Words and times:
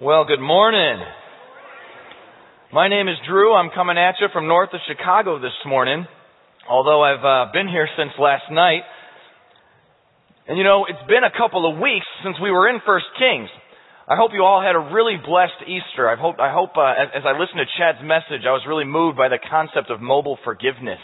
Well, 0.00 0.22
good 0.24 0.38
morning. 0.38 1.02
My 2.72 2.86
name 2.86 3.08
is 3.08 3.18
Drew. 3.26 3.52
I'm 3.52 3.74
coming 3.74 3.98
at 3.98 4.14
you 4.20 4.28
from 4.32 4.46
north 4.46 4.70
of 4.72 4.78
Chicago 4.86 5.40
this 5.42 5.58
morning, 5.66 6.06
although 6.70 7.02
I've 7.02 7.26
uh, 7.26 7.50
been 7.50 7.66
here 7.66 7.88
since 7.98 8.14
last 8.14 8.46
night. 8.48 8.86
And 10.46 10.56
you 10.56 10.62
know, 10.62 10.86
it's 10.86 11.02
been 11.10 11.26
a 11.26 11.34
couple 11.34 11.66
of 11.66 11.82
weeks 11.82 12.06
since 12.22 12.36
we 12.38 12.52
were 12.52 12.70
in 12.70 12.78
First 12.86 13.10
Kings. 13.18 13.50
I 14.06 14.14
hope 14.14 14.30
you 14.38 14.44
all 14.44 14.62
had 14.62 14.78
a 14.78 14.94
really 14.94 15.18
blessed 15.18 15.66
Easter. 15.66 16.06
I 16.06 16.14
hope, 16.14 16.38
I 16.38 16.54
hope 16.54 16.78
uh, 16.78 16.94
as, 16.94 17.18
as 17.18 17.22
I 17.26 17.34
listened 17.34 17.58
to 17.58 17.66
Chad's 17.74 17.98
message, 17.98 18.46
I 18.46 18.54
was 18.54 18.62
really 18.70 18.86
moved 18.86 19.18
by 19.18 19.26
the 19.26 19.42
concept 19.50 19.90
of 19.90 19.98
mobile 19.98 20.38
forgiveness. 20.46 21.02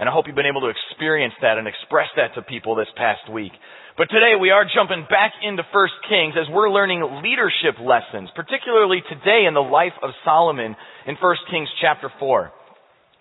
And 0.00 0.08
I 0.08 0.12
hope 0.16 0.24
you've 0.24 0.40
been 0.40 0.48
able 0.48 0.64
to 0.64 0.72
experience 0.72 1.36
that 1.44 1.60
and 1.60 1.68
express 1.68 2.08
that 2.16 2.32
to 2.36 2.40
people 2.40 2.72
this 2.72 2.88
past 2.96 3.28
week. 3.28 3.52
But 4.00 4.08
today 4.08 4.32
we 4.32 4.48
are 4.48 4.64
jumping 4.64 5.04
back 5.12 5.36
into 5.44 5.60
1 5.60 6.08
Kings 6.08 6.32
as 6.32 6.48
we're 6.48 6.72
learning 6.72 7.20
leadership 7.20 7.76
lessons, 7.76 8.32
particularly 8.32 9.04
today 9.04 9.44
in 9.44 9.52
the 9.52 9.60
life 9.60 9.92
of 10.00 10.16
Solomon 10.24 10.72
in 11.04 11.20
1 11.20 11.36
Kings 11.52 11.68
chapter 11.84 12.08
4. 12.08 12.48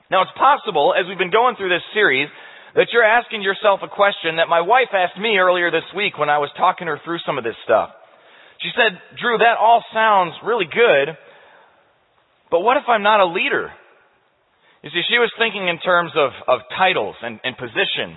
Now 0.08 0.24
it's 0.24 0.32
possible, 0.40 0.96
as 0.96 1.04
we've 1.04 1.20
been 1.20 1.36
going 1.36 1.60
through 1.60 1.68
this 1.68 1.84
series, 1.92 2.32
that 2.80 2.96
you're 2.96 3.04
asking 3.04 3.44
yourself 3.44 3.84
a 3.84 3.92
question 3.92 4.40
that 4.40 4.48
my 4.48 4.64
wife 4.64 4.96
asked 4.96 5.20
me 5.20 5.36
earlier 5.36 5.68
this 5.68 5.84
week 5.92 6.16
when 6.16 6.32
I 6.32 6.40
was 6.40 6.48
talking 6.56 6.88
her 6.88 6.96
through 7.04 7.20
some 7.28 7.36
of 7.36 7.44
this 7.44 7.60
stuff. 7.68 7.92
She 8.64 8.72
said, 8.72 8.96
Drew, 9.20 9.36
that 9.36 9.60
all 9.60 9.84
sounds 9.92 10.32
really 10.48 10.72
good, 10.72 11.12
but 12.56 12.64
what 12.64 12.80
if 12.80 12.88
I'm 12.88 13.04
not 13.04 13.20
a 13.20 13.28
leader? 13.28 13.68
You 14.80 14.96
see, 14.96 15.04
she 15.12 15.20
was 15.20 15.28
thinking 15.36 15.68
in 15.68 15.84
terms 15.84 16.16
of, 16.16 16.32
of 16.48 16.64
titles 16.72 17.20
and, 17.20 17.44
and 17.44 17.60
position. 17.60 18.16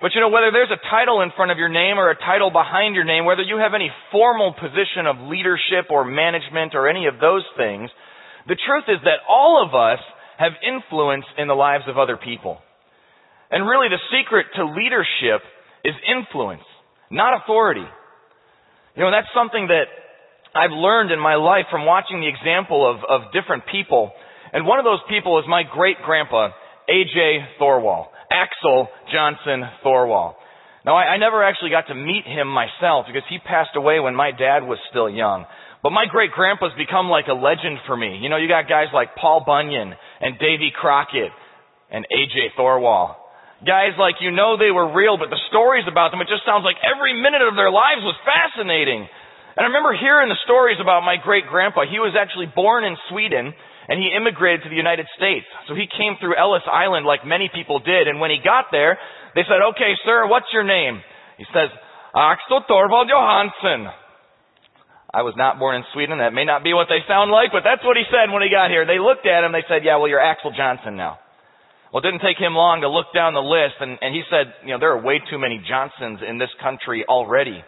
But 0.00 0.12
you 0.14 0.20
know, 0.20 0.28
whether 0.28 0.50
there's 0.50 0.72
a 0.72 0.80
title 0.90 1.22
in 1.22 1.30
front 1.36 1.50
of 1.50 1.58
your 1.58 1.68
name 1.68 1.98
or 1.98 2.10
a 2.10 2.18
title 2.18 2.50
behind 2.50 2.94
your 2.94 3.04
name, 3.04 3.24
whether 3.24 3.42
you 3.42 3.58
have 3.58 3.74
any 3.74 3.90
formal 4.10 4.52
position 4.52 5.06
of 5.06 5.30
leadership 5.30 5.90
or 5.90 6.04
management 6.04 6.74
or 6.74 6.88
any 6.88 7.06
of 7.06 7.20
those 7.20 7.44
things, 7.56 7.90
the 8.46 8.56
truth 8.56 8.84
is 8.88 8.98
that 9.04 9.24
all 9.28 9.64
of 9.64 9.74
us 9.74 10.02
have 10.38 10.52
influence 10.60 11.24
in 11.38 11.48
the 11.48 11.54
lives 11.54 11.84
of 11.88 11.96
other 11.96 12.16
people. 12.16 12.58
And 13.50 13.68
really 13.68 13.88
the 13.88 14.02
secret 14.10 14.46
to 14.56 14.66
leadership 14.66 15.40
is 15.84 15.94
influence, 16.10 16.66
not 17.10 17.40
authority. 17.42 17.86
You 18.96 19.02
know, 19.02 19.10
that's 19.10 19.30
something 19.34 19.68
that 19.68 19.86
I've 20.54 20.70
learned 20.70 21.10
in 21.10 21.18
my 21.18 21.34
life 21.34 21.66
from 21.70 21.84
watching 21.86 22.20
the 22.20 22.28
example 22.28 22.82
of, 22.88 23.02
of 23.08 23.32
different 23.32 23.64
people. 23.70 24.12
And 24.52 24.66
one 24.66 24.78
of 24.78 24.84
those 24.84 25.02
people 25.08 25.38
is 25.38 25.44
my 25.48 25.62
great 25.62 25.96
grandpa, 26.04 26.50
A.J. 26.88 27.58
Thorwall. 27.60 28.06
Axel 28.34 28.88
Johnson 29.14 29.62
Thorwall. 29.86 30.34
Now, 30.84 30.96
I, 30.98 31.14
I 31.14 31.16
never 31.16 31.42
actually 31.42 31.70
got 31.70 31.86
to 31.88 31.94
meet 31.94 32.26
him 32.26 32.50
myself 32.50 33.06
because 33.06 33.22
he 33.30 33.38
passed 33.38 33.78
away 33.78 34.00
when 34.00 34.14
my 34.14 34.32
dad 34.34 34.66
was 34.66 34.78
still 34.90 35.08
young. 35.08 35.46
But 35.82 35.92
my 35.92 36.04
great 36.10 36.32
grandpa's 36.32 36.74
become 36.76 37.08
like 37.08 37.28
a 37.28 37.36
legend 37.36 37.78
for 37.86 37.96
me. 37.96 38.18
You 38.20 38.28
know, 38.28 38.36
you 38.36 38.48
got 38.48 38.68
guys 38.68 38.88
like 38.92 39.16
Paul 39.16 39.44
Bunyan 39.46 39.94
and 39.94 40.38
Davy 40.40 40.72
Crockett 40.74 41.32
and 41.92 42.04
A.J. 42.08 42.58
Thorwall. 42.58 43.16
Guys 43.64 43.96
like 43.96 44.20
you 44.20 44.32
know 44.32 44.56
they 44.60 44.72
were 44.72 44.92
real, 44.92 45.16
but 45.16 45.30
the 45.32 45.40
stories 45.48 45.84
about 45.88 46.10
them, 46.10 46.20
it 46.20 46.28
just 46.28 46.44
sounds 46.44 46.64
like 46.64 46.76
every 46.84 47.16
minute 47.16 47.40
of 47.40 47.56
their 47.56 47.72
lives 47.72 48.04
was 48.04 48.16
fascinating. 48.24 49.08
And 49.56 49.62
I 49.62 49.68
remember 49.70 49.96
hearing 49.96 50.28
the 50.28 50.40
stories 50.44 50.76
about 50.82 51.06
my 51.06 51.16
great 51.16 51.46
grandpa. 51.46 51.86
He 51.88 52.02
was 52.02 52.12
actually 52.18 52.50
born 52.50 52.84
in 52.84 52.96
Sweden 53.08 53.54
and 53.88 54.00
he 54.00 54.14
immigrated 54.16 54.62
to 54.64 54.70
the 54.70 54.80
United 54.80 55.06
States. 55.16 55.46
So 55.68 55.74
he 55.74 55.86
came 55.86 56.16
through 56.20 56.36
Ellis 56.36 56.64
Island 56.64 57.06
like 57.06 57.26
many 57.26 57.50
people 57.52 57.80
did, 57.80 58.08
and 58.08 58.20
when 58.20 58.30
he 58.30 58.38
got 58.42 58.72
there, 58.72 58.98
they 59.34 59.42
said, 59.44 59.60
okay, 59.74 59.92
sir, 60.04 60.26
what's 60.28 60.48
your 60.52 60.64
name? 60.64 61.00
He 61.38 61.44
says, 61.52 61.68
Axel 62.14 62.62
Thorvald 62.70 63.10
Johansson. 63.10 63.90
I 65.14 65.22
was 65.22 65.34
not 65.36 65.58
born 65.58 65.76
in 65.76 65.84
Sweden. 65.94 66.18
That 66.18 66.34
may 66.34 66.44
not 66.44 66.66
be 66.66 66.74
what 66.74 66.90
they 66.90 67.02
sound 67.06 67.30
like, 67.30 67.54
but 67.54 67.62
that's 67.62 67.86
what 67.86 67.96
he 67.96 68.02
said 68.10 68.34
when 68.34 68.42
he 68.42 68.50
got 68.50 68.70
here. 68.70 68.82
They 68.82 68.98
looked 68.98 69.26
at 69.26 69.46
him, 69.46 69.54
they 69.54 69.66
said, 69.70 69.86
yeah, 69.86 69.96
well, 69.96 70.10
you're 70.10 70.22
Axel 70.22 70.50
Johnson 70.50 70.96
now. 70.98 71.22
Well, 71.94 72.02
it 72.02 72.10
didn't 72.10 72.26
take 72.26 72.42
him 72.42 72.58
long 72.58 72.82
to 72.82 72.90
look 72.90 73.14
down 73.14 73.38
the 73.38 73.46
list, 73.46 73.78
and, 73.78 73.94
and 74.02 74.10
he 74.10 74.26
said, 74.26 74.50
you 74.66 74.74
know, 74.74 74.82
there 74.82 74.90
are 74.90 75.02
way 75.02 75.22
too 75.30 75.38
many 75.38 75.62
Johnsons 75.62 76.18
in 76.26 76.42
this 76.42 76.50
country 76.58 77.06
already. 77.06 77.62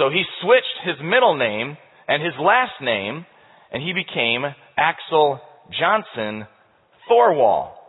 So 0.00 0.08
he 0.08 0.24
switched 0.40 0.88
his 0.88 0.96
middle 1.04 1.36
name 1.36 1.76
and 2.08 2.24
his 2.24 2.32
last 2.40 2.80
name, 2.80 3.28
and 3.68 3.84
he 3.84 3.92
became 3.92 4.48
Axel 4.76 5.40
Johnson 5.78 6.46
Thorwall. 7.08 7.80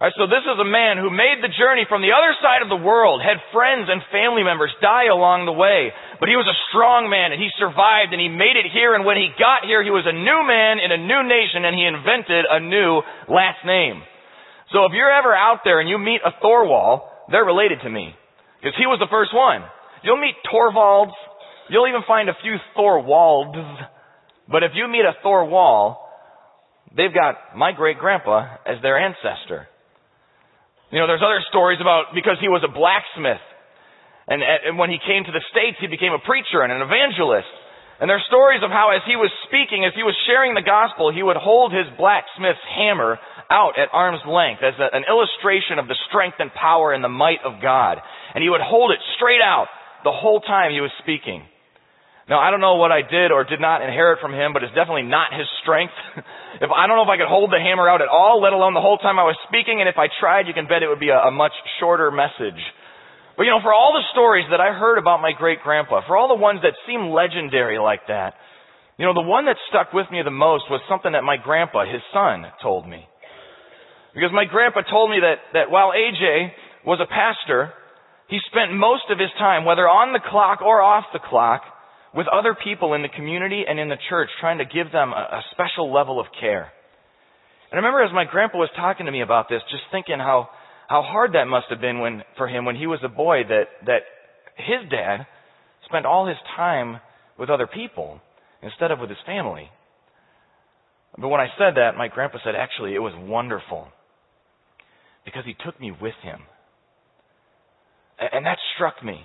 Right, 0.00 0.16
so 0.16 0.24
this 0.24 0.40
is 0.48 0.56
a 0.56 0.64
man 0.64 0.96
who 0.96 1.12
made 1.12 1.44
the 1.44 1.52
journey 1.60 1.84
from 1.84 2.00
the 2.00 2.16
other 2.16 2.32
side 2.40 2.64
of 2.64 2.72
the 2.72 2.80
world, 2.80 3.20
had 3.20 3.36
friends 3.52 3.84
and 3.84 4.00
family 4.08 4.40
members 4.40 4.72
die 4.80 5.12
along 5.12 5.44
the 5.44 5.52
way, 5.52 5.92
but 6.16 6.24
he 6.24 6.40
was 6.40 6.48
a 6.48 6.56
strong 6.72 7.12
man 7.12 7.36
and 7.36 7.40
he 7.40 7.52
survived 7.60 8.16
and 8.16 8.16
he 8.16 8.32
made 8.32 8.56
it 8.56 8.64
here 8.72 8.96
and 8.96 9.04
when 9.04 9.20
he 9.20 9.28
got 9.36 9.68
here 9.68 9.84
he 9.84 9.92
was 9.92 10.08
a 10.08 10.16
new 10.16 10.40
man 10.48 10.80
in 10.80 10.88
a 10.88 10.96
new 10.96 11.20
nation 11.20 11.68
and 11.68 11.76
he 11.76 11.84
invented 11.84 12.48
a 12.48 12.64
new 12.64 13.04
last 13.28 13.60
name. 13.68 14.00
So 14.72 14.88
if 14.88 14.96
you're 14.96 15.12
ever 15.12 15.36
out 15.36 15.68
there 15.68 15.84
and 15.84 15.88
you 15.92 16.00
meet 16.00 16.24
a 16.24 16.32
Thorwall, 16.40 17.28
they're 17.28 17.44
related 17.44 17.84
to 17.84 17.90
me. 17.92 18.16
Because 18.56 18.80
he 18.80 18.88
was 18.88 19.04
the 19.04 19.12
first 19.12 19.36
one. 19.36 19.68
You'll 20.00 20.16
meet 20.16 20.40
Torvalds, 20.48 21.12
you'll 21.68 21.92
even 21.92 22.08
find 22.08 22.32
a 22.32 22.40
few 22.40 22.56
Thorwalds, 22.72 23.60
but 24.48 24.64
if 24.64 24.72
you 24.72 24.88
meet 24.88 25.04
a 25.04 25.12
Thorwall, 25.20 26.08
they've 26.96 27.14
got 27.14 27.56
my 27.56 27.72
great 27.72 27.98
grandpa 27.98 28.56
as 28.66 28.82
their 28.82 28.98
ancestor. 28.98 29.68
You 30.90 30.98
know, 30.98 31.06
there's 31.06 31.22
other 31.22 31.42
stories 31.48 31.78
about 31.80 32.14
because 32.14 32.38
he 32.40 32.50
was 32.50 32.66
a 32.66 32.72
blacksmith, 32.72 33.42
and, 34.26 34.42
and 34.42 34.78
when 34.78 34.90
he 34.90 34.98
came 34.98 35.22
to 35.24 35.34
the 35.34 35.42
States, 35.50 35.78
he 35.80 35.86
became 35.86 36.12
a 36.12 36.22
preacher 36.22 36.62
and 36.62 36.70
an 36.70 36.82
evangelist. 36.82 37.50
And 38.00 38.08
there's 38.08 38.24
stories 38.32 38.64
of 38.64 38.72
how 38.72 38.96
as 38.96 39.04
he 39.04 39.14
was 39.14 39.28
speaking, 39.44 39.84
as 39.84 39.92
he 39.92 40.02
was 40.02 40.16
sharing 40.24 40.56
the 40.56 40.64
gospel, 40.64 41.12
he 41.12 41.22
would 41.22 41.36
hold 41.36 41.68
his 41.68 41.84
blacksmith's 42.00 42.64
hammer 42.64 43.20
out 43.52 43.76
at 43.76 43.92
arm's 43.92 44.24
length 44.24 44.64
as 44.64 44.72
a, 44.80 44.88
an 44.96 45.04
illustration 45.04 45.76
of 45.76 45.84
the 45.84 45.98
strength 46.08 46.40
and 46.40 46.48
power 46.54 46.96
and 46.96 47.04
the 47.04 47.12
might 47.12 47.44
of 47.44 47.60
God. 47.60 48.00
And 48.32 48.40
he 48.40 48.48
would 48.48 48.64
hold 48.64 48.90
it 48.90 49.04
straight 49.20 49.44
out 49.44 49.68
the 50.02 50.16
whole 50.16 50.40
time 50.40 50.72
he 50.72 50.80
was 50.80 50.94
speaking. 51.04 51.44
Now, 52.30 52.38
I 52.38 52.54
don't 52.54 52.62
know 52.62 52.78
what 52.78 52.94
I 52.94 53.02
did 53.02 53.34
or 53.34 53.42
did 53.42 53.58
not 53.58 53.82
inherit 53.82 54.22
from 54.22 54.30
him, 54.30 54.54
but 54.54 54.62
it's 54.62 54.70
definitely 54.70 55.02
not 55.02 55.34
his 55.34 55.50
strength. 55.66 55.92
if 56.62 56.70
I 56.70 56.86
don't 56.86 56.94
know 56.94 57.02
if 57.02 57.10
I 57.10 57.18
could 57.18 57.26
hold 57.26 57.50
the 57.50 57.58
hammer 57.58 57.90
out 57.90 58.00
at 58.00 58.06
all, 58.06 58.38
let 58.38 58.54
alone 58.54 58.72
the 58.72 58.80
whole 58.80 59.02
time 59.02 59.18
I 59.18 59.26
was 59.26 59.34
speaking, 59.50 59.82
and 59.82 59.90
if 59.90 59.98
I 59.98 60.06
tried, 60.22 60.46
you 60.46 60.54
can 60.54 60.70
bet 60.70 60.86
it 60.86 60.88
would 60.88 61.02
be 61.02 61.10
a, 61.10 61.18
a 61.18 61.34
much 61.34 61.50
shorter 61.82 62.14
message. 62.14 62.62
But 63.34 63.44
you 63.44 63.50
know, 63.50 63.58
for 63.58 63.74
all 63.74 63.98
the 63.98 64.06
stories 64.14 64.46
that 64.54 64.62
I 64.62 64.70
heard 64.70 64.94
about 64.94 65.18
my 65.18 65.34
great 65.34 65.58
grandpa, 65.66 66.06
for 66.06 66.14
all 66.14 66.30
the 66.30 66.38
ones 66.38 66.62
that 66.62 66.78
seem 66.86 67.10
legendary 67.10 67.82
like 67.82 68.06
that, 68.06 68.38
you 68.94 69.06
know, 69.06 69.14
the 69.14 69.26
one 69.26 69.50
that 69.50 69.58
stuck 69.66 69.90
with 69.90 70.06
me 70.14 70.22
the 70.22 70.30
most 70.30 70.70
was 70.70 70.78
something 70.86 71.10
that 71.18 71.26
my 71.26 71.34
grandpa, 71.34 71.82
his 71.82 72.04
son, 72.14 72.46
told 72.62 72.86
me. 72.86 73.02
Because 74.14 74.30
my 74.30 74.44
grandpa 74.46 74.86
told 74.86 75.10
me 75.10 75.18
that, 75.18 75.42
that 75.58 75.70
while 75.70 75.90
AJ 75.90 76.54
was 76.86 77.02
a 77.02 77.10
pastor, 77.10 77.74
he 78.28 78.38
spent 78.52 78.70
most 78.70 79.10
of 79.10 79.18
his 79.18 79.34
time, 79.34 79.64
whether 79.64 79.88
on 79.90 80.12
the 80.12 80.22
clock 80.22 80.62
or 80.62 80.78
off 80.78 81.10
the 81.12 81.18
clock, 81.18 81.62
with 82.14 82.26
other 82.26 82.56
people 82.62 82.94
in 82.94 83.02
the 83.02 83.08
community 83.08 83.64
and 83.68 83.78
in 83.78 83.88
the 83.88 83.98
church, 84.08 84.28
trying 84.40 84.58
to 84.58 84.64
give 84.64 84.90
them 84.92 85.12
a, 85.12 85.40
a 85.40 85.42
special 85.52 85.92
level 85.92 86.18
of 86.18 86.26
care. 86.40 86.72
And 87.70 87.74
I 87.74 87.76
remember 87.76 88.02
as 88.02 88.12
my 88.12 88.24
grandpa 88.24 88.58
was 88.58 88.70
talking 88.76 89.06
to 89.06 89.12
me 89.12 89.22
about 89.22 89.48
this, 89.48 89.62
just 89.70 89.84
thinking 89.92 90.18
how, 90.18 90.48
how 90.88 91.02
hard 91.02 91.34
that 91.34 91.44
must 91.44 91.66
have 91.70 91.80
been 91.80 92.00
when, 92.00 92.22
for 92.36 92.48
him 92.48 92.64
when 92.64 92.74
he 92.74 92.86
was 92.86 92.98
a 93.04 93.08
boy 93.08 93.42
that, 93.48 93.64
that 93.86 94.02
his 94.56 94.90
dad 94.90 95.26
spent 95.86 96.04
all 96.04 96.26
his 96.26 96.36
time 96.56 97.00
with 97.38 97.48
other 97.48 97.68
people 97.68 98.20
instead 98.62 98.90
of 98.90 98.98
with 98.98 99.08
his 99.08 99.18
family. 99.24 99.68
But 101.16 101.28
when 101.28 101.40
I 101.40 101.46
said 101.58 101.76
that, 101.76 101.96
my 101.96 102.08
grandpa 102.08 102.38
said, 102.44 102.54
actually, 102.54 102.94
it 102.94 103.00
was 103.00 103.12
wonderful 103.16 103.88
because 105.24 105.44
he 105.44 105.54
took 105.64 105.80
me 105.80 105.90
with 105.92 106.14
him. 106.22 106.40
And 108.18 108.46
that 108.46 108.58
struck 108.74 109.02
me. 109.04 109.22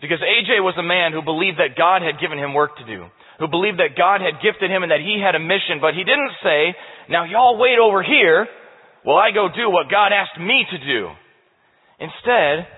Because 0.00 0.20
AJ 0.20 0.60
was 0.60 0.76
a 0.76 0.84
man 0.84 1.12
who 1.12 1.24
believed 1.24 1.56
that 1.58 1.78
God 1.78 2.02
had 2.02 2.20
given 2.20 2.36
him 2.36 2.52
work 2.52 2.76
to 2.76 2.84
do, 2.84 3.08
who 3.40 3.48
believed 3.48 3.80
that 3.80 3.96
God 3.96 4.20
had 4.20 4.44
gifted 4.44 4.70
him 4.70 4.84
and 4.84 4.92
that 4.92 5.00
he 5.00 5.16
had 5.16 5.34
a 5.34 5.40
mission, 5.40 5.80
but 5.80 5.96
he 5.96 6.04
didn't 6.04 6.36
say, 6.44 6.76
now 7.08 7.24
y'all 7.24 7.56
wait 7.56 7.80
over 7.80 8.02
here 8.02 8.46
while 9.04 9.16
I 9.16 9.32
go 9.32 9.48
do 9.48 9.70
what 9.70 9.88
God 9.88 10.12
asked 10.12 10.36
me 10.36 10.66
to 10.68 10.78
do. 10.78 11.08
Instead, 11.96 12.68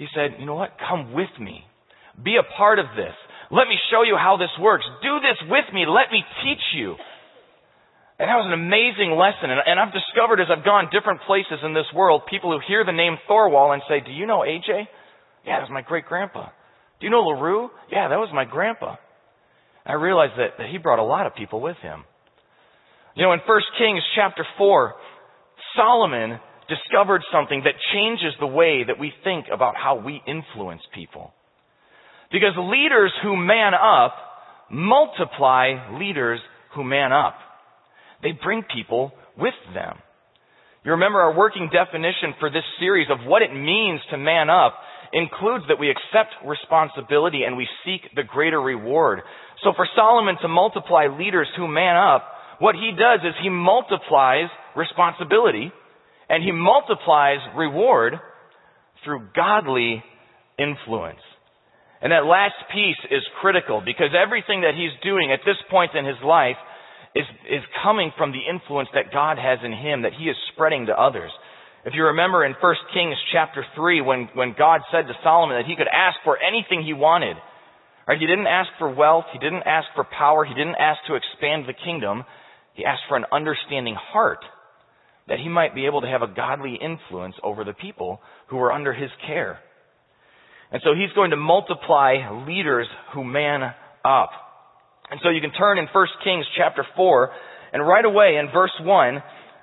he 0.00 0.06
said, 0.16 0.40
you 0.40 0.46
know 0.46 0.56
what? 0.56 0.80
Come 0.80 1.12
with 1.12 1.32
me. 1.40 1.60
Be 2.16 2.40
a 2.40 2.46
part 2.56 2.78
of 2.78 2.86
this. 2.96 3.12
Let 3.50 3.68
me 3.68 3.76
show 3.92 4.02
you 4.02 4.16
how 4.16 4.36
this 4.36 4.52
works. 4.58 4.84
Do 5.02 5.20
this 5.20 5.36
with 5.48 5.68
me. 5.72 5.84
Let 5.84 6.10
me 6.10 6.24
teach 6.42 6.64
you. 6.74 6.96
And 8.18 8.32
that 8.32 8.40
was 8.40 8.48
an 8.48 8.56
amazing 8.56 9.12
lesson. 9.12 9.52
And, 9.52 9.76
I've 9.76 9.92
discovered 9.92 10.40
as 10.40 10.48
I've 10.48 10.64
gone 10.64 10.88
different 10.88 11.20
places 11.28 11.60
in 11.62 11.74
this 11.76 11.86
world, 11.94 12.22
people 12.30 12.50
who 12.50 12.64
hear 12.64 12.80
the 12.80 12.96
name 12.96 13.20
Thorwall 13.28 13.76
and 13.76 13.82
say, 13.88 14.00
do 14.00 14.10
you 14.10 14.24
know 14.24 14.40
AJ? 14.40 14.88
Yeah, 15.44 15.60
that 15.60 15.68
was 15.68 15.70
my 15.70 15.82
great 15.82 16.06
grandpa. 16.06 16.48
Do 17.00 17.06
you 17.06 17.10
know 17.10 17.22
LaRue? 17.22 17.70
Yeah, 17.90 18.08
that 18.08 18.16
was 18.16 18.30
my 18.32 18.44
grandpa. 18.44 18.96
I 19.84 19.94
realized 19.94 20.32
that, 20.38 20.58
that 20.58 20.68
he 20.70 20.78
brought 20.78 20.98
a 20.98 21.04
lot 21.04 21.26
of 21.26 21.34
people 21.34 21.60
with 21.60 21.76
him. 21.82 22.04
You 23.14 23.24
know, 23.24 23.32
in 23.32 23.40
1 23.46 23.60
Kings 23.78 24.02
chapter 24.14 24.44
4, 24.58 24.94
Solomon 25.76 26.38
discovered 26.68 27.22
something 27.32 27.62
that 27.64 27.74
changes 27.94 28.34
the 28.40 28.46
way 28.46 28.84
that 28.86 28.98
we 28.98 29.12
think 29.24 29.46
about 29.52 29.74
how 29.76 29.96
we 29.96 30.20
influence 30.26 30.82
people. 30.94 31.32
Because 32.32 32.54
leaders 32.58 33.12
who 33.22 33.36
man 33.36 33.72
up 33.74 34.14
multiply 34.70 35.96
leaders 35.98 36.40
who 36.74 36.82
man 36.82 37.12
up. 37.12 37.36
They 38.22 38.32
bring 38.32 38.64
people 38.74 39.12
with 39.38 39.54
them. 39.74 39.96
You 40.84 40.92
remember 40.92 41.20
our 41.20 41.36
working 41.36 41.70
definition 41.72 42.34
for 42.38 42.50
this 42.50 42.64
series 42.78 43.08
of 43.10 43.26
what 43.26 43.42
it 43.42 43.52
means 43.52 44.00
to 44.10 44.18
man 44.18 44.50
up 44.50 44.74
includes 45.12 45.64
that 45.68 45.78
we 45.78 45.90
accept 45.90 46.34
responsibility 46.44 47.42
and 47.44 47.56
we 47.56 47.68
seek 47.84 48.02
the 48.14 48.22
greater 48.22 48.60
reward. 48.60 49.20
So 49.62 49.72
for 49.74 49.86
Solomon 49.96 50.36
to 50.42 50.48
multiply 50.48 51.06
leaders 51.06 51.48
who 51.56 51.68
man 51.68 51.96
up, 51.96 52.24
what 52.58 52.74
he 52.74 52.92
does 52.96 53.20
is 53.20 53.34
he 53.42 53.50
multiplies 53.50 54.48
responsibility 54.76 55.72
and 56.28 56.42
he 56.42 56.52
multiplies 56.52 57.38
reward 57.56 58.14
through 59.04 59.28
godly 59.34 60.02
influence. 60.58 61.20
And 62.02 62.12
that 62.12 62.26
last 62.26 62.56
piece 62.72 62.98
is 63.10 63.22
critical 63.40 63.82
because 63.84 64.10
everything 64.12 64.62
that 64.62 64.74
he's 64.74 64.92
doing 65.02 65.32
at 65.32 65.40
this 65.46 65.56
point 65.70 65.92
in 65.94 66.04
his 66.04 66.20
life 66.24 66.56
is, 67.14 67.24
is 67.48 67.64
coming 67.82 68.12
from 68.18 68.32
the 68.32 68.44
influence 68.44 68.88
that 68.92 69.12
God 69.12 69.38
has 69.38 69.58
in 69.64 69.72
him 69.72 70.02
that 70.02 70.12
he 70.12 70.24
is 70.24 70.36
spreading 70.52 70.86
to 70.86 70.92
others. 70.92 71.30
If 71.86 71.94
you 71.94 72.02
remember 72.06 72.44
in 72.44 72.56
1 72.60 72.74
Kings 72.92 73.14
chapter 73.32 73.64
3 73.76 74.00
when, 74.00 74.28
when 74.34 74.56
God 74.58 74.80
said 74.90 75.06
to 75.06 75.14
Solomon 75.22 75.56
that 75.56 75.70
he 75.70 75.76
could 75.76 75.86
ask 75.86 76.18
for 76.24 76.36
anything 76.36 76.82
he 76.82 76.92
wanted, 76.92 77.36
right? 78.08 78.18
He 78.18 78.26
didn't 78.26 78.48
ask 78.48 78.68
for 78.80 78.92
wealth, 78.92 79.26
he 79.32 79.38
didn't 79.38 79.62
ask 79.62 79.86
for 79.94 80.02
power, 80.02 80.44
he 80.44 80.52
didn't 80.52 80.74
ask 80.80 80.98
to 81.06 81.14
expand 81.14 81.66
the 81.68 81.78
kingdom. 81.84 82.24
He 82.74 82.84
asked 82.84 83.02
for 83.08 83.16
an 83.16 83.26
understanding 83.30 83.94
heart 83.96 84.40
that 85.28 85.38
he 85.38 85.48
might 85.48 85.76
be 85.76 85.86
able 85.86 86.00
to 86.00 86.08
have 86.08 86.22
a 86.22 86.26
godly 86.26 86.74
influence 86.74 87.36
over 87.44 87.62
the 87.62 87.72
people 87.72 88.20
who 88.48 88.56
were 88.56 88.72
under 88.72 88.92
his 88.92 89.10
care. 89.24 89.60
And 90.72 90.82
so 90.84 90.90
he's 90.92 91.14
going 91.14 91.30
to 91.30 91.36
multiply 91.36 92.44
leaders 92.48 92.88
who 93.14 93.22
man 93.22 93.62
up. 94.04 94.30
And 95.08 95.20
so 95.22 95.28
you 95.28 95.40
can 95.40 95.52
turn 95.52 95.78
in 95.78 95.86
1 95.92 96.06
Kings 96.24 96.46
chapter 96.58 96.84
4, 96.96 97.30
and 97.72 97.86
right 97.86 98.04
away 98.04 98.38
in 98.40 98.50
verse 98.52 98.74
1, 98.80 99.22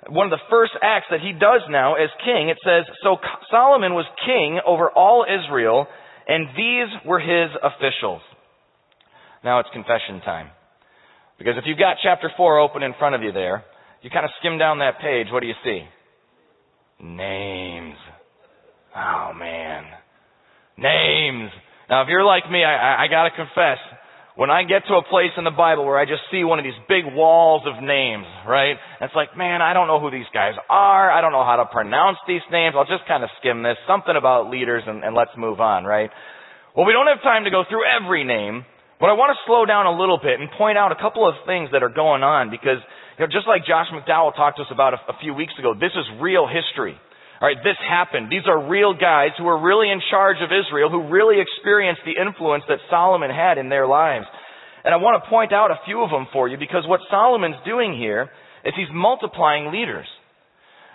one 0.09 0.27
of 0.27 0.31
the 0.31 0.43
first 0.49 0.73
acts 0.81 1.07
that 1.11 1.21
he 1.21 1.31
does 1.33 1.61
now 1.69 1.95
as 1.95 2.09
king, 2.23 2.49
it 2.49 2.57
says, 2.63 2.85
So 3.03 3.17
Solomon 3.51 3.93
was 3.93 4.05
king 4.25 4.59
over 4.65 4.89
all 4.89 5.25
Israel, 5.27 5.87
and 6.27 6.47
these 6.55 6.89
were 7.05 7.19
his 7.19 7.49
officials. 7.61 8.21
Now 9.43 9.59
it's 9.59 9.69
confession 9.73 10.21
time. 10.23 10.49
Because 11.37 11.55
if 11.57 11.65
you've 11.65 11.79
got 11.79 11.97
chapter 12.01 12.31
4 12.35 12.59
open 12.59 12.83
in 12.83 12.93
front 12.97 13.15
of 13.15 13.21
you 13.21 13.31
there, 13.31 13.63
you 14.01 14.09
kind 14.09 14.25
of 14.25 14.31
skim 14.39 14.57
down 14.57 14.79
that 14.79 14.99
page, 15.01 15.27
what 15.31 15.41
do 15.41 15.47
you 15.47 15.55
see? 15.63 15.81
Names. 17.01 17.95
Oh 18.95 19.31
man. 19.33 19.83
Names. 20.77 21.51
Now 21.89 22.03
if 22.03 22.07
you're 22.09 22.23
like 22.23 22.49
me, 22.49 22.63
I, 22.63 22.75
I, 22.75 23.03
I 23.03 23.07
gotta 23.07 23.31
confess, 23.35 23.77
when 24.35 24.49
I 24.49 24.63
get 24.63 24.81
to 24.89 24.97
a 24.97 25.05
place 25.05 25.29
in 25.37 25.43
the 25.43 25.53
Bible 25.53 25.85
where 25.85 25.99
I 25.99 26.05
just 26.05 26.25
see 26.33 26.43
one 26.43 26.57
of 26.57 26.65
these 26.65 26.77
big 26.89 27.05
walls 27.05 27.61
of 27.69 27.83
names, 27.83 28.25
right? 28.49 28.77
It's 29.01 29.13
like, 29.13 29.37
man, 29.37 29.61
I 29.61 29.73
don't 29.73 29.85
know 29.85 29.99
who 30.01 30.09
these 30.09 30.29
guys 30.33 30.57
are. 30.69 31.11
I 31.11 31.21
don't 31.21 31.31
know 31.31 31.45
how 31.45 31.61
to 31.61 31.69
pronounce 31.69 32.17
these 32.27 32.41
names. 32.49 32.73
I'll 32.73 32.89
just 32.89 33.05
kind 33.07 33.23
of 33.23 33.29
skim 33.39 33.61
this. 33.61 33.77
Something 33.85 34.17
about 34.17 34.49
leaders 34.49 34.81
and, 34.87 35.03
and 35.03 35.13
let's 35.13 35.37
move 35.37 35.61
on, 35.61 35.85
right? 35.85 36.09
Well, 36.75 36.89
we 36.89 36.93
don't 36.93 37.05
have 37.05 37.21
time 37.21 37.45
to 37.45 37.53
go 37.53 37.61
through 37.69 37.85
every 37.85 38.25
name, 38.25 38.65
but 38.99 39.13
I 39.13 39.13
want 39.13 39.29
to 39.29 39.39
slow 39.45 39.69
down 39.69 39.85
a 39.85 39.93
little 39.93 40.17
bit 40.17 40.41
and 40.41 40.49
point 40.57 40.81
out 40.81 40.89
a 40.89 40.97
couple 40.97 41.29
of 41.29 41.37
things 41.45 41.69
that 41.69 41.85
are 41.85 41.93
going 41.93 42.25
on 42.25 42.49
because, 42.49 42.81
you 43.17 43.21
know, 43.21 43.29
just 43.29 43.45
like 43.45 43.69
Josh 43.69 43.93
McDowell 43.93 44.33
talked 44.33 44.57
to 44.57 44.65
us 44.65 44.71
about 44.73 44.97
a, 44.97 45.13
a 45.13 45.15
few 45.21 45.37
weeks 45.37 45.53
ago, 45.61 45.77
this 45.77 45.93
is 45.93 46.09
real 46.17 46.49
history. 46.49 46.97
Alright, 47.43 47.59
this 47.59 47.75
happened. 47.83 48.31
These 48.31 48.47
are 48.47 48.71
real 48.71 48.95
guys 48.95 49.35
who 49.35 49.43
were 49.43 49.59
really 49.59 49.91
in 49.91 49.99
charge 50.07 50.39
of 50.39 50.47
Israel, 50.47 50.87
who 50.87 51.11
really 51.11 51.43
experienced 51.43 52.07
the 52.07 52.15
influence 52.15 52.63
that 52.71 52.79
Solomon 52.87 53.27
had 53.27 53.59
in 53.59 53.67
their 53.67 53.83
lives. 53.83 54.23
And 54.87 54.95
I 54.95 54.97
want 55.03 55.19
to 55.19 55.27
point 55.27 55.51
out 55.51 55.67
a 55.67 55.83
few 55.83 55.99
of 56.07 56.09
them 56.09 56.31
for 56.31 56.47
you 56.47 56.55
because 56.55 56.87
what 56.87 57.03
Solomon's 57.11 57.59
doing 57.67 57.99
here 57.99 58.31
is 58.63 58.71
he's 58.79 58.87
multiplying 58.95 59.75
leaders. 59.75 60.07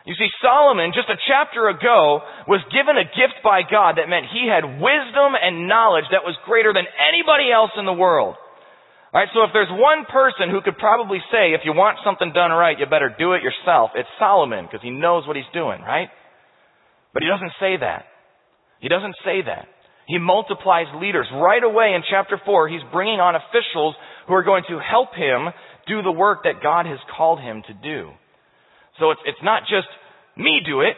You 0.08 0.16
see, 0.16 0.32
Solomon, 0.40 0.96
just 0.96 1.12
a 1.12 1.20
chapter 1.28 1.68
ago, 1.68 2.24
was 2.48 2.64
given 2.72 2.96
a 2.96 3.04
gift 3.04 3.44
by 3.44 3.60
God 3.60 4.00
that 4.00 4.08
meant 4.08 4.32
he 4.32 4.48
had 4.48 4.80
wisdom 4.80 5.36
and 5.36 5.68
knowledge 5.68 6.08
that 6.16 6.24
was 6.24 6.32
greater 6.48 6.72
than 6.72 6.88
anybody 6.96 7.52
else 7.52 7.76
in 7.76 7.84
the 7.84 7.92
world. 7.92 8.40
Alright, 9.12 9.28
so 9.36 9.44
if 9.44 9.52
there's 9.52 9.68
one 9.68 10.08
person 10.08 10.48
who 10.48 10.64
could 10.64 10.80
probably 10.80 11.20
say, 11.28 11.52
if 11.52 11.68
you 11.68 11.76
want 11.76 12.00
something 12.00 12.32
done 12.32 12.56
right, 12.56 12.80
you 12.80 12.88
better 12.88 13.12
do 13.12 13.36
it 13.36 13.44
yourself, 13.44 13.92
it's 14.00 14.08
Solomon, 14.16 14.64
because 14.64 14.80
he 14.80 14.88
knows 14.88 15.28
what 15.28 15.36
he's 15.36 15.52
doing, 15.52 15.84
right? 15.84 16.08
But 17.12 17.22
he 17.22 17.28
doesn't 17.28 17.52
say 17.60 17.76
that. 17.80 18.04
He 18.80 18.88
doesn't 18.88 19.16
say 19.24 19.42
that. 19.46 19.66
He 20.06 20.18
multiplies 20.18 20.86
leaders. 21.00 21.26
Right 21.32 21.62
away 21.62 21.92
in 21.94 22.02
chapter 22.08 22.40
4, 22.44 22.68
he's 22.68 22.80
bringing 22.92 23.20
on 23.20 23.36
officials 23.36 23.94
who 24.26 24.34
are 24.34 24.44
going 24.44 24.64
to 24.68 24.78
help 24.80 25.14
him 25.14 25.52
do 25.86 26.02
the 26.02 26.12
work 26.12 26.44
that 26.44 26.62
God 26.62 26.86
has 26.86 26.98
called 27.16 27.40
him 27.40 27.62
to 27.66 27.74
do. 27.74 28.10
So 28.98 29.10
it's, 29.10 29.20
it's 29.26 29.42
not 29.42 29.62
just 29.68 29.88
me 30.36 30.60
do 30.64 30.80
it. 30.80 30.96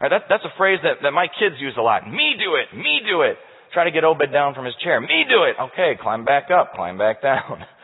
Right, 0.00 0.10
that, 0.10 0.26
that's 0.28 0.44
a 0.44 0.54
phrase 0.58 0.80
that, 0.82 1.02
that 1.02 1.12
my 1.12 1.26
kids 1.38 1.54
use 1.60 1.74
a 1.78 1.82
lot. 1.82 2.02
Me 2.02 2.34
do 2.34 2.58
it. 2.58 2.74
Me 2.76 3.00
do 3.06 3.22
it. 3.22 3.36
Try 3.72 3.84
to 3.84 3.90
get 3.90 4.02
Obed 4.04 4.32
down 4.32 4.54
from 4.54 4.64
his 4.64 4.74
chair. 4.82 5.00
Me 5.00 5.24
do 5.28 5.44
it. 5.44 5.54
Okay, 5.70 5.94
climb 6.02 6.24
back 6.24 6.50
up. 6.50 6.74
Climb 6.74 6.98
back 6.98 7.22
down. 7.22 7.64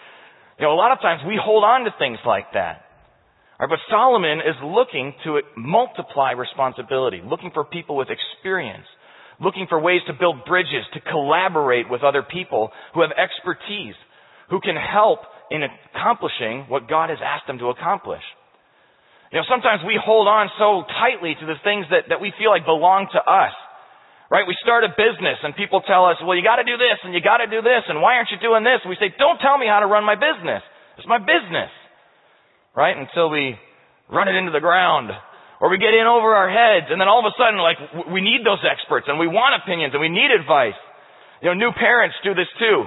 You 0.59 0.67
know, 0.67 0.73
a 0.73 0.75
lot 0.75 0.91
of 0.91 0.99
times 0.99 1.23
we 1.25 1.39
hold 1.41 1.63
on 1.63 1.85
to 1.85 1.95
things 2.01 2.19
like 2.27 2.47
that. 2.55 2.83
Right, 3.59 3.69
but 3.69 3.83
Solomon 3.91 4.39
is 4.39 4.55
looking 4.63 5.15
to 5.27 5.43
multiply 5.57 6.31
responsibility, 6.31 7.21
looking 7.27 7.51
for 7.51 7.65
people 7.65 7.97
with 7.97 8.07
experience, 8.07 8.87
looking 9.43 9.67
for 9.69 9.83
ways 9.83 9.99
to 10.07 10.15
build 10.15 10.47
bridges, 10.47 10.87
to 10.95 11.01
collaborate 11.03 11.91
with 11.91 12.07
other 12.07 12.23
people 12.23 12.71
who 12.95 13.03
have 13.03 13.11
expertise, 13.19 13.99
who 14.51 14.61
can 14.63 14.79
help 14.79 15.27
in 15.51 15.67
accomplishing 15.67 16.71
what 16.71 16.87
God 16.87 17.11
has 17.11 17.19
asked 17.19 17.51
them 17.51 17.59
to 17.59 17.75
accomplish. 17.75 18.23
You 19.35 19.43
know, 19.43 19.47
sometimes 19.51 19.83
we 19.83 19.99
hold 19.99 20.31
on 20.31 20.55
so 20.55 20.87
tightly 21.03 21.35
to 21.35 21.45
the 21.45 21.59
things 21.67 21.85
that, 21.91 22.15
that 22.15 22.23
we 22.23 22.31
feel 22.39 22.55
like 22.55 22.63
belong 22.63 23.11
to 23.11 23.19
us. 23.19 23.53
Right? 24.31 24.47
We 24.47 24.55
start 24.63 24.85
a 24.85 24.93
business 24.95 25.41
and 25.43 25.57
people 25.57 25.83
tell 25.83 26.07
us, 26.07 26.21
well, 26.23 26.37
you 26.37 26.47
gotta 26.47 26.65
do 26.65 26.79
this 26.79 27.01
and 27.03 27.11
you 27.11 27.21
gotta 27.25 27.51
do 27.51 27.59
this 27.59 27.83
and 27.91 27.99
why 27.99 28.23
aren't 28.23 28.31
you 28.31 28.39
doing 28.39 28.63
this? 28.63 28.87
And 28.87 28.91
we 28.93 29.01
say, 29.03 29.11
don't 29.19 29.41
tell 29.43 29.59
me 29.59 29.67
how 29.67 29.81
to 29.81 29.89
run 29.89 30.05
my 30.05 30.15
business. 30.15 30.63
It's 31.01 31.09
my 31.11 31.19
business 31.19 31.73
right? 32.77 32.97
Until 32.97 33.31
we 33.31 33.57
run 34.09 34.29
it 34.29 34.37
into 34.37 34.53
the 34.53 34.61
ground. 34.61 35.11
Or 35.61 35.71
we 35.71 35.79
get 35.79 35.91
in 35.91 36.07
over 36.07 36.39
our 36.39 36.47
heads 36.47 36.87
and 36.87 37.03
then 37.03 37.11
all 37.11 37.19
of 37.19 37.27
a 37.27 37.35
sudden 37.35 37.59
like 37.59 37.79
we 38.15 38.23
need 38.23 38.47
those 38.47 38.63
experts 38.63 39.11
and 39.11 39.19
we 39.19 39.27
want 39.27 39.59
opinions 39.59 39.91
and 39.91 40.01
we 40.01 40.09
need 40.09 40.31
advice. 40.31 40.79
You 41.43 41.51
know, 41.51 41.59
new 41.59 41.75
parents 41.75 42.15
do 42.23 42.31
this 42.31 42.47
too. 42.63 42.87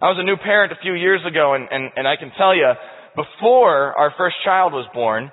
I 0.00 0.08
was 0.08 0.16
a 0.16 0.24
new 0.24 0.36
parent 0.40 0.72
a 0.72 0.80
few 0.80 0.96
years 0.96 1.20
ago 1.28 1.52
and, 1.52 1.68
and, 1.68 1.92
and 1.92 2.04
I 2.08 2.16
can 2.16 2.32
tell 2.36 2.56
you, 2.56 2.72
before 3.16 3.96
our 3.96 4.12
first 4.16 4.36
child 4.44 4.72
was 4.72 4.88
born, 4.96 5.32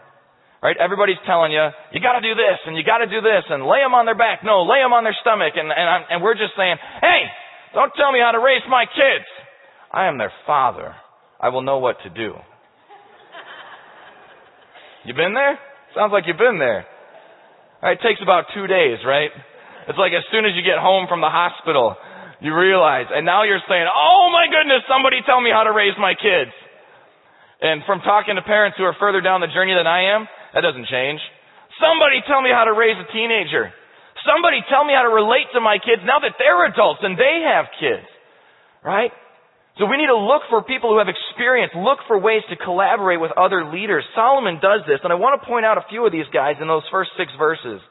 right, 0.60 0.76
everybody's 0.76 1.20
telling 1.24 1.52
you, 1.52 1.64
you 1.96 2.04
gotta 2.04 2.24
do 2.24 2.36
this 2.36 2.60
and 2.68 2.76
you 2.76 2.84
gotta 2.84 3.08
do 3.08 3.24
this 3.24 3.48
and 3.48 3.64
lay 3.64 3.80
them 3.80 3.96
on 3.96 4.04
their 4.04 4.20
back. 4.20 4.44
No, 4.44 4.68
lay 4.68 4.84
them 4.84 4.92
on 4.92 5.08
their 5.08 5.16
stomach 5.24 5.56
and, 5.56 5.72
and, 5.72 5.88
I'm, 5.88 6.04
and 6.12 6.18
we're 6.20 6.36
just 6.36 6.52
saying, 6.60 6.76
hey, 7.00 7.32
don't 7.72 7.96
tell 7.96 8.12
me 8.12 8.20
how 8.20 8.36
to 8.36 8.44
raise 8.44 8.64
my 8.68 8.84
kids. 8.92 9.28
I 9.88 10.12
am 10.12 10.20
their 10.20 10.36
father. 10.44 10.96
I 11.40 11.48
will 11.48 11.64
know 11.64 11.80
what 11.80 11.96
to 12.04 12.12
do. 12.12 12.36
You 15.04 15.14
been 15.14 15.36
there? 15.36 15.60
Sounds 15.96 16.12
like 16.12 16.24
you've 16.26 16.40
been 16.40 16.58
there. 16.58 16.88
Right, 17.84 18.00
it 18.00 18.04
takes 18.04 18.24
about 18.24 18.48
two 18.56 18.66
days, 18.68 19.04
right? 19.04 19.30
It's 19.92 20.00
like 20.00 20.16
as 20.16 20.24
soon 20.32 20.48
as 20.48 20.56
you 20.56 20.64
get 20.64 20.80
home 20.80 21.12
from 21.12 21.20
the 21.20 21.28
hospital, 21.28 22.00
you 22.40 22.56
realize, 22.56 23.12
and 23.12 23.28
now 23.28 23.44
you're 23.44 23.64
saying, 23.68 23.88
oh 23.88 24.32
my 24.32 24.48
goodness, 24.48 24.88
somebody 24.88 25.20
tell 25.28 25.44
me 25.44 25.52
how 25.52 25.68
to 25.68 25.76
raise 25.76 25.96
my 26.00 26.16
kids. 26.16 26.52
And 27.64 27.84
from 27.88 28.04
talking 28.04 28.36
to 28.36 28.44
parents 28.44 28.76
who 28.80 28.84
are 28.84 28.96
further 29.00 29.20
down 29.20 29.40
the 29.40 29.52
journey 29.52 29.76
than 29.76 29.88
I 29.88 30.16
am, 30.16 30.28
that 30.56 30.64
doesn't 30.64 30.88
change. 30.88 31.20
Somebody 31.80 32.20
tell 32.28 32.44
me 32.44 32.52
how 32.52 32.68
to 32.68 32.76
raise 32.76 33.00
a 33.00 33.08
teenager. 33.12 33.72
Somebody 34.28 34.64
tell 34.72 34.84
me 34.84 34.96
how 34.96 35.04
to 35.04 35.12
relate 35.12 35.52
to 35.56 35.60
my 35.60 35.80
kids 35.80 36.04
now 36.04 36.20
that 36.20 36.40
they're 36.40 36.68
adults 36.68 37.04
and 37.04 37.20
they 37.20 37.44
have 37.44 37.72
kids. 37.80 38.08
Right? 38.84 39.12
So 39.82 39.90
we 39.90 39.98
need 39.98 40.14
to 40.14 40.18
look 40.18 40.46
for 40.54 40.62
people 40.62 40.94
who 40.94 41.02
have 41.02 41.10
experience, 41.10 41.74
look 41.74 41.98
for 42.06 42.22
ways 42.22 42.46
to 42.54 42.56
collaborate 42.56 43.20
with 43.20 43.34
other 43.34 43.66
leaders. 43.66 44.06
Solomon 44.14 44.62
does 44.62 44.86
this, 44.86 45.02
and 45.02 45.10
I 45.10 45.18
want 45.18 45.42
to 45.42 45.48
point 45.50 45.66
out 45.66 45.82
a 45.82 45.90
few 45.90 46.06
of 46.06 46.14
these 46.14 46.30
guys 46.30 46.62
in 46.62 46.68
those 46.70 46.86
first 46.94 47.10
six 47.18 47.34
verses. 47.42 47.82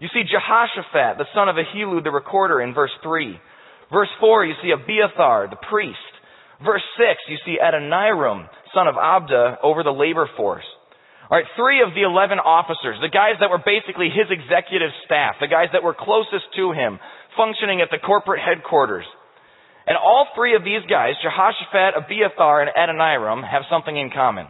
You 0.00 0.08
see 0.08 0.24
Jehoshaphat, 0.24 1.20
the 1.20 1.28
son 1.36 1.52
of 1.52 1.60
Ahilud, 1.60 2.04
the 2.04 2.10
recorder, 2.10 2.62
in 2.62 2.72
verse 2.72 2.94
3. 3.02 3.36
Verse 3.92 4.08
4, 4.20 4.46
you 4.46 4.54
see 4.62 4.72
Abiathar, 4.72 5.48
the 5.52 5.60
priest. 5.68 6.00
Verse 6.64 6.84
6, 6.96 7.20
you 7.28 7.36
see 7.44 7.60
Adoniram, 7.60 8.48
son 8.72 8.88
of 8.88 8.94
Abda, 8.96 9.60
over 9.62 9.82
the 9.82 9.92
labor 9.92 10.30
force. 10.36 10.64
Alright, 11.28 11.44
three 11.60 11.84
of 11.84 11.92
the 11.92 12.08
eleven 12.08 12.40
officers, 12.40 12.96
the 13.04 13.12
guys 13.12 13.36
that 13.44 13.52
were 13.52 13.60
basically 13.60 14.08
his 14.08 14.32
executive 14.32 14.88
staff, 15.04 15.36
the 15.44 15.46
guys 15.46 15.68
that 15.76 15.84
were 15.84 15.92
closest 15.92 16.48
to 16.56 16.72
him, 16.72 16.98
functioning 17.36 17.84
at 17.84 17.92
the 17.92 18.00
corporate 18.00 18.40
headquarters. 18.40 19.04
And 19.88 19.96
all 19.96 20.28
three 20.36 20.54
of 20.54 20.62
these 20.62 20.84
guys, 20.84 21.14
Jehoshaphat, 21.24 21.96
Abiathar, 21.96 22.60
and 22.60 22.70
Adoniram, 22.76 23.40
have 23.40 23.62
something 23.70 23.96
in 23.96 24.10
common. 24.10 24.46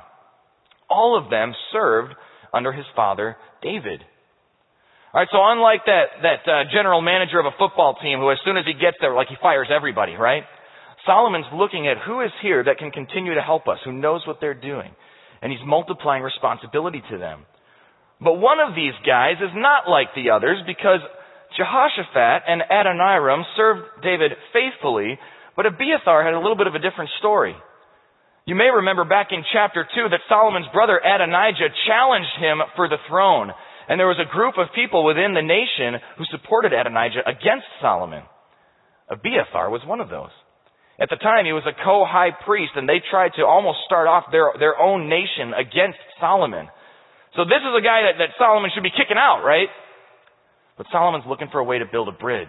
All 0.91 1.17
of 1.17 1.31
them 1.31 1.55
served 1.71 2.13
under 2.53 2.73
his 2.73 2.87
father, 2.97 3.37
David. 3.63 4.03
Alright, 5.15 5.29
so 5.31 5.39
unlike 5.41 5.87
that, 5.87 6.07
that 6.27 6.43
uh, 6.51 6.65
general 6.75 7.01
manager 7.01 7.39
of 7.39 7.47
a 7.47 7.57
football 7.57 7.97
team 8.03 8.19
who 8.19 8.33
as 8.33 8.39
soon 8.45 8.57
as 8.57 8.65
he 8.67 8.75
gets 8.75 8.97
there, 9.01 9.15
like 9.15 9.29
he 9.29 9.37
fires 9.41 9.69
everybody, 9.71 10.15
right? 10.15 10.43
Solomon's 11.07 11.47
looking 11.55 11.87
at 11.87 11.97
who 12.05 12.21
is 12.21 12.33
here 12.43 12.65
that 12.65 12.79
can 12.79 12.91
continue 12.91 13.35
to 13.35 13.41
help 13.41 13.69
us, 13.69 13.79
who 13.85 13.93
knows 13.93 14.27
what 14.27 14.39
they're 14.41 14.59
doing. 14.59 14.91
And 15.41 15.53
he's 15.53 15.63
multiplying 15.65 16.25
responsibility 16.25 17.03
to 17.11 17.17
them. 17.17 17.47
But 18.21 18.35
one 18.35 18.59
of 18.59 18.75
these 18.75 18.93
guys 19.07 19.37
is 19.39 19.55
not 19.55 19.89
like 19.89 20.09
the 20.17 20.31
others 20.31 20.59
because 20.67 21.01
Jehoshaphat 21.59 22.47
and 22.47 22.63
Adoniram 22.71 23.43
served 23.57 23.83
David 24.03 24.33
faithfully, 24.55 25.19
but 25.57 25.67
Abiathar 25.67 26.23
had 26.23 26.35
a 26.35 26.39
little 26.39 26.57
bit 26.57 26.71
of 26.71 26.79
a 26.79 26.79
different 26.79 27.11
story. 27.19 27.55
You 28.47 28.55
may 28.55 28.71
remember 28.71 29.05
back 29.05 29.29
in 29.35 29.45
chapter 29.53 29.83
2 29.83 30.09
that 30.09 30.25
Solomon's 30.31 30.71
brother 30.73 30.97
Adonijah 30.97 31.75
challenged 31.85 32.33
him 32.39 32.63
for 32.77 32.89
the 32.89 33.03
throne. 33.11 33.53
And 33.91 33.99
there 33.99 34.09
was 34.09 34.23
a 34.23 34.31
group 34.31 34.55
of 34.57 34.73
people 34.73 35.05
within 35.05 35.35
the 35.35 35.45
nation 35.45 36.01
who 36.17 36.25
supported 36.31 36.73
Adonijah 36.73 37.27
against 37.27 37.67
Solomon. 37.83 38.23
Abiathar 39.11 39.69
was 39.69 39.85
one 39.85 40.01
of 40.01 40.09
those. 40.09 40.33
At 41.01 41.11
the 41.11 41.21
time, 41.21 41.45
he 41.45 41.53
was 41.53 41.67
a 41.67 41.77
co-high 41.77 42.33
priest, 42.45 42.73
and 42.77 42.89
they 42.89 43.01
tried 43.11 43.33
to 43.37 43.47
almost 43.47 43.85
start 43.87 44.09
off 44.09 44.33
their, 44.33 44.53
their 44.59 44.79
own 44.79 45.09
nation 45.09 45.53
against 45.53 46.01
Solomon. 46.21 46.69
So 47.37 47.45
this 47.45 47.63
is 47.63 47.75
a 47.77 47.85
guy 47.85 48.09
that, 48.09 48.17
that 48.19 48.37
Solomon 48.37 48.71
should 48.75 48.83
be 48.83 48.93
kicking 48.93 49.17
out, 49.17 49.45
right? 49.45 49.69
But 50.79 50.87
Solomon's 50.93 51.25
looking 51.29 51.49
for 51.51 51.59
a 51.59 51.65
way 51.65 51.79
to 51.79 51.85
build 51.85 52.09
a 52.09 52.13
bridge. 52.13 52.49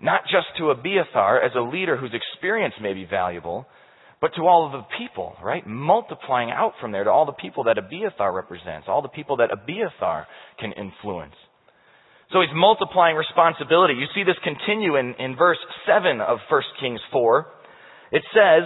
Not 0.00 0.22
just 0.24 0.46
to 0.58 0.70
Abiathar 0.70 1.42
as 1.42 1.52
a 1.56 1.60
leader 1.60 1.96
whose 1.96 2.12
experience 2.14 2.74
may 2.80 2.94
be 2.94 3.04
valuable, 3.04 3.66
but 4.20 4.32
to 4.36 4.42
all 4.42 4.66
of 4.66 4.72
the 4.72 4.84
people, 4.98 5.34
right? 5.42 5.66
Multiplying 5.66 6.50
out 6.50 6.74
from 6.80 6.92
there 6.92 7.04
to 7.04 7.10
all 7.10 7.26
the 7.26 7.32
people 7.32 7.64
that 7.64 7.78
Abiathar 7.78 8.32
represents, 8.32 8.86
all 8.86 9.02
the 9.02 9.08
people 9.08 9.38
that 9.38 9.50
Abiathar 9.50 10.26
can 10.58 10.72
influence. 10.72 11.34
So 12.32 12.40
he's 12.40 12.54
multiplying 12.54 13.16
responsibility. 13.16 13.94
You 13.94 14.06
see 14.14 14.22
this 14.22 14.36
continue 14.44 14.96
in, 14.96 15.14
in 15.18 15.36
verse 15.36 15.58
7 15.86 16.20
of 16.20 16.38
1 16.48 16.62
Kings 16.80 17.00
4. 17.10 17.46
It 18.12 18.22
says, 18.32 18.62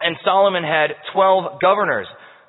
And 0.00 0.16
Solomon 0.24 0.62
had 0.62 0.90
12 1.12 1.60
governors. 1.60 2.06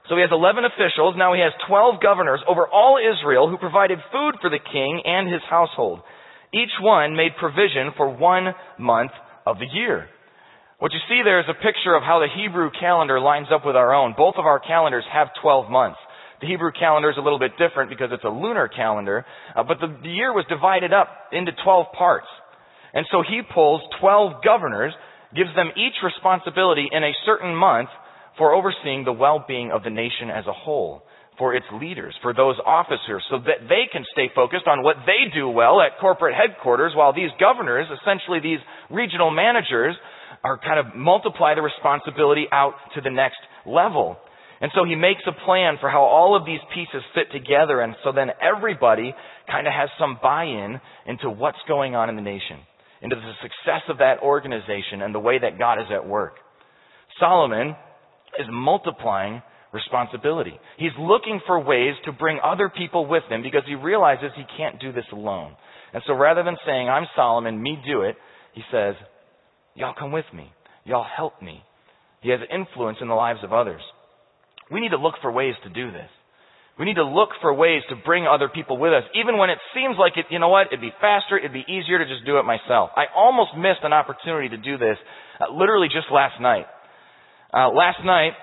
So 0.09 0.15
he 0.15 0.21
has 0.21 0.31
11 0.31 0.63
officials. 0.63 1.15
Now 1.17 1.33
he 1.33 1.41
has 1.41 1.51
12 1.67 2.01
governors 2.01 2.39
over 2.47 2.67
all 2.67 2.97
Israel 2.97 3.49
who 3.49 3.57
provided 3.57 3.99
food 4.11 4.35
for 4.41 4.49
the 4.49 4.63
king 4.63 5.01
and 5.03 5.27
his 5.31 5.43
household. 5.49 5.99
Each 6.53 6.71
one 6.79 7.15
made 7.15 7.35
provision 7.39 7.91
for 7.97 8.07
one 8.07 8.55
month 8.79 9.11
of 9.45 9.59
the 9.59 9.67
year. 9.67 10.07
What 10.79 10.93
you 10.93 10.99
see 11.09 11.21
there 11.23 11.39
is 11.39 11.49
a 11.49 11.57
picture 11.57 11.95
of 11.95 12.03
how 12.03 12.19
the 12.19 12.31
Hebrew 12.31 12.69
calendar 12.79 13.19
lines 13.19 13.47
up 13.51 13.65
with 13.65 13.75
our 13.75 13.93
own. 13.93 14.13
Both 14.15 14.35
of 14.37 14.45
our 14.45 14.59
calendars 14.59 15.03
have 15.11 15.27
12 15.41 15.69
months. 15.69 15.97
The 16.39 16.47
Hebrew 16.47 16.71
calendar 16.71 17.09
is 17.09 17.17
a 17.17 17.21
little 17.21 17.39
bit 17.39 17.57
different 17.57 17.89
because 17.89 18.09
it's 18.11 18.23
a 18.23 18.29
lunar 18.29 18.67
calendar, 18.67 19.25
uh, 19.55 19.63
but 19.63 19.79
the, 19.81 19.87
the 20.03 20.13
year 20.13 20.31
was 20.31 20.45
divided 20.47 20.93
up 20.93 21.09
into 21.33 21.51
12 21.63 21.87
parts. 21.97 22.27
And 22.93 23.05
so 23.11 23.23
he 23.27 23.41
pulls 23.41 23.81
12 23.99 24.43
governors, 24.45 24.93
gives 25.35 25.49
them 25.55 25.71
each 25.75 25.97
responsibility 26.03 26.87
in 26.91 27.03
a 27.03 27.11
certain 27.25 27.55
month 27.55 27.89
for 28.37 28.53
overseeing 28.53 29.03
the 29.03 29.13
well-being 29.13 29.71
of 29.71 29.83
the 29.83 29.89
nation 29.89 30.29
as 30.29 30.45
a 30.47 30.53
whole, 30.53 31.03
for 31.37 31.53
its 31.53 31.65
leaders, 31.71 32.15
for 32.21 32.33
those 32.33 32.55
officers, 32.65 33.23
so 33.29 33.37
that 33.37 33.69
they 33.69 33.85
can 33.91 34.03
stay 34.11 34.29
focused 34.33 34.67
on 34.67 34.83
what 34.83 34.95
they 35.05 35.29
do 35.33 35.47
well 35.47 35.81
at 35.81 35.99
corporate 36.01 36.35
headquarters, 36.35 36.93
while 36.95 37.13
these 37.13 37.29
governors, 37.39 37.85
essentially 38.01 38.39
these 38.41 38.59
regional 38.89 39.29
managers, 39.29 39.95
are 40.43 40.57
kind 40.57 40.79
of 40.79 40.95
multiply 40.95 41.53
the 41.53 41.61
responsibility 41.61 42.45
out 42.51 42.73
to 42.95 43.01
the 43.01 43.09
next 43.09 43.37
level. 43.65 44.17
And 44.61 44.71
so 44.73 44.83
he 44.83 44.95
makes 44.95 45.21
a 45.27 45.45
plan 45.45 45.77
for 45.79 45.89
how 45.89 46.01
all 46.01 46.35
of 46.35 46.45
these 46.45 46.59
pieces 46.73 47.03
fit 47.13 47.31
together, 47.31 47.81
and 47.81 47.95
so 48.03 48.11
then 48.11 48.29
everybody 48.41 49.13
kind 49.49 49.67
of 49.67 49.73
has 49.73 49.89
some 49.99 50.17
buy-in 50.21 50.79
into 51.05 51.29
what's 51.29 51.61
going 51.67 51.93
on 51.93 52.09
in 52.09 52.15
the 52.15 52.21
nation, 52.21 52.57
into 53.01 53.15
the 53.15 53.33
success 53.43 53.83
of 53.89 53.99
that 53.99 54.19
organization 54.23 55.03
and 55.03 55.13
the 55.13 55.19
way 55.19 55.37
that 55.37 55.59
God 55.59 55.79
is 55.79 55.87
at 55.93 56.07
work. 56.07 56.37
Solomon 57.19 57.75
is 58.39 58.47
multiplying 58.51 59.41
responsibility. 59.73 60.57
He's 60.77 60.91
looking 60.99 61.41
for 61.45 61.59
ways 61.59 61.95
to 62.05 62.11
bring 62.11 62.39
other 62.43 62.71
people 62.75 63.05
with 63.05 63.23
him 63.29 63.41
because 63.41 63.63
he 63.67 63.75
realizes 63.75 64.31
he 64.35 64.45
can't 64.57 64.79
do 64.79 64.91
this 64.91 65.05
alone. 65.11 65.55
And 65.93 66.03
so 66.07 66.13
rather 66.13 66.43
than 66.43 66.57
saying, 66.65 66.89
I'm 66.89 67.07
Solomon, 67.15 67.61
me 67.61 67.77
do 67.85 68.01
it, 68.01 68.15
he 68.53 68.61
says, 68.71 68.95
Y'all 69.75 69.93
come 69.97 70.11
with 70.11 70.25
me. 70.33 70.51
Y'all 70.85 71.05
help 71.05 71.41
me. 71.41 71.61
He 72.21 72.29
has 72.29 72.39
influence 72.51 72.97
in 72.99 73.07
the 73.07 73.13
lives 73.13 73.39
of 73.43 73.53
others. 73.53 73.81
We 74.71 74.81
need 74.81 74.89
to 74.89 74.97
look 74.97 75.15
for 75.21 75.31
ways 75.31 75.53
to 75.63 75.69
do 75.69 75.91
this. 75.91 76.09
We 76.79 76.85
need 76.85 76.95
to 76.95 77.05
look 77.05 77.29
for 77.41 77.53
ways 77.53 77.81
to 77.89 77.95
bring 77.95 78.27
other 78.27 78.49
people 78.49 78.77
with 78.77 78.93
us, 78.93 79.03
even 79.15 79.37
when 79.37 79.49
it 79.49 79.57
seems 79.73 79.97
like 79.97 80.13
it, 80.15 80.25
you 80.29 80.37
know 80.37 80.49
what, 80.49 80.67
it'd 80.67 80.81
be 80.81 80.93
faster, 81.01 81.37
it'd 81.37 81.53
be 81.53 81.65
easier 81.65 81.97
to 81.97 82.05
just 82.05 82.25
do 82.25 82.37
it 82.37 82.43
myself. 82.43 82.91
I 82.95 83.05
almost 83.15 83.57
missed 83.57 83.81
an 83.81 83.93
opportunity 83.93 84.49
to 84.49 84.57
do 84.57 84.77
this, 84.77 84.97
uh, 85.41 85.51
literally 85.53 85.87
just 85.87 86.13
last 86.13 86.39
night. 86.39 86.65
Uh, 87.53 87.71
last 87.71 88.03
night, 88.03 88.35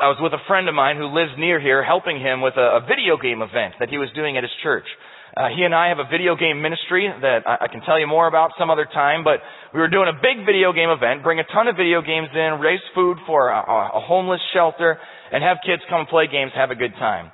I 0.00 0.08
was 0.08 0.16
with 0.24 0.32
a 0.32 0.40
friend 0.48 0.68
of 0.68 0.74
mine 0.74 0.96
who 0.96 1.12
lives 1.12 1.36
near 1.36 1.60
here, 1.60 1.84
helping 1.84 2.16
him 2.16 2.40
with 2.40 2.56
a, 2.56 2.80
a 2.80 2.86
video 2.88 3.20
game 3.20 3.44
event 3.44 3.76
that 3.76 3.92
he 3.92 3.98
was 4.00 4.08
doing 4.16 4.40
at 4.40 4.42
his 4.42 4.54
church. 4.62 4.88
Uh, 5.36 5.52
he 5.52 5.68
and 5.68 5.76
I 5.76 5.92
have 5.92 6.00
a 6.00 6.08
video 6.08 6.32
game 6.32 6.64
ministry 6.64 7.04
that 7.04 7.44
I, 7.44 7.66
I 7.66 7.68
can 7.68 7.84
tell 7.84 8.00
you 8.00 8.08
more 8.08 8.24
about 8.24 8.56
some 8.56 8.72
other 8.72 8.88
time, 8.88 9.20
but 9.20 9.44
we 9.76 9.80
were 9.84 9.92
doing 9.92 10.08
a 10.08 10.16
big 10.16 10.48
video 10.48 10.72
game 10.72 10.88
event, 10.88 11.20
bring 11.20 11.44
a 11.44 11.48
ton 11.52 11.68
of 11.68 11.76
video 11.76 12.00
games 12.00 12.32
in, 12.32 12.56
raise 12.56 12.80
food 12.96 13.20
for 13.28 13.52
a, 13.52 13.60
a 13.60 14.00
homeless 14.00 14.40
shelter, 14.56 14.96
and 15.30 15.44
have 15.44 15.60
kids 15.60 15.82
come 15.92 16.06
play 16.08 16.24
games, 16.24 16.52
have 16.56 16.72
a 16.72 16.78
good 16.78 16.96
time. 16.96 17.28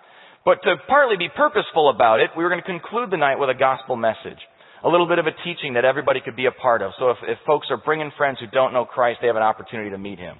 But 0.44 0.66
to 0.66 0.82
partly 0.90 1.16
be 1.16 1.30
purposeful 1.30 1.94
about 1.94 2.18
it, 2.18 2.34
we 2.36 2.42
were 2.42 2.50
going 2.50 2.60
to 2.60 2.66
conclude 2.66 3.14
the 3.14 3.22
night 3.22 3.38
with 3.38 3.54
a 3.54 3.56
gospel 3.56 3.94
message. 3.94 4.42
A 4.82 4.90
little 4.90 5.06
bit 5.06 5.22
of 5.22 5.24
a 5.30 5.32
teaching 5.46 5.74
that 5.74 5.86
everybody 5.86 6.20
could 6.20 6.36
be 6.36 6.44
a 6.44 6.52
part 6.52 6.82
of. 6.82 6.92
So 6.98 7.10
if, 7.10 7.16
if 7.22 7.38
folks 7.46 7.68
are 7.70 7.78
bringing 7.78 8.10
friends 8.18 8.36
who 8.40 8.46
don't 8.50 8.74
know 8.74 8.84
Christ, 8.84 9.20
they 9.22 9.28
have 9.28 9.36
an 9.36 9.46
opportunity 9.46 9.90
to 9.90 9.96
meet 9.96 10.18
Him. 10.18 10.36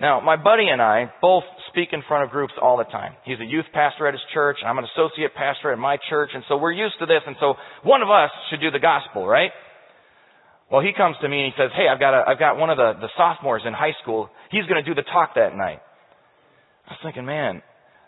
Now, 0.00 0.20
my 0.20 0.36
buddy 0.36 0.68
and 0.68 0.80
I 0.80 1.10
both 1.20 1.42
speak 1.70 1.88
in 1.92 2.02
front 2.06 2.22
of 2.22 2.30
groups 2.30 2.54
all 2.62 2.76
the 2.76 2.84
time. 2.84 3.14
He's 3.24 3.40
a 3.40 3.44
youth 3.44 3.66
pastor 3.74 4.06
at 4.06 4.14
his 4.14 4.22
church, 4.32 4.58
and 4.60 4.70
I'm 4.70 4.78
an 4.78 4.86
associate 4.94 5.34
pastor 5.34 5.72
at 5.72 5.78
my 5.78 5.98
church, 6.08 6.30
and 6.34 6.44
so 6.48 6.56
we're 6.56 6.72
used 6.72 6.94
to 7.00 7.06
this, 7.06 7.22
and 7.26 7.34
so 7.40 7.54
one 7.82 8.02
of 8.02 8.08
us 8.08 8.30
should 8.48 8.60
do 8.60 8.70
the 8.70 8.78
gospel, 8.78 9.26
right? 9.26 9.50
Well, 10.70 10.82
he 10.82 10.92
comes 10.96 11.16
to 11.22 11.28
me 11.28 11.44
and 11.44 11.52
he 11.52 11.60
says, 11.60 11.70
hey, 11.74 11.88
I've 11.90 11.98
got, 11.98 12.14
a, 12.14 12.28
I've 12.28 12.38
got 12.38 12.58
one 12.58 12.70
of 12.70 12.76
the, 12.76 12.92
the 13.00 13.08
sophomores 13.16 13.62
in 13.66 13.72
high 13.72 13.96
school. 14.02 14.28
He's 14.52 14.66
going 14.66 14.82
to 14.82 14.88
do 14.88 14.94
the 14.94 15.02
talk 15.02 15.34
that 15.34 15.56
night. 15.56 15.80
I 16.86 16.92
was 16.92 17.00
thinking, 17.02 17.24
man, 17.24 17.62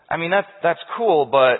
I 0.09 0.15
mean, 0.15 0.31
that's, 0.31 0.47
that's 0.63 0.79
cool, 0.95 1.25
but, 1.25 1.59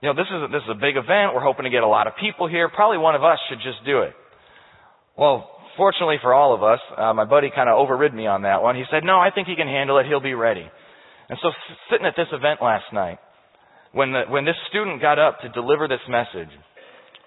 you 0.00 0.08
know, 0.08 0.14
this 0.14 0.26
is, 0.26 0.42
a, 0.42 0.48
this 0.50 0.62
is 0.64 0.70
a 0.70 0.80
big 0.80 0.96
event. 0.96 1.30
We're 1.30 1.44
hoping 1.44 1.64
to 1.64 1.70
get 1.70 1.84
a 1.84 1.88
lot 1.88 2.08
of 2.08 2.14
people 2.18 2.48
here. 2.48 2.68
Probably 2.68 2.98
one 2.98 3.14
of 3.14 3.22
us 3.22 3.38
should 3.48 3.58
just 3.62 3.84
do 3.86 4.02
it. 4.02 4.14
Well, 5.16 5.53
fortunately 5.76 6.16
for 6.20 6.34
all 6.34 6.54
of 6.54 6.62
us, 6.62 6.80
uh, 6.96 7.12
my 7.14 7.24
buddy 7.24 7.50
kind 7.54 7.68
of 7.68 7.78
overrid 7.78 8.14
me 8.14 8.26
on 8.26 8.42
that 8.42 8.62
one. 8.62 8.76
He 8.76 8.84
said, 8.90 9.04
no, 9.04 9.18
I 9.18 9.30
think 9.34 9.48
he 9.48 9.56
can 9.56 9.68
handle 9.68 9.98
it. 9.98 10.06
He'll 10.06 10.20
be 10.20 10.34
ready. 10.34 10.66
And 11.28 11.38
so 11.42 11.50
sitting 11.90 12.06
at 12.06 12.14
this 12.16 12.28
event 12.32 12.60
last 12.62 12.84
night, 12.92 13.18
when, 13.92 14.12
the, 14.12 14.22
when 14.28 14.44
this 14.44 14.56
student 14.68 15.00
got 15.00 15.18
up 15.18 15.40
to 15.40 15.48
deliver 15.50 15.88
this 15.88 16.02
message, 16.08 16.50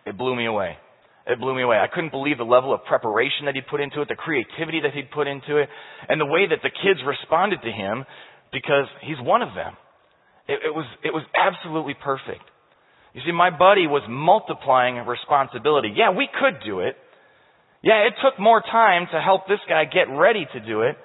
it 0.05 0.17
blew 0.17 0.35
me 0.35 0.45
away. 0.45 0.77
It 1.25 1.39
blew 1.39 1.55
me 1.55 1.61
away. 1.61 1.77
I 1.77 1.87
couldn't 1.87 2.11
believe 2.11 2.37
the 2.37 2.47
level 2.47 2.73
of 2.73 2.85
preparation 2.85 3.45
that 3.45 3.55
he 3.55 3.61
put 3.61 3.81
into 3.81 4.01
it, 4.01 4.07
the 4.07 4.15
creativity 4.15 4.79
that 4.81 4.93
he'd 4.93 5.11
put 5.11 5.27
into 5.27 5.57
it, 5.57 5.67
and 6.07 6.21
the 6.21 6.25
way 6.25 6.47
that 6.47 6.59
the 6.63 6.69
kids 6.69 6.99
responded 7.05 7.59
to 7.63 7.71
him 7.71 8.05
because 8.51 8.85
he's 9.03 9.19
one 9.19 9.41
of 9.41 9.55
them. 9.55 9.75
It, 10.47 10.59
it 10.63 10.73
was, 10.73 10.85
it 11.03 11.11
was 11.11 11.23
absolutely 11.35 11.95
perfect. 11.95 12.43
You 13.13 13.21
see, 13.25 13.31
my 13.31 13.49
buddy 13.49 13.87
was 13.87 14.03
multiplying 14.07 14.95
responsibility. 15.05 15.91
Yeah, 15.95 16.11
we 16.15 16.29
could 16.31 16.63
do 16.63 16.79
it. 16.79 16.95
Yeah, 17.87 18.03
it 18.03 18.19
took 18.19 18.37
more 18.37 18.59
time 18.59 19.07
to 19.13 19.21
help 19.21 19.47
this 19.47 19.63
guy 19.63 19.85
get 19.85 20.11
ready 20.11 20.45
to 20.51 20.59
do 20.59 20.81
it, 20.81 20.97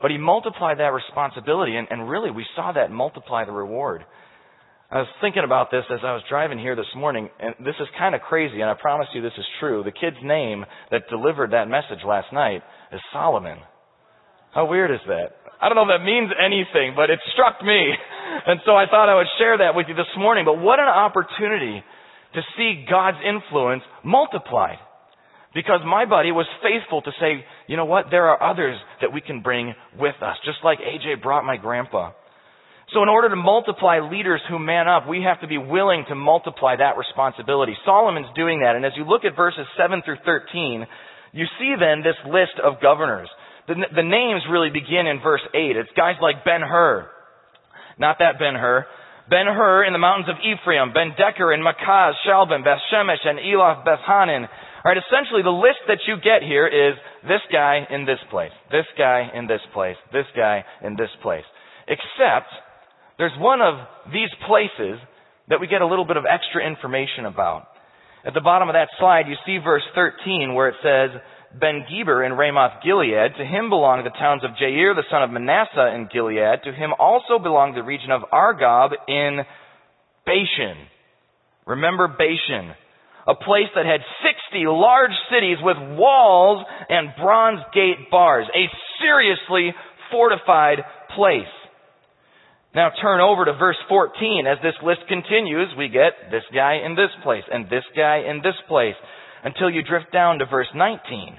but 0.00 0.10
he 0.10 0.16
multiplied 0.16 0.78
that 0.78 0.96
responsibility, 0.96 1.76
and, 1.76 1.86
and 1.90 2.08
really 2.08 2.30
we 2.30 2.46
saw 2.56 2.72
that 2.72 2.90
multiply 2.90 3.44
the 3.44 3.52
reward. 3.52 4.00
I 4.90 5.04
was 5.04 5.12
thinking 5.20 5.44
about 5.44 5.70
this 5.70 5.84
as 5.92 6.00
I 6.00 6.16
was 6.16 6.22
driving 6.30 6.58
here 6.58 6.74
this 6.74 6.88
morning, 6.96 7.28
and 7.38 7.52
this 7.60 7.76
is 7.76 7.86
kind 7.98 8.14
of 8.14 8.22
crazy, 8.22 8.62
and 8.62 8.70
I 8.70 8.72
promise 8.80 9.08
you 9.12 9.20
this 9.20 9.36
is 9.36 9.44
true. 9.60 9.84
The 9.84 9.92
kid's 9.92 10.16
name 10.24 10.64
that 10.90 11.02
delivered 11.10 11.52
that 11.52 11.68
message 11.68 12.00
last 12.00 12.32
night 12.32 12.62
is 12.96 13.00
Solomon. 13.12 13.58
How 14.54 14.64
weird 14.64 14.90
is 14.90 15.04
that? 15.08 15.36
I 15.60 15.68
don't 15.68 15.76
know 15.76 15.84
if 15.84 16.00
that 16.00 16.04
means 16.04 16.32
anything, 16.32 16.96
but 16.96 17.10
it 17.10 17.20
struck 17.34 17.62
me. 17.62 17.92
And 18.44 18.60
so 18.64 18.72
I 18.72 18.86
thought 18.88 19.12
I 19.12 19.14
would 19.14 19.28
share 19.36 19.58
that 19.58 19.76
with 19.76 19.88
you 19.88 19.94
this 19.94 20.08
morning. 20.16 20.46
But 20.46 20.56
what 20.56 20.80
an 20.80 20.88
opportunity 20.88 21.84
to 22.32 22.40
see 22.56 22.86
God's 22.88 23.18
influence 23.20 23.82
multiplied. 24.02 24.80
Because 25.54 25.80
my 25.84 26.06
buddy 26.06 26.32
was 26.32 26.46
faithful 26.62 27.02
to 27.02 27.10
say, 27.20 27.44
you 27.66 27.76
know 27.76 27.84
what, 27.84 28.06
there 28.10 28.28
are 28.28 28.42
others 28.42 28.76
that 29.00 29.12
we 29.12 29.20
can 29.20 29.42
bring 29.42 29.74
with 29.98 30.14
us, 30.22 30.36
just 30.44 30.58
like 30.64 30.78
AJ 30.78 31.22
brought 31.22 31.44
my 31.44 31.58
grandpa. 31.58 32.12
So 32.94 33.02
in 33.02 33.08
order 33.08 33.28
to 33.28 33.36
multiply 33.36 34.00
leaders 34.00 34.40
who 34.48 34.58
man 34.58 34.88
up, 34.88 35.08
we 35.08 35.22
have 35.22 35.40
to 35.40 35.46
be 35.46 35.58
willing 35.58 36.04
to 36.08 36.14
multiply 36.14 36.76
that 36.76 36.96
responsibility. 36.96 37.74
Solomon's 37.84 38.28
doing 38.34 38.60
that, 38.60 38.76
and 38.76 38.84
as 38.84 38.92
you 38.96 39.04
look 39.04 39.24
at 39.24 39.36
verses 39.36 39.66
7 39.76 40.02
through 40.04 40.20
13, 40.24 40.86
you 41.32 41.46
see 41.58 41.74
then 41.78 42.02
this 42.02 42.16
list 42.26 42.60
of 42.62 42.80
governors. 42.80 43.28
The, 43.68 43.74
the 43.94 44.02
names 44.02 44.42
really 44.50 44.70
begin 44.70 45.06
in 45.06 45.20
verse 45.22 45.40
8. 45.54 45.76
It's 45.76 45.88
guys 45.96 46.16
like 46.20 46.44
Ben-Hur. 46.44 47.08
Not 47.98 48.18
that 48.18 48.38
Ben-Hur. 48.38 48.86
Ben-Hur 49.30 49.84
in 49.84 49.92
the 49.92 50.02
mountains 50.02 50.28
of 50.28 50.36
Ephraim, 50.44 50.92
Ben-Deker 50.92 51.54
in 51.54 51.64
Makaz, 51.64 52.12
Shaalbim, 52.26 52.64
Beth-Shemesh, 52.64 53.24
and 53.24 53.38
Elon 53.38 53.84
Beth-Hanan, 54.82 54.98
Alright, 54.98 54.98
essentially 54.98 55.42
the 55.42 55.50
list 55.50 55.80
that 55.88 55.98
you 56.06 56.16
get 56.16 56.42
here 56.42 56.66
is 56.66 56.94
this 57.22 57.40
guy 57.52 57.86
in 57.90 58.04
this 58.04 58.18
place, 58.30 58.52
this 58.70 58.86
guy 58.98 59.30
in 59.34 59.46
this 59.46 59.60
place, 59.72 59.96
this 60.12 60.26
guy 60.36 60.64
in 60.82 60.96
this 60.96 61.10
place. 61.22 61.44
Except, 61.86 62.48
there's 63.18 63.32
one 63.38 63.60
of 63.60 63.86
these 64.12 64.30
places 64.46 64.98
that 65.48 65.60
we 65.60 65.66
get 65.66 65.82
a 65.82 65.86
little 65.86 66.04
bit 66.04 66.16
of 66.16 66.24
extra 66.24 66.66
information 66.66 67.26
about. 67.26 67.66
At 68.24 68.34
the 68.34 68.40
bottom 68.40 68.68
of 68.68 68.74
that 68.74 68.88
slide, 68.98 69.26
you 69.26 69.34
see 69.44 69.58
verse 69.62 69.82
13 69.94 70.54
where 70.54 70.68
it 70.68 70.76
says, 70.82 71.20
Ben 71.58 71.84
Geber 71.90 72.24
in 72.24 72.32
Ramoth 72.32 72.82
Gilead. 72.82 73.36
To 73.36 73.44
him 73.44 73.68
belonged 73.68 74.06
the 74.06 74.10
towns 74.16 74.42
of 74.42 74.52
Jair, 74.52 74.94
the 74.94 75.04
son 75.10 75.22
of 75.22 75.30
Manasseh 75.30 75.92
in 75.94 76.08
Gilead. 76.10 76.62
To 76.64 76.72
him 76.72 76.94
also 76.98 77.38
belonged 77.38 77.76
the 77.76 77.82
region 77.82 78.10
of 78.10 78.22
Argob 78.32 78.92
in 79.06 79.44
Bashan. 80.24 80.88
Remember 81.66 82.08
Bashan 82.08 82.74
a 83.26 83.34
place 83.34 83.70
that 83.74 83.86
had 83.86 84.00
60 84.50 84.66
large 84.66 85.14
cities 85.30 85.58
with 85.62 85.76
walls 85.96 86.64
and 86.88 87.14
bronze 87.16 87.60
gate 87.74 88.10
bars, 88.10 88.46
a 88.54 88.66
seriously 89.00 89.74
fortified 90.10 90.78
place. 91.14 91.50
Now 92.74 92.90
turn 93.00 93.20
over 93.20 93.44
to 93.44 93.52
verse 93.52 93.76
14. 93.88 94.46
As 94.46 94.58
this 94.62 94.74
list 94.82 95.02
continues, 95.06 95.68
we 95.76 95.88
get 95.88 96.30
this 96.30 96.42
guy 96.54 96.80
in 96.84 96.96
this 96.96 97.12
place 97.22 97.44
and 97.52 97.66
this 97.66 97.84
guy 97.94 98.24
in 98.28 98.40
this 98.42 98.56
place 98.66 98.96
until 99.44 99.70
you 99.70 99.82
drift 99.82 100.12
down 100.12 100.38
to 100.38 100.46
verse 100.46 100.70
19. 100.74 101.36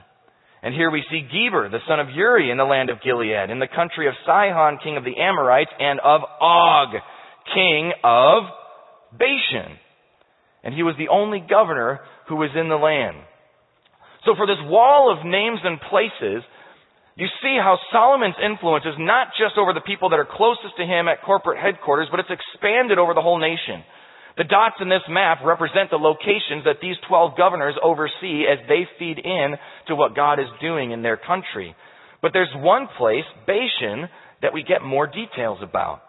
And 0.62 0.74
here 0.74 0.90
we 0.90 1.04
see 1.12 1.28
Geber, 1.28 1.70
the 1.70 1.84
son 1.88 2.00
of 2.00 2.08
Uri, 2.16 2.50
in 2.50 2.58
the 2.58 2.64
land 2.64 2.90
of 2.90 3.02
Gilead, 3.04 3.50
in 3.50 3.60
the 3.60 3.68
country 3.68 4.08
of 4.08 4.14
Sihon, 4.26 4.80
king 4.82 4.96
of 4.96 5.04
the 5.04 5.20
Amorites, 5.20 5.72
and 5.78 6.00
of 6.00 6.22
Og, 6.40 6.96
king 7.54 7.92
of 8.04 8.44
Bashan 9.12 9.78
and 10.64 10.74
he 10.74 10.84
was 10.84 10.96
the 10.98 11.10
only 11.10 11.44
governor 11.44 12.00
who 12.28 12.36
was 12.38 12.52
in 12.56 12.70
the 12.70 12.80
land. 12.80 13.18
So 14.26 14.36
for 14.36 14.48
this 14.48 14.60
wall 14.64 15.12
of 15.12 15.26
names 15.28 15.60
and 15.64 15.80
places, 15.92 16.44
you 17.16 17.28
see 17.44 17.60
how 17.60 17.78
Solomon's 17.92 18.40
influence 18.40 18.86
is 18.86 18.96
not 18.98 19.36
just 19.38 19.60
over 19.60 19.74
the 19.74 19.86
people 19.86 20.10
that 20.10 20.20
are 20.20 20.28
closest 20.30 20.78
to 20.78 20.86
him 20.86 21.08
at 21.08 21.22
corporate 21.22 21.60
headquarters, 21.60 22.08
but 22.10 22.20
it's 22.20 22.32
expanded 22.32 22.98
over 22.98 23.14
the 23.14 23.22
whole 23.22 23.38
nation. 23.38 23.84
The 24.36 24.50
dots 24.50 24.82
in 24.82 24.90
this 24.90 25.06
map 25.08 25.46
represent 25.46 25.92
the 25.92 26.02
locations 26.02 26.66
that 26.66 26.82
these 26.82 26.96
12 27.08 27.38
governors 27.38 27.76
oversee 27.84 28.50
as 28.50 28.58
they 28.68 28.88
feed 28.98 29.20
in 29.20 29.54
to 29.88 29.96
what 29.96 30.16
God 30.16 30.40
is 30.40 30.50
doing 30.60 30.90
in 30.90 31.04
their 31.04 31.18
country. 31.18 31.76
But 32.22 32.32
there's 32.34 32.50
one 32.56 32.88
place, 32.98 33.28
Bashan, 33.46 34.10
that 34.42 34.54
we 34.54 34.64
get 34.64 34.82
more 34.82 35.06
details 35.06 35.60
about. 35.62 36.02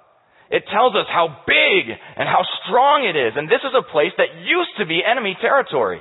It 0.54 0.62
tells 0.70 0.94
us 0.94 1.11
how 1.11 1.42
big 1.50 1.90
and 1.90 2.30
how 2.30 2.46
strong 2.62 3.02
it 3.02 3.18
is. 3.18 3.34
And 3.34 3.50
this 3.50 3.66
is 3.66 3.75
a 3.75 3.82
place 3.90 4.14
that 4.23 4.38
used 4.46 4.78
to 4.78 4.87
be 4.87 5.02
enemy 5.02 5.34
territory. 5.42 5.99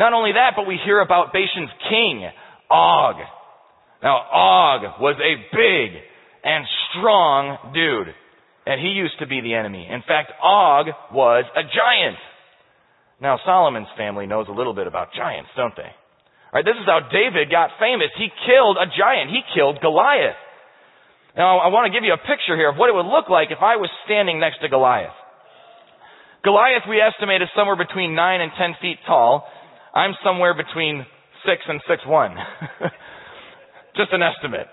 Not 0.00 0.16
only 0.16 0.32
that, 0.32 0.56
but 0.56 0.64
we 0.64 0.80
hear 0.80 1.04
about 1.04 1.36
Bashan's 1.36 1.68
king, 1.92 2.24
Og. 2.72 3.16
Now, 4.02 4.16
Og 4.16 4.80
was 4.96 5.20
a 5.20 5.36
big 5.52 6.00
and 6.40 6.64
strong 6.88 7.76
dude. 7.76 8.16
And 8.64 8.80
he 8.80 8.96
used 8.96 9.20
to 9.20 9.26
be 9.26 9.44
the 9.44 9.52
enemy. 9.52 9.84
In 9.84 10.00
fact, 10.08 10.32
Og 10.40 10.88
was 11.12 11.44
a 11.52 11.62
giant. 11.68 12.16
Now, 13.20 13.44
Solomon's 13.44 13.92
family 13.98 14.24
knows 14.24 14.46
a 14.48 14.56
little 14.56 14.72
bit 14.72 14.86
about 14.86 15.12
giants, 15.12 15.50
don't 15.54 15.76
they? 15.76 15.92
All 15.92 16.54
right, 16.56 16.64
this 16.64 16.80
is 16.80 16.88
how 16.88 17.12
David 17.12 17.52
got 17.52 17.76
famous. 17.76 18.08
He 18.16 18.32
killed 18.48 18.80
a 18.80 18.88
giant. 18.88 19.28
He 19.28 19.44
killed 19.52 19.84
Goliath. 19.84 20.40
Now, 21.36 21.64
I 21.64 21.72
want 21.72 21.88
to 21.88 21.92
give 21.96 22.04
you 22.04 22.12
a 22.12 22.20
picture 22.20 22.56
here 22.60 22.68
of 22.68 22.76
what 22.76 22.92
it 22.92 22.96
would 22.96 23.08
look 23.08 23.32
like 23.32 23.48
if 23.48 23.64
I 23.64 23.80
was 23.80 23.88
standing 24.04 24.36
next 24.36 24.60
to 24.60 24.68
Goliath. 24.68 25.16
Goliath, 26.44 26.84
we 26.84 27.00
estimate, 27.00 27.40
is 27.40 27.48
somewhere 27.56 27.78
between 27.78 28.14
9 28.14 28.40
and 28.40 28.52
10 28.52 28.76
feet 28.82 28.98
tall. 29.06 29.48
I'm 29.94 30.12
somewhere 30.20 30.52
between 30.52 31.06
6 31.46 31.62
and 31.68 31.80
6 31.88 32.02
1. 32.04 32.36
Just 33.96 34.12
an 34.12 34.20
estimate. 34.20 34.68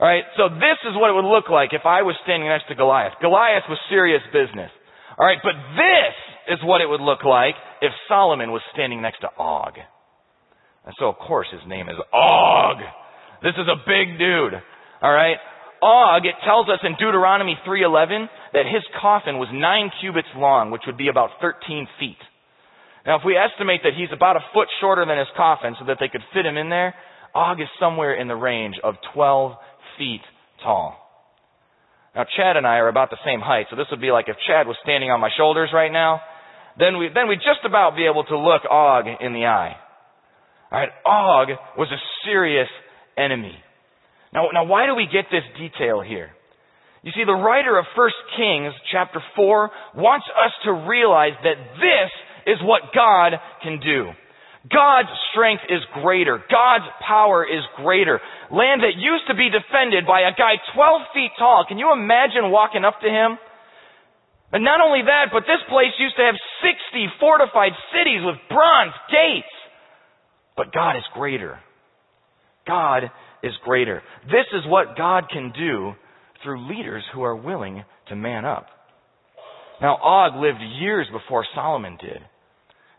Alright, 0.00 0.24
so 0.36 0.50
this 0.50 0.78
is 0.90 0.98
what 0.98 1.10
it 1.10 1.14
would 1.14 1.28
look 1.28 1.46
like 1.46 1.70
if 1.70 1.86
I 1.86 2.02
was 2.02 2.18
standing 2.26 2.48
next 2.48 2.66
to 2.68 2.74
Goliath. 2.74 3.14
Goliath 3.22 3.62
was 3.70 3.78
serious 3.88 4.22
business. 4.34 4.70
Alright, 5.14 5.38
but 5.46 5.54
this 5.78 6.58
is 6.58 6.58
what 6.66 6.82
it 6.82 6.90
would 6.90 7.00
look 7.00 7.22
like 7.22 7.54
if 7.80 7.92
Solomon 8.08 8.50
was 8.50 8.62
standing 8.74 9.00
next 9.00 9.20
to 9.22 9.30
Og. 9.38 9.78
And 10.84 10.94
so, 10.98 11.06
of 11.06 11.16
course, 11.22 11.46
his 11.54 11.62
name 11.68 11.88
is 11.88 11.96
Og. 12.12 12.78
This 13.42 13.54
is 13.54 13.70
a 13.70 13.78
big 13.86 14.18
dude. 14.18 14.58
Alright? 14.98 15.38
Og, 15.84 16.24
it 16.24 16.40
tells 16.48 16.66
us 16.72 16.80
in 16.82 16.96
Deuteronomy 16.96 17.60
3.11 17.68 18.28
that 18.56 18.64
his 18.64 18.80
coffin 19.02 19.36
was 19.36 19.52
nine 19.52 19.92
cubits 20.00 20.32
long, 20.34 20.70
which 20.70 20.80
would 20.86 20.96
be 20.96 21.08
about 21.08 21.36
13 21.42 21.86
feet. 22.00 22.16
Now, 23.04 23.16
if 23.16 23.22
we 23.24 23.36
estimate 23.36 23.84
that 23.84 23.92
he's 23.92 24.08
about 24.08 24.36
a 24.36 24.44
foot 24.54 24.68
shorter 24.80 25.04
than 25.04 25.18
his 25.18 25.28
coffin 25.36 25.76
so 25.78 25.84
that 25.86 25.98
they 26.00 26.08
could 26.08 26.24
fit 26.32 26.46
him 26.46 26.56
in 26.56 26.70
there, 26.70 26.94
Og 27.34 27.60
is 27.60 27.68
somewhere 27.78 28.14
in 28.14 28.28
the 28.28 28.34
range 28.34 28.76
of 28.82 28.94
12 29.12 29.52
feet 29.98 30.22
tall. 30.62 30.96
Now, 32.14 32.24
Chad 32.36 32.56
and 32.56 32.66
I 32.66 32.76
are 32.78 32.88
about 32.88 33.10
the 33.10 33.20
same 33.26 33.40
height, 33.40 33.66
so 33.68 33.76
this 33.76 33.86
would 33.90 34.00
be 34.00 34.10
like 34.10 34.28
if 34.28 34.36
Chad 34.46 34.66
was 34.66 34.76
standing 34.82 35.10
on 35.10 35.20
my 35.20 35.30
shoulders 35.36 35.68
right 35.74 35.92
now, 35.92 36.22
then 36.78 36.96
we 36.96 37.10
then 37.12 37.28
we'd 37.28 37.44
just 37.44 37.66
about 37.66 37.96
be 37.96 38.06
able 38.06 38.24
to 38.24 38.38
look 38.38 38.62
Og 38.70 39.04
in 39.20 39.34
the 39.34 39.46
eye. 39.46 39.76
All 40.72 40.78
right, 40.78 40.88
Og 41.04 41.48
was 41.76 41.88
a 41.92 42.00
serious 42.24 42.68
enemy. 43.18 43.54
Now, 44.34 44.48
now 44.52 44.64
why 44.64 44.86
do 44.86 44.94
we 44.94 45.06
get 45.06 45.26
this 45.30 45.46
detail 45.56 46.02
here? 46.02 46.30
You 47.02 47.12
see, 47.14 47.24
the 47.24 47.36
writer 47.36 47.78
of 47.78 47.84
1 47.94 48.10
Kings 48.36 48.74
chapter 48.90 49.22
4 49.36 49.70
wants 49.94 50.26
us 50.34 50.52
to 50.64 50.72
realize 50.88 51.36
that 51.44 51.60
this 51.78 52.10
is 52.46 52.58
what 52.62 52.90
God 52.94 53.38
can 53.62 53.78
do. 53.78 54.10
God's 54.64 55.12
strength 55.30 55.68
is 55.68 55.84
greater. 56.00 56.40
God's 56.48 56.88
power 57.04 57.44
is 57.44 57.60
greater. 57.76 58.20
Land 58.48 58.80
that 58.80 58.96
used 58.96 59.28
to 59.28 59.36
be 59.36 59.52
defended 59.52 60.08
by 60.08 60.24
a 60.24 60.32
guy 60.32 60.56
12 60.72 61.12
feet 61.12 61.32
tall. 61.38 61.68
Can 61.68 61.76
you 61.76 61.92
imagine 61.92 62.48
walking 62.48 62.84
up 62.84 63.00
to 63.04 63.08
him? 63.08 63.36
And 64.56 64.64
not 64.64 64.80
only 64.80 65.04
that, 65.04 65.28
but 65.32 65.44
this 65.44 65.60
place 65.68 65.92
used 66.00 66.16
to 66.16 66.24
have 66.24 66.40
60 66.64 67.20
fortified 67.20 67.76
cities 67.92 68.24
with 68.24 68.40
bronze 68.48 68.96
gates. 69.12 69.52
But 70.56 70.72
God 70.72 70.96
is 70.96 71.04
greater. 71.12 71.60
God 72.66 73.12
is 73.44 73.52
greater. 73.64 74.02
This 74.26 74.46
is 74.52 74.62
what 74.66 74.96
God 74.96 75.24
can 75.30 75.52
do 75.56 75.92
through 76.42 76.68
leaders 76.68 77.04
who 77.14 77.22
are 77.22 77.36
willing 77.36 77.84
to 78.08 78.16
man 78.16 78.44
up. 78.44 78.66
Now, 79.80 79.96
Og 80.02 80.40
lived 80.40 80.60
years 80.80 81.06
before 81.12 81.44
Solomon 81.54 81.98
did. 82.00 82.18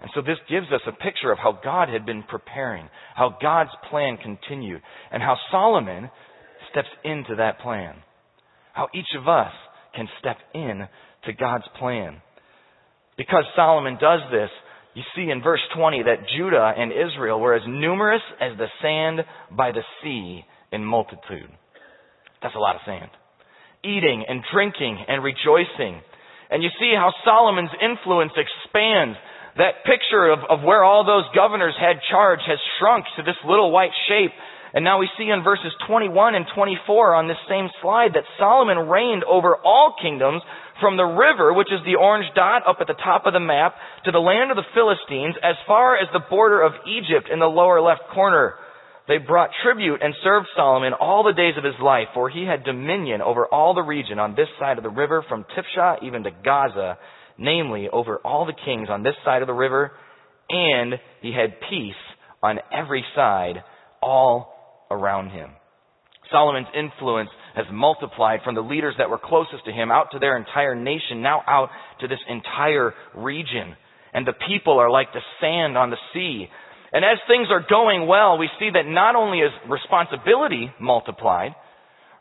And 0.02 0.12
so 0.14 0.22
this 0.22 0.38
gives 0.50 0.68
us 0.68 0.82
a 0.88 0.92
picture 0.92 1.32
of 1.32 1.40
how 1.40 1.60
God 1.64 1.90
had 1.90 2.06
been 2.06 2.24
preparing, 2.24 2.90
how 3.16 3.38
God's 3.42 3.72
plan 3.90 4.18
continued, 4.22 4.82
and 5.12 5.24
how 5.24 5.36
Solomon 5.52 6.10
steps 6.72 6.90
into 7.04 7.36
that 7.38 7.60
plan. 7.60 7.96
How 8.74 8.88
each 8.94 9.08
of 9.18 9.28
us 9.28 9.52
can 9.96 10.08
step 10.20 10.38
in 10.54 10.88
to 11.26 11.34
God's 11.34 11.64
plan. 11.80 12.22
Because 13.18 13.46
Solomon 13.56 13.98
does 14.00 14.20
this, 14.32 14.50
you 14.96 15.04
see 15.14 15.30
in 15.30 15.44
verse 15.44 15.62
20 15.76 16.04
that 16.04 16.24
Judah 16.36 16.72
and 16.76 16.92
Israel 16.92 17.40
were 17.40 17.54
as 17.54 17.64
numerous 17.68 18.22
as 18.40 18.58
the 18.58 18.68
sand 18.82 19.20
by 19.52 19.72
the 19.72 19.84
sea 20.02 20.46
in 20.72 20.84
multitude. 20.84 21.52
That's 22.42 22.56
a 22.56 22.60
lot 22.60 22.76
of 22.76 22.82
sand. 22.86 23.12
Eating 23.84 24.24
and 24.28 24.42
drinking 24.54 25.04
and 25.08 25.22
rejoicing. 25.22 26.00
And 26.50 26.64
you 26.64 26.70
see 26.80 26.94
how 26.96 27.12
Solomon's 27.26 27.76
influence 27.84 28.32
expands. 28.40 29.18
That 29.58 29.84
picture 29.84 30.32
of, 30.32 30.40
of 30.50 30.64
where 30.64 30.84
all 30.84 31.06
those 31.06 31.28
governors 31.36 31.76
had 31.80 32.00
charge 32.10 32.40
has 32.48 32.60
shrunk 32.80 33.06
to 33.18 33.24
this 33.24 33.40
little 33.46 33.72
white 33.72 33.96
shape. 34.08 34.32
And 34.74 34.84
now 34.84 35.00
we 35.00 35.10
see 35.18 35.28
in 35.30 35.44
verses 35.44 35.72
21 35.88 36.36
and 36.36 36.46
24 36.56 37.16
on 37.16 37.28
this 37.28 37.40
same 37.50 37.68
slide 37.82 38.12
that 38.16 38.28
Solomon 38.40 38.88
reigned 38.88 39.24
over 39.24 39.56
all 39.58 39.96
kingdoms 40.02 40.42
from 40.80 40.98
the 40.98 41.06
river, 41.06 41.54
which 41.54 41.72
is 41.72 41.80
the 41.86 41.96
orange 41.96 42.26
dot 42.36 42.64
up 42.68 42.78
at 42.82 42.88
the 42.88 43.02
top 43.02 43.26
of 43.26 43.34
the 43.34 43.40
map, 43.40 43.76
to 44.06 44.12
the 44.12 44.20
land 44.20 44.52
of 44.52 44.58
the 44.58 44.72
Philistines, 44.74 45.36
as 45.42 45.56
far 45.68 45.96
as 45.96 46.08
the 46.12 46.24
border 46.30 46.62
of 46.62 46.74
Egypt 46.88 47.30
in 47.32 47.40
the 47.40 47.46
lower 47.46 47.82
left 47.82 48.02
corner. 48.14 48.56
They 49.08 49.18
brought 49.20 49.52
tribute 49.64 50.02
and 50.02 50.16
served 50.24 50.48
Solomon 50.56 50.94
all 50.94 51.24
the 51.24 51.34
days 51.34 51.54
of 51.58 51.64
his 51.64 51.80
life, 51.82 52.08
for 52.14 52.30
he 52.30 52.46
had 52.46 52.64
dominion 52.64 53.22
over 53.22 53.46
all 53.46 53.74
the 53.74 53.84
region 53.84 54.20
on 54.20 54.36
this 54.36 54.48
side 54.60 54.78
of 54.78 54.84
the 54.84 54.90
river 54.90 55.24
from 55.30 55.46
Tiphsah 55.56 56.04
even 56.04 56.24
to 56.24 56.32
Gaza, 56.32 56.98
namely 57.38 57.88
over 57.92 58.18
all 58.18 58.46
the 58.46 58.54
kings 58.66 58.90
on 58.90 59.04
this 59.04 59.16
side 59.24 59.42
of 59.42 59.48
the 59.48 59.54
river, 59.54 59.92
and 60.50 60.96
he 61.22 61.32
had 61.34 61.60
peace 61.70 61.94
on 62.42 62.60
every 62.74 63.04
side 63.16 63.64
all 64.02 64.88
around 64.90 65.30
him. 65.30 65.52
Solomon's 66.32 66.68
influence 66.76 67.30
has 67.56 67.66
multiplied 67.72 68.42
from 68.44 68.56
the 68.56 68.62
leaders 68.62 68.96
that 68.98 69.10
were 69.10 69.20
closest 69.20 69.66
to 69.66 69.72
him 69.72 69.92
out 69.92 70.12
to 70.12 70.20
their 70.20 70.38
entire 70.38 70.76
nation, 70.76 71.22
now 71.22 71.42
out 71.48 71.70
to 72.02 72.08
this 72.08 72.20
entire 72.28 72.94
region. 73.16 73.76
And 74.14 74.26
the 74.26 74.34
people 74.48 74.80
are 74.80 74.90
like 74.90 75.14
the 75.14 75.22
sand 75.42 75.78
on 75.78 75.90
the 75.90 75.98
sea. 76.14 76.48
And 76.92 77.04
as 77.04 77.18
things 77.28 77.48
are 77.52 77.66
going 77.68 78.08
well, 78.08 78.38
we 78.38 78.50
see 78.60 78.70
that 78.74 78.86
not 78.86 79.16
only 79.16 79.40
is 79.40 79.52
responsibility 79.70 80.72
multiplied, 80.80 81.56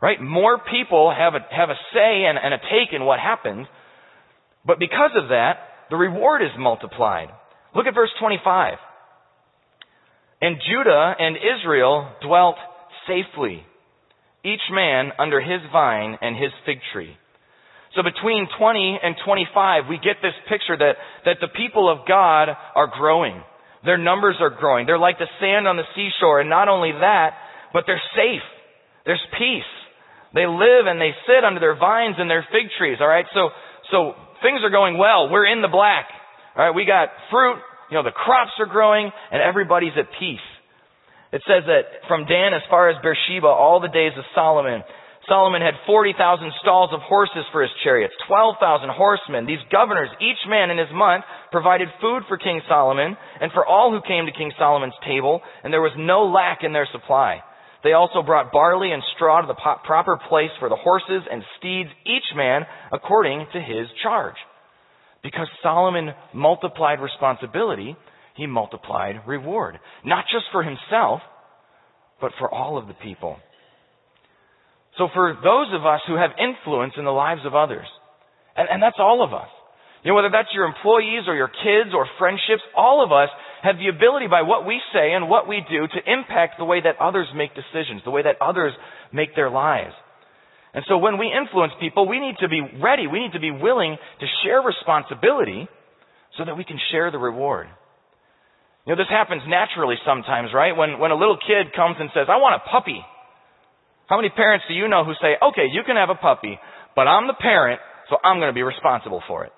right? 0.02 0.20
More 0.20 0.58
people 0.58 1.14
have 1.16 1.34
a, 1.34 1.40
have 1.54 1.70
a 1.70 1.78
say 1.92 2.24
and, 2.26 2.38
and 2.38 2.54
a 2.54 2.58
take 2.58 2.92
in 2.92 3.04
what 3.04 3.20
happens, 3.20 3.66
but 4.66 4.78
because 4.78 5.12
of 5.16 5.28
that, 5.28 5.54
the 5.90 5.96
reward 5.96 6.42
is 6.42 6.50
multiplied. 6.58 7.28
Look 7.74 7.86
at 7.86 7.94
verse 7.94 8.10
25. 8.18 8.78
And 10.40 10.56
Judah 10.68 11.14
and 11.18 11.36
Israel 11.36 12.10
dwelt 12.22 12.56
safely, 13.06 13.64
each 14.44 14.62
man 14.70 15.10
under 15.18 15.40
his 15.40 15.60
vine 15.72 16.18
and 16.20 16.36
his 16.36 16.52
fig 16.66 16.78
tree. 16.92 17.16
So 17.96 18.02
between 18.02 18.48
20 18.58 18.98
and 19.02 19.14
25, 19.24 19.84
we 19.88 19.96
get 19.96 20.18
this 20.20 20.34
picture 20.48 20.76
that, 20.76 20.98
that 21.24 21.38
the 21.40 21.48
people 21.48 21.90
of 21.90 22.06
God 22.06 22.50
are 22.50 22.90
growing. 22.90 23.40
Their 23.84 23.98
numbers 23.98 24.36
are 24.40 24.50
growing. 24.50 24.86
They're 24.86 24.98
like 24.98 25.18
the 25.18 25.30
sand 25.40 25.68
on 25.68 25.76
the 25.76 25.86
seashore. 25.94 26.40
And 26.40 26.50
not 26.50 26.68
only 26.68 26.90
that, 26.90 27.38
but 27.72 27.84
they're 27.86 28.02
safe. 28.16 28.42
There's 29.06 29.22
peace. 29.38 29.72
They 30.34 30.46
live 30.46 30.90
and 30.90 31.00
they 31.00 31.14
sit 31.26 31.44
under 31.44 31.60
their 31.60 31.78
vines 31.78 32.16
and 32.18 32.28
their 32.28 32.46
fig 32.50 32.66
trees. 32.78 32.98
All 33.00 33.06
right. 33.06 33.26
So, 33.32 33.50
so 33.92 34.14
things 34.42 34.60
are 34.64 34.70
going 34.70 34.98
well. 34.98 35.30
We're 35.30 35.46
in 35.46 35.62
the 35.62 35.70
black. 35.70 36.06
All 36.56 36.66
right. 36.66 36.74
We 36.74 36.84
got 36.84 37.08
fruit. 37.30 37.62
You 37.90 37.98
know, 37.98 38.02
the 38.02 38.16
crops 38.16 38.58
are 38.58 38.66
growing 38.66 39.10
and 39.30 39.40
everybody's 39.40 39.94
at 39.96 40.06
peace. 40.18 40.42
It 41.34 41.42
says 41.50 41.66
that 41.66 42.06
from 42.06 42.30
Dan 42.30 42.54
as 42.54 42.62
far 42.70 42.88
as 42.88 43.02
Beersheba, 43.02 43.50
all 43.50 43.82
the 43.82 43.90
days 43.90 44.14
of 44.14 44.22
Solomon, 44.38 44.86
Solomon 45.26 45.62
had 45.62 45.74
40,000 45.84 46.14
stalls 46.62 46.90
of 46.94 47.00
horses 47.02 47.42
for 47.50 47.62
his 47.62 47.74
chariots, 47.82 48.14
12,000 48.28 48.88
horsemen. 48.94 49.42
These 49.42 49.66
governors, 49.72 50.10
each 50.22 50.38
man 50.46 50.70
in 50.70 50.78
his 50.78 50.94
month, 50.94 51.24
provided 51.50 51.88
food 52.00 52.22
for 52.28 52.38
King 52.38 52.62
Solomon 52.68 53.16
and 53.40 53.50
for 53.50 53.66
all 53.66 53.90
who 53.90 54.06
came 54.06 54.26
to 54.26 54.32
King 54.32 54.52
Solomon's 54.56 54.94
table, 55.04 55.40
and 55.64 55.72
there 55.72 55.82
was 55.82 55.98
no 55.98 56.30
lack 56.30 56.62
in 56.62 56.72
their 56.72 56.86
supply. 56.92 57.42
They 57.82 57.94
also 57.94 58.22
brought 58.22 58.52
barley 58.52 58.92
and 58.92 59.02
straw 59.16 59.40
to 59.40 59.48
the 59.48 59.58
proper 59.58 60.16
place 60.28 60.54
for 60.60 60.68
the 60.68 60.76
horses 60.76 61.26
and 61.28 61.42
steeds, 61.58 61.90
each 62.06 62.30
man 62.36 62.62
according 62.92 63.46
to 63.52 63.60
his 63.60 63.88
charge. 64.04 64.38
Because 65.22 65.48
Solomon 65.64 66.14
multiplied 66.32 67.00
responsibility, 67.00 67.96
he 68.34 68.46
multiplied 68.46 69.22
reward. 69.26 69.78
Not 70.04 70.24
just 70.30 70.46
for 70.52 70.62
himself, 70.62 71.20
but 72.20 72.32
for 72.38 72.52
all 72.52 72.78
of 72.78 72.86
the 72.86 72.94
people. 72.94 73.36
So 74.98 75.08
for 75.12 75.34
those 75.34 75.68
of 75.74 75.84
us 75.86 76.00
who 76.06 76.16
have 76.16 76.30
influence 76.38 76.94
in 76.96 77.04
the 77.04 77.10
lives 77.10 77.42
of 77.44 77.54
others, 77.54 77.86
and, 78.56 78.68
and 78.70 78.82
that's 78.82 78.98
all 78.98 79.24
of 79.24 79.32
us, 79.32 79.48
you 80.04 80.10
know, 80.10 80.16
whether 80.16 80.30
that's 80.30 80.52
your 80.52 80.66
employees 80.66 81.24
or 81.26 81.34
your 81.34 81.48
kids 81.48 81.90
or 81.94 82.06
friendships, 82.18 82.62
all 82.76 83.02
of 83.02 83.10
us 83.10 83.30
have 83.62 83.76
the 83.78 83.88
ability 83.88 84.26
by 84.28 84.42
what 84.42 84.66
we 84.66 84.78
say 84.92 85.12
and 85.12 85.30
what 85.30 85.48
we 85.48 85.64
do 85.68 85.86
to 85.88 86.12
impact 86.12 86.56
the 86.58 86.64
way 86.64 86.80
that 86.80 87.00
others 87.00 87.26
make 87.34 87.50
decisions, 87.56 88.02
the 88.04 88.10
way 88.10 88.22
that 88.22 88.36
others 88.40 88.72
make 89.12 89.34
their 89.34 89.48
lives. 89.48 89.94
And 90.74 90.84
so 90.88 90.98
when 90.98 91.18
we 91.18 91.32
influence 91.32 91.72
people, 91.80 92.06
we 92.06 92.20
need 92.20 92.36
to 92.40 92.48
be 92.48 92.60
ready. 92.82 93.06
We 93.06 93.20
need 93.20 93.32
to 93.32 93.40
be 93.40 93.50
willing 93.50 93.96
to 94.20 94.26
share 94.44 94.60
responsibility 94.60 95.68
so 96.36 96.44
that 96.44 96.56
we 96.56 96.64
can 96.64 96.78
share 96.90 97.10
the 97.10 97.18
reward. 97.18 97.68
You 98.86 98.92
know, 98.92 99.00
this 99.00 99.08
happens 99.08 99.42
naturally 99.48 99.96
sometimes, 100.04 100.50
right? 100.52 100.76
When, 100.76 100.98
when 100.98 101.10
a 101.10 101.16
little 101.16 101.38
kid 101.40 101.72
comes 101.74 101.96
and 101.98 102.10
says, 102.12 102.28
I 102.28 102.36
want 102.36 102.60
a 102.60 102.68
puppy. 102.68 103.00
How 104.06 104.16
many 104.16 104.28
parents 104.28 104.66
do 104.68 104.74
you 104.74 104.88
know 104.88 105.04
who 105.04 105.14
say, 105.20 105.40
okay, 105.40 105.72
you 105.72 105.82
can 105.86 105.96
have 105.96 106.10
a 106.10 106.20
puppy, 106.20 106.58
but 106.94 107.08
I'm 107.08 107.26
the 107.26 107.38
parent, 107.40 107.80
so 108.10 108.16
I'm 108.22 108.36
going 108.38 108.52
to 108.52 108.54
be 108.54 108.62
responsible 108.62 109.22
for 109.26 109.44
it? 109.44 109.52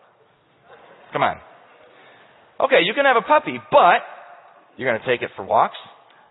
Come 1.12 1.23
on. 1.23 1.39
Okay, 2.61 2.87
you 2.87 2.95
can 2.95 3.05
have 3.05 3.17
a 3.19 3.27
puppy, 3.27 3.59
but 3.71 4.07
you're 4.77 4.89
going 4.89 5.01
to 5.03 5.07
take 5.07 5.23
it 5.23 5.31
for 5.35 5.45
walks. 5.45 5.77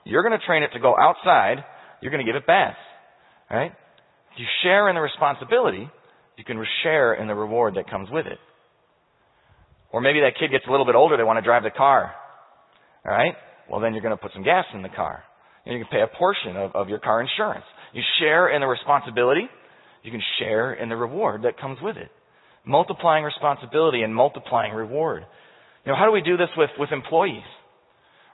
You're 0.06 0.24
going 0.24 0.38
to 0.38 0.46
train 0.46 0.64
it 0.64 0.72
to 0.74 0.80
go 0.80 0.96
outside. 0.98 1.66
You're 2.02 2.12
going 2.12 2.26
to 2.26 2.30
give 2.32 2.40
it 2.40 2.48
baths. 2.48 2.80
Right? 3.52 3.74
You 4.38 4.46
share 4.64 4.88
in 4.90 4.96
the 4.96 5.02
responsibility, 5.02 5.90
you 6.38 6.44
can 6.46 6.64
share 6.84 7.14
in 7.14 7.28
the 7.28 7.36
reward 7.36 7.76
that 7.76 7.90
comes 7.90 8.10
with 8.10 8.26
it. 8.26 8.40
Or 9.92 10.00
maybe 10.02 10.22
that 10.22 10.40
kid 10.40 10.52
gets 10.52 10.66
a 10.68 10.72
little 10.72 10.86
bit 10.86 10.96
older, 10.96 11.18
they 11.18 11.24
want 11.24 11.38
to 11.38 11.44
drive 11.44 11.64
the 11.64 11.72
car. 11.72 12.14
All 13.06 13.12
right? 13.12 13.34
Well, 13.70 13.82
then 13.82 13.94
you're 13.94 14.02
going 14.02 14.16
to 14.16 14.22
put 14.22 14.32
some 14.34 14.44
gas 14.44 14.66
in 14.74 14.82
the 14.82 14.90
car. 14.90 15.24
And 15.66 15.78
you 15.78 15.84
can 15.84 15.92
pay 15.92 16.02
a 16.02 16.18
portion 16.18 16.58
of, 16.58 16.76
of 16.76 16.90
your 16.90 17.00
car 17.00 17.22
insurance. 17.22 17.66
You 17.94 18.02
share 18.20 18.54
in 18.54 18.62
the 18.62 18.68
responsibility, 18.68 19.48
you 20.04 20.12
can 20.12 20.22
share 20.40 20.74
in 20.74 20.90
the 20.90 20.96
reward 20.96 21.44
that 21.44 21.60
comes 21.60 21.80
with 21.82 21.98
it. 21.98 22.10
Multiplying 22.66 23.24
responsibility 23.24 24.02
and 24.02 24.14
multiplying 24.14 24.74
reward. 24.74 25.24
You 25.86 25.92
know, 25.92 25.98
how 25.98 26.06
do 26.06 26.12
we 26.12 26.22
do 26.22 26.38
this 26.38 26.50
with, 26.58 26.70
with 26.78 26.92
employees? 26.92 27.46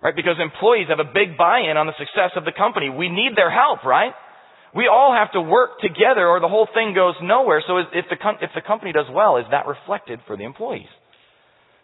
Right? 0.02 0.16
Because 0.16 0.36
employees 0.40 0.88
have 0.90 1.00
a 1.00 1.08
big 1.08 1.38
buy-in 1.38 1.78
on 1.78 1.86
the 1.86 1.96
success 2.00 2.32
of 2.36 2.44
the 2.44 2.52
company. 2.56 2.90
We 2.90 3.08
need 3.08 3.36
their 3.36 3.52
help, 3.52 3.84
right? 3.86 4.12
We 4.76 4.88
all 4.88 5.14
have 5.14 5.32
to 5.34 5.42
work 5.42 5.80
together 5.80 6.28
or 6.28 6.40
the 6.40 6.48
whole 6.48 6.68
thing 6.74 6.96
goes 6.96 7.16
nowhere. 7.22 7.62
So 7.68 7.78
if 7.78 8.08
the, 8.10 8.18
if 8.42 8.52
the 8.56 8.62
company 8.66 8.92
does 8.94 9.08
well, 9.12 9.38
is 9.38 9.46
that 9.52 9.68
reflected 9.68 10.20
for 10.28 10.36
the 10.36 10.44
employees? 10.44 10.90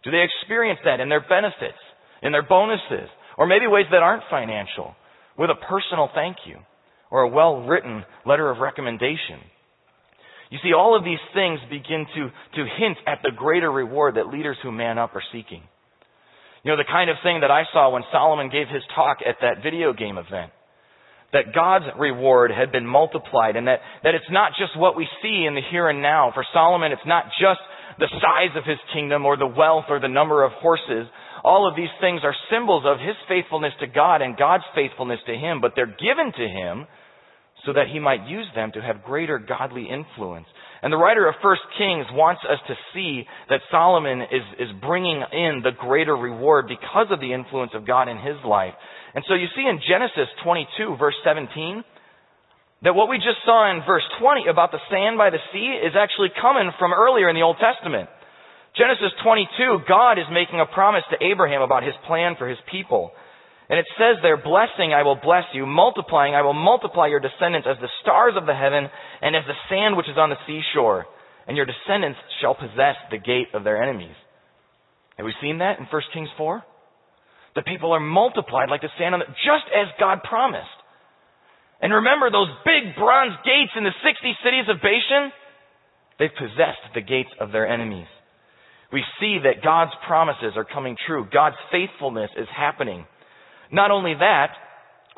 Do 0.03 0.11
they 0.11 0.23
experience 0.23 0.79
that 0.85 0.99
in 0.99 1.09
their 1.09 1.19
benefits, 1.19 1.79
in 2.21 2.31
their 2.31 2.43
bonuses, 2.43 3.09
or 3.37 3.47
maybe 3.47 3.67
ways 3.67 3.85
that 3.91 4.03
aren't 4.03 4.23
financial, 4.29 4.95
with 5.37 5.49
a 5.49 5.65
personal 5.67 6.09
thank 6.13 6.37
you? 6.45 6.57
or 7.11 7.21
a 7.21 7.29
well 7.29 7.61
written 7.61 8.03
letter 8.25 8.49
of 8.49 8.59
recommendation. 8.59 9.39
You 10.49 10.59
see, 10.63 10.73
all 10.73 10.95
of 10.95 11.03
these 11.03 11.19
things 11.33 11.59
begin 11.69 12.05
to, 12.15 12.29
to 12.55 12.69
hint 12.79 12.97
at 13.05 13.19
the 13.21 13.31
greater 13.35 13.71
reward 13.71 14.15
that 14.15 14.27
leaders 14.27 14.57
who 14.63 14.71
man 14.71 14.97
up 14.97 15.13
are 15.15 15.23
seeking. 15.31 15.61
You 16.63 16.71
know, 16.71 16.77
the 16.77 16.87
kind 16.89 17.09
of 17.09 17.17
thing 17.21 17.41
that 17.41 17.51
I 17.51 17.63
saw 17.73 17.91
when 17.91 18.03
Solomon 18.11 18.49
gave 18.49 18.67
his 18.67 18.83
talk 18.95 19.17
at 19.27 19.35
that 19.41 19.63
video 19.63 19.93
game 19.93 20.17
event. 20.17 20.51
That 21.33 21.53
God's 21.53 21.85
reward 21.99 22.51
had 22.51 22.71
been 22.71 22.87
multiplied 22.87 23.57
and 23.57 23.67
that, 23.67 23.79
that 24.03 24.15
it's 24.15 24.31
not 24.31 24.53
just 24.57 24.77
what 24.79 24.95
we 24.95 25.05
see 25.21 25.43
in 25.45 25.55
the 25.55 25.61
here 25.69 25.89
and 25.89 26.01
now. 26.01 26.31
For 26.33 26.45
Solomon, 26.53 26.93
it's 26.93 27.05
not 27.05 27.25
just 27.39 27.59
the 27.99 28.07
size 28.07 28.55
of 28.55 28.63
his 28.63 28.79
kingdom 28.93 29.25
or 29.25 29.35
the 29.35 29.47
wealth 29.47 29.85
or 29.89 29.99
the 29.99 30.07
number 30.07 30.45
of 30.45 30.53
horses. 30.53 31.07
All 31.47 31.63
of 31.63 31.77
these 31.77 31.95
things 32.01 32.27
are 32.27 32.35
symbols 32.51 32.83
of 32.85 32.99
his 32.99 33.15
faithfulness 33.31 33.71
to 33.79 33.87
God 33.87 34.21
and 34.21 34.35
God's 34.35 34.67
faithfulness 34.75 35.23
to 35.27 35.33
him, 35.33 35.61
but 35.61 35.79
they're 35.79 35.87
given 35.87 36.35
to 36.35 36.43
him 36.43 36.87
so 37.65 37.71
that 37.71 37.87
he 37.87 38.03
might 38.03 38.27
use 38.27 38.47
them 38.53 38.75
to 38.75 38.81
have 38.81 39.07
greater 39.07 39.39
godly 39.39 39.87
influence. 39.87 40.47
And 40.83 40.91
the 40.91 40.99
writer 40.99 41.23
of 41.23 41.35
First 41.41 41.63
Kings 41.77 42.05
wants 42.11 42.41
us 42.43 42.59
to 42.67 42.75
see 42.93 43.23
that 43.47 43.63
Solomon 43.71 44.27
is, 44.27 44.43
is 44.59 44.81
bringing 44.83 45.23
in 45.31 45.63
the 45.63 45.71
greater 45.71 46.17
reward 46.17 46.67
because 46.67 47.07
of 47.11 47.21
the 47.21 47.31
influence 47.31 47.71
of 47.73 47.87
God 47.87 48.09
in 48.09 48.17
his 48.17 48.43
life. 48.43 48.75
And 49.15 49.23
so 49.25 49.33
you 49.33 49.47
see 49.55 49.63
in 49.63 49.79
Genesis 49.87 50.27
22 50.43 50.97
verse 50.99 51.15
17, 51.23 51.81
that 52.83 52.93
what 52.93 53.07
we 53.07 53.23
just 53.23 53.39
saw 53.47 53.71
in 53.71 53.87
verse 53.87 54.03
20 54.19 54.51
about 54.51 54.75
the 54.75 54.83
sand 54.91 55.17
by 55.17 55.31
the 55.31 55.39
sea 55.55 55.79
is 55.79 55.95
actually 55.95 56.35
coming 56.35 56.75
from 56.77 56.91
earlier 56.91 57.29
in 57.29 57.39
the 57.39 57.47
Old 57.47 57.55
Testament. 57.55 58.09
Genesis 58.77 59.09
22, 59.25 59.89
God 59.89 60.21
is 60.21 60.29
making 60.29 60.61
a 60.61 60.69
promise 60.69 61.03
to 61.09 61.17
Abraham 61.17 61.61
about 61.61 61.81
his 61.81 61.97
plan 62.05 62.35
for 62.37 62.47
his 62.47 62.61
people. 62.69 63.11
And 63.69 63.79
it 63.79 63.89
says 63.97 64.21
there, 64.21 64.37
blessing 64.37 64.93
I 64.93 65.03
will 65.03 65.17
bless 65.17 65.43
you, 65.51 65.65
multiplying 65.65 66.35
I 66.35 66.45
will 66.45 66.53
multiply 66.53 67.07
your 67.07 67.19
descendants 67.19 67.67
as 67.67 67.81
the 67.81 67.91
stars 68.01 68.33
of 68.37 68.45
the 68.45 68.55
heaven 68.55 68.87
and 69.21 69.35
as 69.35 69.43
the 69.49 69.57
sand 69.67 69.97
which 69.97 70.07
is 70.07 70.17
on 70.17 70.29
the 70.29 70.39
seashore. 70.45 71.05
And 71.47 71.57
your 71.57 71.65
descendants 71.65 72.19
shall 72.39 72.53
possess 72.53 72.95
the 73.09 73.17
gate 73.17 73.49
of 73.53 73.63
their 73.63 73.81
enemies. 73.81 74.15
Have 75.17 75.25
we 75.25 75.33
seen 75.41 75.57
that 75.57 75.79
in 75.79 75.85
1 75.89 76.01
Kings 76.13 76.29
4? 76.37 76.63
The 77.55 77.63
people 77.63 77.91
are 77.91 77.99
multiplied 77.99 78.69
like 78.69 78.81
the 78.81 78.93
sand 78.99 79.15
on 79.15 79.19
the, 79.25 79.31
just 79.41 79.65
as 79.73 79.89
God 79.99 80.21
promised. 80.23 80.77
And 81.81 81.91
remember 81.91 82.29
those 82.29 82.53
big 82.63 82.95
bronze 82.95 83.33
gates 83.43 83.73
in 83.75 83.83
the 83.83 83.95
60 84.05 84.37
cities 84.45 84.69
of 84.69 84.77
Bashan? 84.85 85.33
They've 86.19 86.37
possessed 86.37 86.93
the 86.93 87.01
gates 87.01 87.33
of 87.41 87.51
their 87.51 87.67
enemies. 87.67 88.07
We 88.91 89.03
see 89.19 89.39
that 89.43 89.63
God's 89.63 89.91
promises 90.07 90.53
are 90.55 90.65
coming 90.65 90.95
true. 91.07 91.27
God's 91.31 91.57
faithfulness 91.71 92.31
is 92.37 92.47
happening. 92.55 93.05
Not 93.71 93.91
only 93.91 94.13
that, 94.13 94.51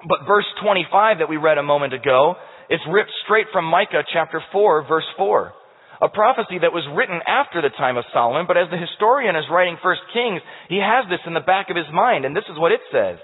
but 0.07 0.27
verse 0.27 0.45
25 0.63 1.19
that 1.19 1.29
we 1.29 1.37
read 1.37 1.57
a 1.57 1.63
moment 1.63 1.93
ago, 1.93 2.35
it's 2.69 2.83
ripped 2.89 3.11
straight 3.25 3.47
from 3.51 3.65
Micah 3.65 4.03
chapter 4.11 4.41
4 4.51 4.87
verse 4.87 5.05
4. 5.17 5.53
A 6.01 6.07
prophecy 6.07 6.57
that 6.61 6.71
was 6.71 6.87
written 6.95 7.19
after 7.27 7.61
the 7.61 7.75
time 7.75 7.97
of 7.97 8.07
Solomon, 8.13 8.47
but 8.47 8.55
as 8.55 8.71
the 8.71 8.79
historian 8.79 9.35
is 9.35 9.51
writing 9.51 9.75
First 9.83 10.01
Kings, 10.13 10.39
he 10.69 10.79
has 10.79 11.03
this 11.09 11.19
in 11.27 11.33
the 11.33 11.43
back 11.43 11.69
of 11.69 11.75
his 11.75 11.91
mind, 11.91 12.23
and 12.23 12.33
this 12.33 12.47
is 12.47 12.57
what 12.57 12.71
it 12.71 12.79
says. 12.87 13.19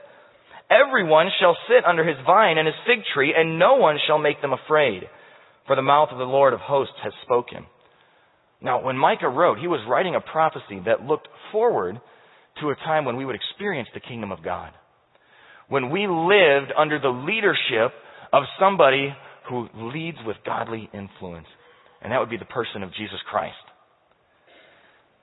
Everyone 0.70 1.32
shall 1.40 1.56
sit 1.72 1.86
under 1.88 2.04
his 2.04 2.20
vine 2.26 2.58
and 2.58 2.68
his 2.68 2.76
fig 2.86 3.00
tree, 3.14 3.32
and 3.32 3.58
no 3.58 3.76
one 3.76 3.96
shall 4.06 4.20
make 4.20 4.42
them 4.42 4.52
afraid, 4.52 5.08
for 5.68 5.78
the 5.78 5.88
mouth 5.88 6.10
of 6.12 6.18
the 6.18 6.28
Lord 6.28 6.52
of 6.52 6.60
hosts 6.60 7.00
has 7.02 7.14
spoken. 7.24 7.66
Now, 8.66 8.84
when 8.84 8.98
Micah 8.98 9.30
wrote, 9.30 9.60
he 9.60 9.68
was 9.68 9.80
writing 9.88 10.16
a 10.16 10.20
prophecy 10.20 10.82
that 10.86 11.06
looked 11.06 11.30
forward 11.54 12.02
to 12.60 12.70
a 12.70 12.76
time 12.76 13.06
when 13.06 13.16
we 13.16 13.26
would 13.26 13.36
experience 13.36 13.88
the 13.94 14.02
kingdom 14.02 14.32
of 14.32 14.44
God 14.44 14.74
when 15.68 15.90
we 15.90 16.02
lived 16.08 16.72
under 16.78 17.00
the 17.00 17.10
leadership 17.10 17.94
of 18.32 18.44
somebody 18.60 19.14
who 19.50 19.68
leads 19.76 20.18
with 20.26 20.38
godly 20.46 20.90
influence. 20.94 21.48
And 22.02 22.12
that 22.12 22.20
would 22.20 22.30
be 22.30 22.38
the 22.38 22.46
person 22.46 22.84
of 22.84 22.94
Jesus 22.94 23.20
Christ. 23.30 23.56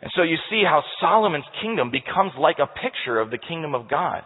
And 0.01 0.11
so 0.17 0.23
you 0.23 0.37
see 0.51 0.63
how 0.65 0.83
Solomon's 1.01 1.45
kingdom 1.63 1.91
becomes 1.91 2.33
like 2.39 2.57
a 2.59 2.67
picture 2.67 3.21
of 3.21 3.31
the 3.31 3.39
kingdom 3.39 3.75
of 3.75 3.89
God. 3.89 4.23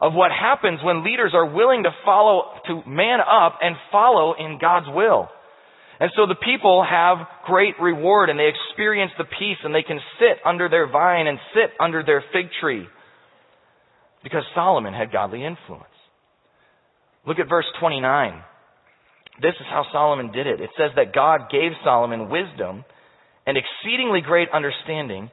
Of 0.00 0.14
what 0.14 0.30
happens 0.30 0.80
when 0.82 1.04
leaders 1.04 1.32
are 1.34 1.44
willing 1.44 1.82
to 1.82 1.90
follow, 2.06 2.52
to 2.68 2.88
man 2.88 3.20
up 3.20 3.58
and 3.60 3.76
follow 3.92 4.34
in 4.38 4.58
God's 4.58 4.86
will. 4.88 5.28
And 6.00 6.10
so 6.16 6.26
the 6.26 6.34
people 6.34 6.82
have 6.82 7.18
great 7.44 7.74
reward 7.78 8.30
and 8.30 8.38
they 8.38 8.48
experience 8.48 9.12
the 9.18 9.24
peace 9.24 9.58
and 9.62 9.74
they 9.74 9.82
can 9.82 10.00
sit 10.18 10.40
under 10.46 10.66
their 10.70 10.88
vine 10.88 11.26
and 11.26 11.38
sit 11.52 11.76
under 11.78 12.02
their 12.02 12.24
fig 12.32 12.46
tree. 12.58 12.86
Because 14.24 14.42
Solomon 14.54 14.94
had 14.94 15.12
godly 15.12 15.44
influence. 15.44 15.84
Look 17.26 17.38
at 17.38 17.50
verse 17.50 17.66
29. 17.80 18.42
This 19.42 19.52
is 19.60 19.66
how 19.68 19.84
Solomon 19.92 20.32
did 20.32 20.46
it. 20.46 20.60
It 20.60 20.70
says 20.76 20.90
that 20.96 21.14
God 21.14 21.52
gave 21.52 21.72
Solomon 21.84 22.30
wisdom 22.30 22.84
and 23.46 23.58
exceedingly 23.58 24.22
great 24.22 24.48
understanding 24.54 25.30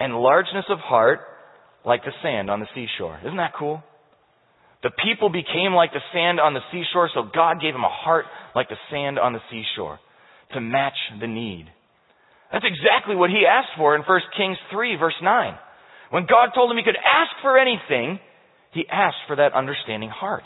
and 0.00 0.14
largeness 0.14 0.66
of 0.68 0.78
heart 0.80 1.20
like 1.86 2.02
the 2.02 2.12
sand 2.22 2.50
on 2.50 2.58
the 2.58 2.66
seashore. 2.74 3.20
Isn't 3.24 3.36
that 3.36 3.52
cool? 3.56 3.84
The 4.82 4.90
people 5.04 5.28
became 5.28 5.74
like 5.74 5.92
the 5.92 6.02
sand 6.12 6.40
on 6.40 6.54
the 6.54 6.60
seashore, 6.72 7.08
so 7.14 7.22
God 7.22 7.60
gave 7.60 7.74
him 7.74 7.84
a 7.84 7.88
heart 7.88 8.26
like 8.54 8.68
the 8.68 8.78
sand 8.90 9.18
on 9.20 9.32
the 9.32 9.42
seashore 9.50 10.00
to 10.52 10.60
match 10.60 10.96
the 11.20 11.26
need. 11.26 11.66
That's 12.52 12.64
exactly 12.64 13.14
what 13.14 13.30
he 13.30 13.44
asked 13.48 13.76
for 13.76 13.94
in 13.94 14.02
1 14.02 14.20
Kings 14.36 14.58
3 14.70 14.96
verse 14.96 15.18
9. 15.22 15.54
When 16.10 16.26
God 16.26 16.50
told 16.54 16.70
him 16.70 16.78
he 16.78 16.84
could 16.84 16.96
ask 16.96 17.30
for 17.42 17.58
anything, 17.58 18.18
he 18.72 18.86
asked 18.90 19.26
for 19.26 19.36
that 19.36 19.52
understanding 19.52 20.10
heart. 20.10 20.44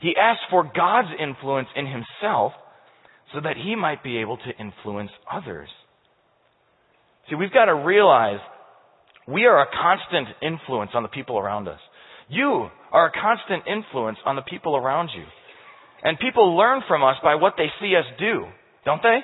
He 0.00 0.14
asked 0.16 0.50
for 0.50 0.64
God's 0.64 1.08
influence 1.20 1.68
in 1.76 1.86
himself 1.86 2.52
so 3.32 3.40
that 3.40 3.56
he 3.56 3.74
might 3.76 4.02
be 4.02 4.18
able 4.18 4.36
to 4.36 4.50
influence 4.58 5.10
others. 5.30 5.68
See, 7.28 7.36
we've 7.36 7.52
got 7.52 7.66
to 7.66 7.74
realize 7.74 8.38
we 9.26 9.46
are 9.46 9.60
a 9.60 9.66
constant 9.66 10.28
influence 10.42 10.92
on 10.94 11.02
the 11.02 11.08
people 11.08 11.38
around 11.38 11.66
us. 11.66 11.80
You 12.28 12.68
are 12.92 13.06
a 13.06 13.12
constant 13.12 13.64
influence 13.66 14.18
on 14.24 14.36
the 14.36 14.42
people 14.42 14.76
around 14.76 15.10
you. 15.16 15.24
And 16.02 16.18
people 16.18 16.56
learn 16.56 16.82
from 16.86 17.02
us 17.02 17.16
by 17.22 17.34
what 17.34 17.54
they 17.56 17.66
see 17.80 17.94
us 17.96 18.04
do, 18.18 18.44
don't 18.86 19.02
they? 19.02 19.20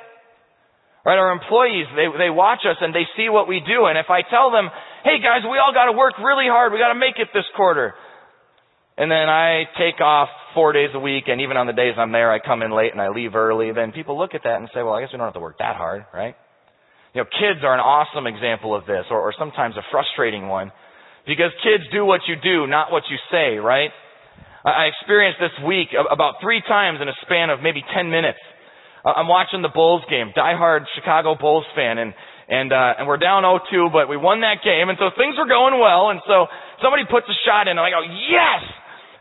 Right? 1.07 1.19
Our 1.19 1.33
employees, 1.33 1.87
they, 1.95 2.11
they 2.19 2.31
watch 2.31 2.67
us 2.69 2.77
and 2.83 2.95
they 2.95 3.07
see 3.17 3.31
what 3.31 3.49
we 3.49 3.63
do. 3.63 3.87
And 3.87 3.97
if 3.97 4.11
I 4.11 4.23
tell 4.27 4.51
them, 4.51 4.69
hey 5.03 5.23
guys, 5.23 5.43
we 5.47 5.59
all 5.59 5.73
gotta 5.73 5.97
work 5.97 6.19
really 6.19 6.51
hard, 6.51 6.75
we 6.75 6.79
gotta 6.79 6.99
make 6.99 7.17
it 7.17 7.31
this 7.33 7.47
quarter. 7.57 7.95
And 8.99 9.11
then 9.11 9.25
I 9.31 9.65
take 9.79 10.03
off 10.03 10.29
four 10.55 10.75
days 10.75 10.91
a 10.93 11.01
week, 11.01 11.25
and 11.27 11.41
even 11.41 11.57
on 11.57 11.67
the 11.67 11.73
days 11.73 11.97
I'm 11.97 12.13
there, 12.13 12.31
I 12.31 12.39
come 12.45 12.61
in 12.61 12.71
late 12.71 12.93
and 12.93 13.01
I 13.01 13.09
leave 13.09 13.35
early. 13.35 13.73
Then 13.73 13.91
people 13.91 14.19
look 14.19 14.35
at 14.35 14.45
that 14.45 14.61
and 14.61 14.69
say, 14.75 14.83
well, 14.85 14.93
I 14.93 15.01
guess 15.01 15.09
we 15.11 15.17
don't 15.17 15.27
have 15.27 15.41
to 15.41 15.41
work 15.41 15.59
that 15.59 15.77
hard, 15.77 16.05
right? 16.13 16.37
You 17.15 17.25
know, 17.25 17.29
kids 17.33 17.65
are 17.65 17.73
an 17.73 17.81
awesome 17.81 18.27
example 18.27 18.77
of 18.77 18.85
this, 18.85 19.09
or, 19.11 19.21
or 19.21 19.33
sometimes 19.39 19.77
a 19.77 19.85
frustrating 19.91 20.47
one. 20.49 20.73
Because 21.25 21.57
kids 21.65 21.85
do 21.93 22.05
what 22.05 22.21
you 22.29 22.37
do, 22.37 22.67
not 22.67 22.93
what 22.93 23.05
you 23.09 23.17
say, 23.31 23.57
right? 23.57 23.91
I 24.65 24.93
experienced 24.93 25.41
this 25.41 25.57
week 25.67 25.89
about 25.97 26.37
three 26.43 26.63
times 26.67 27.01
in 27.01 27.09
a 27.09 27.17
span 27.23 27.51
of 27.51 27.63
maybe 27.63 27.83
10 27.95 28.11
minutes. 28.11 28.39
I'm 29.05 29.27
watching 29.27 29.63
the 29.63 29.73
Bulls 29.73 30.03
game, 30.09 30.31
diehard 30.37 30.87
Chicago 30.95 31.35
Bulls 31.35 31.67
fan, 31.75 31.99
and 31.99 32.15
and 32.49 32.73
uh, 32.73 32.99
and 32.99 33.09
we're 33.09 33.19
down 33.19 33.43
0-2, 33.43 33.91
but 33.93 34.09
we 34.09 34.17
won 34.17 34.43
that 34.43 34.63
game, 34.63 34.89
and 34.89 34.99
so 34.99 35.11
things 35.17 35.35
were 35.39 35.49
going 35.49 35.79
well, 35.79 36.11
and 36.11 36.21
so 36.27 36.47
somebody 36.83 37.03
puts 37.11 37.27
a 37.27 37.37
shot 37.47 37.67
in, 37.67 37.79
and 37.79 37.83
I 37.83 37.91
go, 37.91 38.03
yes, 38.03 38.63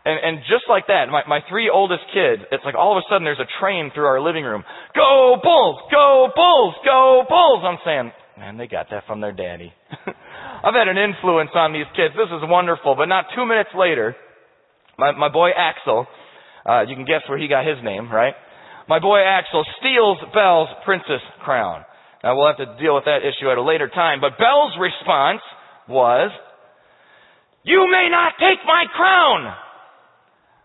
and, 0.04 0.18
and 0.18 0.34
just 0.50 0.66
like 0.66 0.90
that, 0.90 1.06
my, 1.10 1.22
my 1.26 1.40
three 1.48 1.70
oldest 1.70 2.02
kids, 2.10 2.42
it's 2.50 2.64
like 2.66 2.74
all 2.74 2.98
of 2.98 2.98
a 2.98 3.06
sudden 3.06 3.22
there's 3.22 3.42
a 3.42 3.50
train 3.62 3.90
through 3.94 4.06
our 4.06 4.20
living 4.20 4.42
room. 4.42 4.64
Go 4.94 5.38
Bulls! 5.42 5.78
Go 5.90 6.28
Bulls! 6.34 6.74
Go 6.84 7.22
Bulls! 7.28 7.62
I'm 7.62 7.78
saying, 7.86 8.12
man, 8.38 8.58
they 8.58 8.66
got 8.66 8.90
that 8.90 9.06
from 9.06 9.20
their 9.20 9.32
daddy. 9.32 9.72
I've 10.64 10.74
had 10.74 10.88
an 10.90 10.98
influence 10.98 11.50
on 11.54 11.72
these 11.72 11.86
kids. 11.94 12.14
This 12.18 12.30
is 12.34 12.42
wonderful. 12.42 12.94
But 12.98 13.06
not 13.06 13.26
two 13.34 13.46
minutes 13.46 13.70
later, 13.78 14.16
my, 14.98 15.12
my 15.12 15.28
boy 15.30 15.50
Axel, 15.56 16.06
uh, 16.66 16.82
you 16.82 16.94
can 16.94 17.04
guess 17.04 17.22
where 17.28 17.38
he 17.38 17.46
got 17.46 17.66
his 17.66 17.78
name, 17.82 18.10
right? 18.10 18.34
My 18.88 18.98
boy 18.98 19.20
Axel 19.20 19.64
steals 19.80 20.18
Belle's 20.34 20.68
princess 20.84 21.22
crown. 21.44 21.84
Now 22.22 22.36
we'll 22.36 22.46
have 22.46 22.58
to 22.58 22.78
deal 22.80 22.94
with 22.94 23.04
that 23.04 23.22
issue 23.22 23.50
at 23.50 23.58
a 23.58 23.62
later 23.62 23.88
time. 23.88 24.20
But 24.20 24.38
Belle's 24.38 24.74
response 24.78 25.42
was, 25.88 26.30
you 27.64 27.86
may 27.90 28.08
not 28.10 28.34
take 28.38 28.58
my 28.66 28.84
crown! 28.94 29.54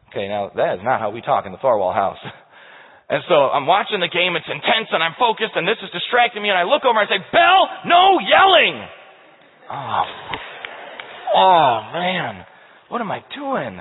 Okay, 0.10 0.28
now 0.28 0.52
that 0.56 0.76
is 0.76 0.82
not 0.84 1.00
how 1.00 1.12
we 1.12 1.22
talk 1.22 1.46
in 1.46 1.52
the 1.52 1.58
Thorwall 1.58 1.94
house. 1.94 2.20
And 3.10 3.24
so 3.30 3.36
I'm 3.36 3.66
watching 3.66 4.02
the 4.02 4.12
game, 4.12 4.36
it's 4.36 4.52
intense 4.52 4.92
and 4.92 5.02
I'm 5.02 5.16
focused 5.18 5.56
and 5.56 5.66
this 5.66 5.80
is 5.82 5.90
distracting 5.96 6.44
me 6.44 6.50
and 6.50 6.58
I 6.60 6.64
look 6.64 6.84
over 6.84 7.00
and 7.00 7.08
I 7.08 7.12
say, 7.16 7.24
Belle, 7.32 7.64
no 7.88 8.20
yelling! 8.20 8.84
Oh, 9.72 10.04
oh 11.36 11.76
man, 11.94 12.46
what 12.90 13.00
am 13.00 13.10
I 13.10 13.24
doing? 13.34 13.80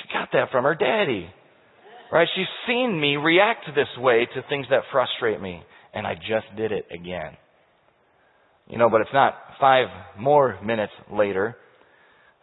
She 0.00 0.12
got 0.14 0.30
that 0.32 0.50
from 0.50 0.64
her 0.64 0.74
daddy. 0.74 1.28
Right? 2.12 2.28
She's 2.34 2.46
seen 2.66 3.00
me 3.00 3.16
react 3.16 3.66
this 3.74 3.88
way 3.98 4.26
to 4.34 4.42
things 4.48 4.66
that 4.70 4.82
frustrate 4.92 5.40
me 5.40 5.62
and 5.92 6.06
I 6.06 6.14
just 6.14 6.46
did 6.56 6.72
it 6.72 6.86
again. 6.92 7.36
You 8.68 8.78
know, 8.78 8.90
but 8.90 9.00
it's 9.00 9.10
not 9.12 9.34
five 9.60 9.86
more 10.18 10.58
minutes 10.62 10.92
later 11.10 11.56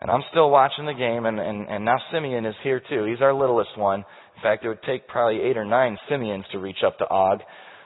and 0.04 0.12
I'm 0.12 0.24
still 0.32 0.50
watching 0.50 0.86
the 0.86 0.94
game, 0.94 1.26
and, 1.26 1.40
and, 1.40 1.66
and 1.70 1.86
now 1.86 1.96
Simeon 2.12 2.46
is 2.46 2.56
here 2.62 2.82
too. 2.90 3.06
He's 3.06 3.22
our 3.22 3.34
littlest 3.34 3.78
one. 3.78 4.00
In 4.00 4.42
fact, 4.44 4.66
it 4.66 4.68
would 4.68 4.84
take 4.84 5.08
probably 5.08 5.40
eight 5.42 5.56
or 5.56 5.64
nine 5.64 5.98
Simeons 6.10 6.44
to 6.52 6.60
reach 6.60 6.84
up 6.86 6.98
to 6.98 7.10
Og. 7.10 7.40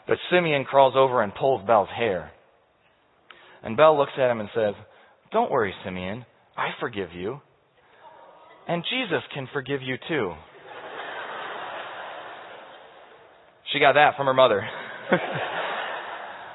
But 0.07 0.17
Simeon 0.31 0.65
crawls 0.65 0.95
over 0.97 1.21
and 1.21 1.31
pulls 1.35 1.63
Belle's 1.67 1.89
hair. 1.95 2.31
And 3.61 3.77
Belle 3.77 3.95
looks 3.95 4.13
at 4.17 4.31
him 4.31 4.39
and 4.39 4.49
says, 4.55 4.73
Don't 5.31 5.51
worry, 5.51 5.75
Simeon. 5.85 6.25
I 6.57 6.69
forgive 6.79 7.09
you. 7.13 7.39
And 8.67 8.83
Jesus 8.89 9.21
can 9.35 9.47
forgive 9.53 9.83
you 9.83 9.97
too. 10.09 10.33
She 13.73 13.79
got 13.79 13.93
that 13.93 14.15
from 14.15 14.27
her 14.27 14.33
mother. 14.33 14.61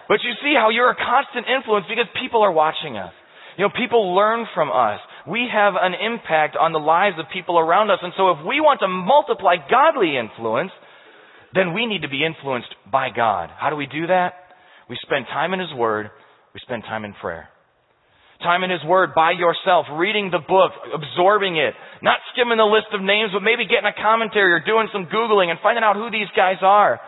but 0.09 0.19
you 0.23 0.33
see 0.43 0.55
how 0.57 0.71
you're 0.71 0.91
a 0.91 0.97
constant 0.97 1.47
influence 1.47 1.87
because 1.89 2.07
people 2.21 2.43
are 2.43 2.53
watching 2.53 2.97
us. 2.97 3.13
You 3.59 3.65
know, 3.65 3.73
people 3.77 4.15
learn 4.15 4.47
from 4.55 4.71
us. 4.71 5.01
We 5.29 5.47
have 5.53 5.75
an 5.77 5.93
impact 5.93 6.57
on 6.57 6.73
the 6.73 6.79
lives 6.79 7.17
of 7.19 7.27
people 7.33 7.59
around 7.59 7.91
us. 7.91 7.99
And 8.03 8.13
so 8.17 8.31
if 8.31 8.39
we 8.47 8.61
want 8.61 8.81
to 8.81 8.89
multiply 8.89 9.57
godly 9.69 10.17
influence, 10.17 10.73
then 11.55 11.75
we 11.75 11.87
need 11.87 12.03
to 12.03 12.09
be 12.09 12.25
influenced 12.25 12.75
by 12.91 13.09
God. 13.15 13.51
How 13.59 13.69
do 13.69 13.77
we 13.77 13.87
do 13.87 14.07
that? 14.07 14.33
We 14.89 14.97
spend 15.03 15.27
time 15.27 15.53
in 15.53 15.61
His 15.61 15.73
Word. 15.77 16.11
We 16.55 16.61
spend 16.61 16.83
time 16.85 17.05
in 17.05 17.13
prayer. 17.13 17.49
Time 18.43 18.67
in 18.67 18.71
His 18.71 18.83
Word 18.83 19.15
by 19.15 19.33
yourself, 19.33 19.87
reading 19.95 20.35
the 20.35 20.43
book, 20.43 20.75
absorbing 20.91 21.57
it, 21.57 21.75
not 22.03 22.19
skimming 22.35 22.59
the 22.59 22.67
list 22.67 22.91
of 22.91 23.01
names, 23.01 23.31
but 23.31 23.47
maybe 23.47 23.71
getting 23.71 23.87
a 23.87 23.95
commentary 23.95 24.53
or 24.53 24.61
doing 24.61 24.91
some 24.93 25.07
Googling 25.07 25.49
and 25.49 25.63
finding 25.63 25.87
out 25.87 25.95
who 25.95 26.11
these 26.11 26.31
guys 26.35 26.59
are. 26.61 26.99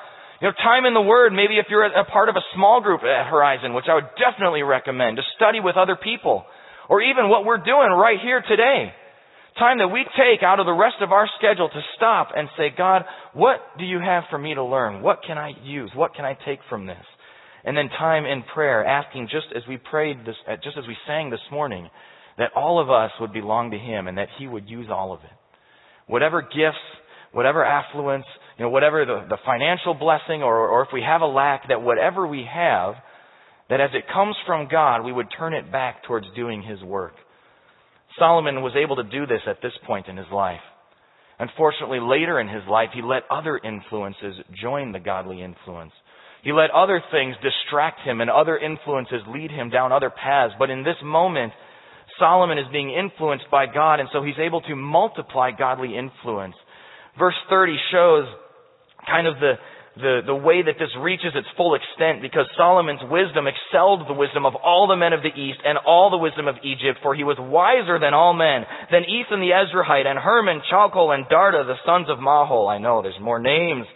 You 0.41 0.49
know, 0.49 0.55
time 0.63 0.87
in 0.87 0.95
the 0.95 1.03
Word, 1.03 1.35
maybe 1.35 1.59
if 1.59 1.67
you're 1.71 1.85
a 1.85 2.07
part 2.07 2.29
of 2.31 2.37
a 2.37 2.45
small 2.55 2.81
group 2.81 3.03
at 3.03 3.27
Horizon, 3.27 3.75
which 3.75 3.87
I 3.91 3.95
would 3.95 4.11
definitely 4.15 4.63
recommend, 4.63 5.19
to 5.19 5.25
study 5.35 5.59
with 5.59 5.77
other 5.77 5.97
people. 5.99 6.47
Or 6.89 7.03
even 7.03 7.29
what 7.29 7.45
we're 7.45 7.65
doing 7.65 7.91
right 7.91 8.19
here 8.23 8.43
today. 8.47 8.93
Time 9.59 9.79
that 9.79 9.89
we 9.89 10.05
take 10.19 10.43
out 10.43 10.59
of 10.59 10.67
the 10.67 10.75
rest 10.75 10.97
of 11.01 11.13
our 11.13 11.29
schedule 11.39 11.69
to 11.69 11.81
stop 11.97 12.31
and 12.35 12.49
say, 12.59 12.75
God, 12.77 13.03
what 13.33 13.59
do 13.79 13.85
you 13.85 14.01
have 14.01 14.25
for 14.29 14.39
me 14.39 14.55
to 14.55 14.65
learn? 14.65 15.01
What 15.01 15.21
can 15.27 15.39
I 15.39 15.53
use? 15.63 15.91
What 15.95 16.15
can 16.15 16.25
I 16.25 16.37
take 16.45 16.59
from 16.69 16.87
this? 16.87 17.05
And 17.65 17.77
then 17.77 17.89
time 17.89 18.25
in 18.27 18.43
prayer, 18.55 18.85
asking 18.85 19.29
just 19.31 19.47
as 19.57 19.63
we 19.69 19.79
prayed 19.79 20.19
this, 20.27 20.37
uh, 20.49 20.57
just 20.63 20.77
as 20.77 20.87
we 20.87 20.97
sang 21.07 21.31
this 21.31 21.41
morning, 21.51 21.89
that 22.37 22.51
all 22.55 22.81
of 22.81 22.91
us 22.91 23.11
would 23.21 23.33
belong 23.33 23.71
to 23.71 23.79
Him 23.79 24.07
and 24.07 24.19
that 24.19 24.29
He 24.39 24.47
would 24.47 24.69
use 24.69 24.89
all 24.91 25.13
of 25.13 25.21
it. 25.21 25.31
Whatever 26.07 26.43
gifts, 26.43 26.77
whatever 27.33 27.65
affluence, 27.65 28.27
you 28.59 28.65
know, 28.65 28.71
whatever 28.71 29.05
the, 29.05 29.27
the 29.29 29.39
financial 29.47 29.95
blessing 29.95 30.43
or, 30.43 30.69
or 30.69 30.83
if 30.83 30.89
we 30.93 31.01
have 31.01 31.23
a 31.23 31.27
lack, 31.27 31.69
that 31.69 31.81
whatever 31.81 32.27
we 32.27 32.47
have, 32.53 32.95
that 33.71 33.81
as 33.81 33.91
it 33.95 34.05
comes 34.13 34.37
from 34.47 34.69
God, 34.71 35.03
we 35.03 35.13
would 35.13 35.29
turn 35.37 35.55
it 35.55 35.73
back 35.73 36.05
towards 36.05 36.27
doing 36.37 36.63
His 36.63 36.83
work. 36.83 37.15
Solomon 38.19 38.63
was 38.63 38.75
able 38.77 38.97
to 38.97 39.03
do 39.03 39.27
this 39.27 39.41
at 39.47 39.61
this 39.63 39.73
point 39.87 40.07
in 40.09 40.17
his 40.17 40.27
life. 40.33 40.61
Unfortunately, 41.39 41.99
later 42.01 42.39
in 42.39 42.49
his 42.49 42.63
life, 42.69 42.91
he 42.95 43.03
let 43.03 43.25
other 43.31 43.59
influences 43.59 44.37
join 44.61 44.93
the 44.93 45.01
godly 45.01 45.43
influence. 45.43 45.93
He 46.45 46.53
let 46.53 46.71
other 46.71 47.03
things 47.11 47.35
distract 47.43 48.01
him 48.01 48.21
and 48.21 48.29
other 48.29 48.59
influences 48.59 49.23
lead 49.27 49.51
him 49.51 49.71
down 49.71 49.93
other 49.93 50.11
paths. 50.11 50.53
But 50.59 50.69
in 50.69 50.85
this 50.85 51.01
moment, 51.03 51.55
Solomon 52.19 52.59
is 52.59 52.67
being 52.71 52.93
influenced 52.93 53.47
by 53.51 53.65
God, 53.65 53.99
and 53.99 54.11
so 54.13 54.23
he's 54.23 54.39
able 54.39 54.61
to 54.63 54.77
multiply 54.77 55.51
godly 55.57 55.97
influence. 55.97 56.55
Verse 57.19 57.35
30 57.49 57.77
shows 57.91 58.25
kind 59.07 59.27
of 59.27 59.41
the, 59.41 59.55
the, 59.97 60.21
the 60.27 60.35
way 60.35 60.61
that 60.61 60.77
this 60.79 60.93
reaches 61.01 61.33
its 61.35 61.49
full 61.57 61.75
extent 61.75 62.21
because 62.21 62.45
Solomon's 62.59 63.01
wisdom 63.09 63.47
excelled 63.49 64.05
the 64.07 64.13
wisdom 64.13 64.45
of 64.45 64.55
all 64.55 64.87
the 64.87 65.01
men 65.01 65.15
of 65.15 65.23
the 65.23 65.33
East 65.33 65.61
and 65.65 65.79
all 65.79 66.11
the 66.11 66.21
wisdom 66.21 66.47
of 66.47 66.57
Egypt, 66.63 67.01
for 67.03 67.15
he 67.15 67.25
was 67.25 67.41
wiser 67.41 67.99
than 67.99 68.13
all 68.13 68.35
men, 68.35 68.69
than 68.93 69.09
Ethan 69.09 69.41
the 69.41 69.57
Ezrahite 69.57 70.07
and 70.07 70.21
Heman, 70.21 70.61
Chalcol, 70.71 71.15
and 71.15 71.25
Darda, 71.25 71.65
the 71.65 71.81
sons 71.87 72.09
of 72.11 72.19
Mahol. 72.19 72.69
I 72.69 72.77
know 72.77 73.01
there's 73.01 73.21
more 73.21 73.41
names. 73.41 73.87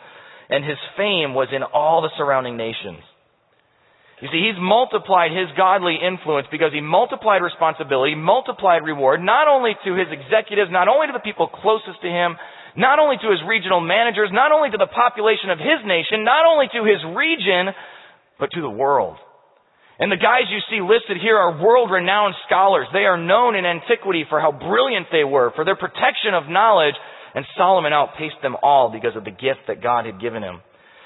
And 0.49 0.65
his 0.65 0.81
fame 0.97 1.37
was 1.37 1.49
in 1.53 1.63
all 1.63 2.01
the 2.01 2.11
surrounding 2.17 2.57
nations. 2.57 3.05
You 4.21 4.29
see, 4.33 4.51
he's 4.51 4.59
multiplied 4.59 5.31
his 5.31 5.47
godly 5.55 5.95
influence 5.95 6.49
because 6.51 6.75
he 6.75 6.81
multiplied 6.81 7.39
responsibility, 7.39 8.19
multiplied 8.19 8.83
reward, 8.83 9.23
not 9.23 9.47
only 9.47 9.79
to 9.85 9.95
his 9.95 10.11
executives, 10.11 10.75
not 10.75 10.89
only 10.89 11.07
to 11.07 11.15
the 11.15 11.23
people 11.23 11.47
closest 11.47 12.03
to 12.03 12.11
him, 12.11 12.35
not 12.75 12.99
only 12.99 13.15
to 13.23 13.31
his 13.31 13.39
regional 13.47 13.79
managers, 13.79 14.31
not 14.33 14.51
only 14.51 14.71
to 14.71 14.81
the 14.81 14.91
population 14.91 15.51
of 15.51 15.59
his 15.63 15.87
nation, 15.87 16.27
not 16.27 16.47
only 16.51 16.67
to 16.67 16.83
his 16.83 16.99
region, 17.15 17.71
but 18.43 18.51
to 18.55 18.61
the 18.61 18.71
world. 18.71 19.19
And 19.99 20.11
the 20.11 20.19
guys 20.19 20.47
you 20.51 20.63
see 20.71 20.83
listed 20.83 21.19
here 21.23 21.39
are 21.39 21.59
world-renowned 21.59 22.35
scholars. 22.47 22.87
They 22.93 23.07
are 23.07 23.19
known 23.19 23.55
in 23.55 23.67
antiquity 23.67 24.27
for 24.31 24.39
how 24.39 24.51
brilliant 24.51 25.11
they 25.11 25.27
were, 25.27 25.51
for 25.55 25.65
their 25.65 25.75
protection 25.75 26.35
of 26.35 26.47
knowledge, 26.47 26.95
and 27.35 27.45
Solomon 27.57 27.93
outpaced 27.93 28.41
them 28.43 28.57
all 28.63 28.91
because 28.93 29.17
of 29.17 29.25
the 29.25 29.31
gift 29.31 29.69
that 29.69 29.83
God 29.83 30.07
had 30.07 30.21
given 30.21 30.43
him. 30.43 30.61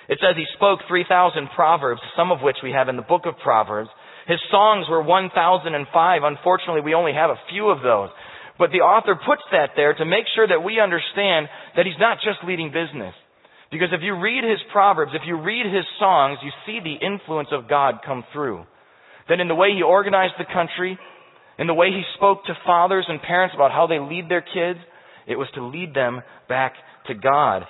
It 0.08 0.18
says 0.20 0.37
he 0.37 0.46
spoke 0.54 0.80
3,000 0.88 1.48
proverbs, 1.54 2.00
some 2.16 2.32
of 2.32 2.42
which 2.42 2.58
we 2.62 2.72
have 2.72 2.88
in 2.88 2.96
the 2.96 3.02
book 3.02 3.22
of 3.26 3.38
Proverbs. 3.42 3.90
His 4.26 4.38
songs 4.50 4.87
were 4.90 5.02
1,005. 5.02 6.22
Unfortunately, 6.22 6.82
we 6.82 6.94
only 6.94 7.12
have 7.12 7.30
a 7.30 7.40
few 7.50 7.68
of 7.68 7.82
those. 7.82 8.11
But 8.58 8.70
the 8.70 8.85
author 8.85 9.14
puts 9.14 9.42
that 9.50 9.70
there 9.74 9.94
to 9.94 10.04
make 10.04 10.26
sure 10.35 10.46
that 10.46 10.62
we 10.62 10.80
understand 10.80 11.48
that 11.76 11.87
he's 11.87 11.98
not 11.98 12.18
just 12.22 12.44
leading 12.46 12.68
business. 12.68 13.14
Because 13.70 13.88
if 13.92 14.02
you 14.02 14.20
read 14.20 14.44
his 14.44 14.61
proverbs, 14.70 15.12
if 15.14 15.22
you 15.26 15.40
read 15.40 15.64
his 15.64 15.88
songs, 15.98 16.38
you 16.42 16.50
see 16.66 16.78
the 16.78 17.04
influence 17.04 17.48
of 17.50 17.68
God 17.68 18.04
come 18.04 18.22
through. 18.32 18.66
That 19.28 19.40
in 19.40 19.48
the 19.48 19.54
way 19.54 19.72
he 19.74 19.82
organized 19.82 20.35
the 20.38 20.52
country, 20.52 20.98
in 21.58 21.66
the 21.66 21.74
way 21.74 21.88
he 21.88 22.02
spoke 22.16 22.44
to 22.44 22.58
fathers 22.66 23.06
and 23.08 23.22
parents 23.22 23.54
about 23.54 23.72
how 23.72 23.87
they 23.87 23.98
lead 23.98 24.28
their 24.28 24.42
kids, 24.42 24.78
it 25.26 25.37
was 25.37 25.48
to 25.54 25.64
lead 25.64 25.94
them 25.94 26.22
back 26.48 26.74
to 27.06 27.14
God. 27.14 27.64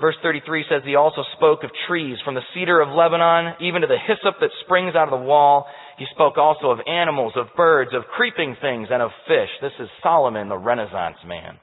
Verse 0.00 0.16
33 0.22 0.64
says 0.68 0.82
he 0.84 0.96
also 0.96 1.22
spoke 1.36 1.62
of 1.62 1.70
trees, 1.86 2.16
from 2.24 2.34
the 2.34 2.46
cedar 2.54 2.80
of 2.80 2.88
Lebanon, 2.88 3.54
even 3.60 3.82
to 3.82 3.86
the 3.86 4.00
hyssop 4.00 4.40
that 4.40 4.48
springs 4.64 4.94
out 4.96 5.12
of 5.12 5.18
the 5.18 5.26
wall. 5.26 5.66
He 5.98 6.06
spoke 6.14 6.38
also 6.38 6.70
of 6.70 6.78
animals, 6.88 7.34
of 7.36 7.48
birds, 7.54 7.90
of 7.92 8.08
creeping 8.16 8.56
things, 8.62 8.88
and 8.90 9.02
of 9.02 9.10
fish. 9.28 9.50
This 9.60 9.76
is 9.78 9.88
Solomon, 10.02 10.48
the 10.48 10.56
Renaissance 10.56 11.18
man. 11.26 11.60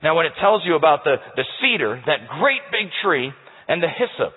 Now 0.00 0.16
when 0.16 0.26
it 0.26 0.32
tells 0.40 0.62
you 0.64 0.76
about 0.76 1.02
the, 1.02 1.16
the 1.34 1.44
cedar, 1.60 2.00
that 2.06 2.28
great 2.38 2.62
big 2.70 2.88
tree, 3.02 3.32
and 3.66 3.82
the 3.82 3.88
hyssop, 3.88 4.32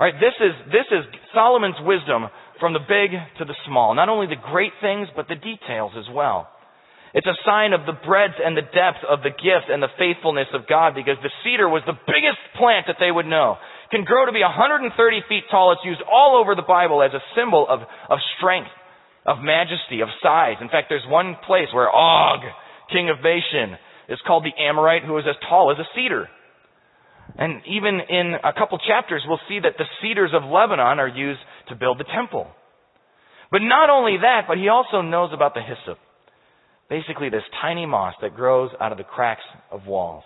alright, 0.00 0.16
this 0.18 0.34
is, 0.40 0.52
this 0.72 0.88
is 0.90 1.04
Solomon's 1.34 1.80
wisdom 1.80 2.28
from 2.58 2.72
the 2.72 2.80
big 2.80 3.12
to 3.38 3.44
the 3.44 3.54
small. 3.66 3.94
Not 3.94 4.08
only 4.08 4.26
the 4.26 4.40
great 4.50 4.72
things, 4.80 5.08
but 5.14 5.28
the 5.28 5.36
details 5.36 5.92
as 5.96 6.04
well. 6.12 6.48
It's 7.12 7.26
a 7.26 7.34
sign 7.44 7.72
of 7.72 7.86
the 7.86 7.98
breadth 8.06 8.38
and 8.38 8.56
the 8.56 8.62
depth 8.62 9.02
of 9.02 9.26
the 9.26 9.34
gift 9.34 9.66
and 9.66 9.82
the 9.82 9.90
faithfulness 9.98 10.46
of 10.54 10.70
God 10.70 10.94
because 10.94 11.18
the 11.22 11.34
cedar 11.42 11.68
was 11.68 11.82
the 11.82 11.98
biggest 12.06 12.38
plant 12.54 12.86
that 12.86 13.02
they 13.02 13.10
would 13.10 13.26
know. 13.26 13.58
Can 13.90 14.04
grow 14.06 14.26
to 14.26 14.32
be 14.32 14.46
130 14.46 14.94
feet 15.28 15.50
tall. 15.50 15.72
It's 15.72 15.82
used 15.84 16.02
all 16.06 16.38
over 16.38 16.54
the 16.54 16.66
Bible 16.66 17.02
as 17.02 17.10
a 17.10 17.22
symbol 17.34 17.66
of, 17.66 17.80
of 17.82 18.18
strength, 18.38 18.70
of 19.26 19.42
majesty, 19.42 20.06
of 20.06 20.08
size. 20.22 20.62
In 20.62 20.70
fact, 20.70 20.86
there's 20.88 21.06
one 21.10 21.34
place 21.46 21.66
where 21.74 21.90
Og, 21.90 22.46
king 22.94 23.10
of 23.10 23.18
Bashan, 23.18 23.74
is 24.06 24.22
called 24.24 24.46
the 24.46 24.54
Amorite 24.54 25.02
who 25.02 25.18
is 25.18 25.26
as 25.26 25.34
tall 25.48 25.74
as 25.74 25.78
a 25.82 25.90
cedar. 25.98 26.30
And 27.36 27.62
even 27.66 27.98
in 28.06 28.34
a 28.38 28.54
couple 28.54 28.78
chapters, 28.86 29.22
we'll 29.26 29.42
see 29.48 29.58
that 29.58 29.74
the 29.78 29.90
cedars 30.02 30.30
of 30.34 30.46
Lebanon 30.46 31.02
are 31.02 31.08
used 31.08 31.40
to 31.68 31.74
build 31.74 31.98
the 31.98 32.06
temple. 32.14 32.46
But 33.50 33.62
not 33.62 33.90
only 33.90 34.18
that, 34.22 34.42
but 34.46 34.58
he 34.58 34.68
also 34.68 35.02
knows 35.02 35.30
about 35.34 35.54
the 35.54 35.62
hyssop. 35.62 35.98
Basically, 36.90 37.30
this 37.30 37.44
tiny 37.62 37.86
moss 37.86 38.14
that 38.20 38.34
grows 38.34 38.70
out 38.80 38.90
of 38.90 38.98
the 38.98 39.04
cracks 39.04 39.44
of 39.70 39.86
walls. 39.86 40.24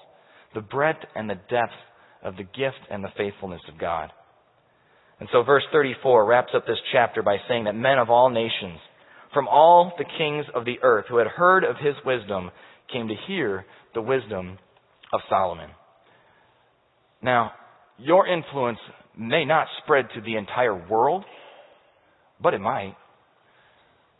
The 0.54 0.62
breadth 0.62 1.04
and 1.14 1.28
the 1.28 1.34
depth 1.34 1.74
of 2.22 2.36
the 2.36 2.42
gift 2.42 2.80
and 2.90 3.04
the 3.04 3.12
faithfulness 3.16 3.60
of 3.68 3.78
God. 3.78 4.10
And 5.20 5.28
so 5.30 5.42
verse 5.42 5.62
34 5.72 6.24
wraps 6.24 6.52
up 6.56 6.66
this 6.66 6.78
chapter 6.90 7.22
by 7.22 7.36
saying 7.48 7.64
that 7.64 7.74
men 7.74 7.98
of 7.98 8.08
all 8.08 8.30
nations, 8.30 8.80
from 9.34 9.46
all 9.46 9.92
the 9.98 10.06
kings 10.18 10.46
of 10.54 10.64
the 10.64 10.78
earth 10.82 11.04
who 11.08 11.18
had 11.18 11.26
heard 11.26 11.64
of 11.64 11.76
his 11.76 11.94
wisdom, 12.04 12.50
came 12.90 13.08
to 13.08 13.14
hear 13.26 13.66
the 13.94 14.00
wisdom 14.00 14.58
of 15.12 15.20
Solomon. 15.28 15.70
Now, 17.22 17.52
your 17.98 18.26
influence 18.26 18.78
may 19.16 19.44
not 19.44 19.66
spread 19.82 20.06
to 20.14 20.20
the 20.20 20.36
entire 20.36 20.74
world, 20.88 21.24
but 22.40 22.54
it 22.54 22.60
might. 22.60 22.96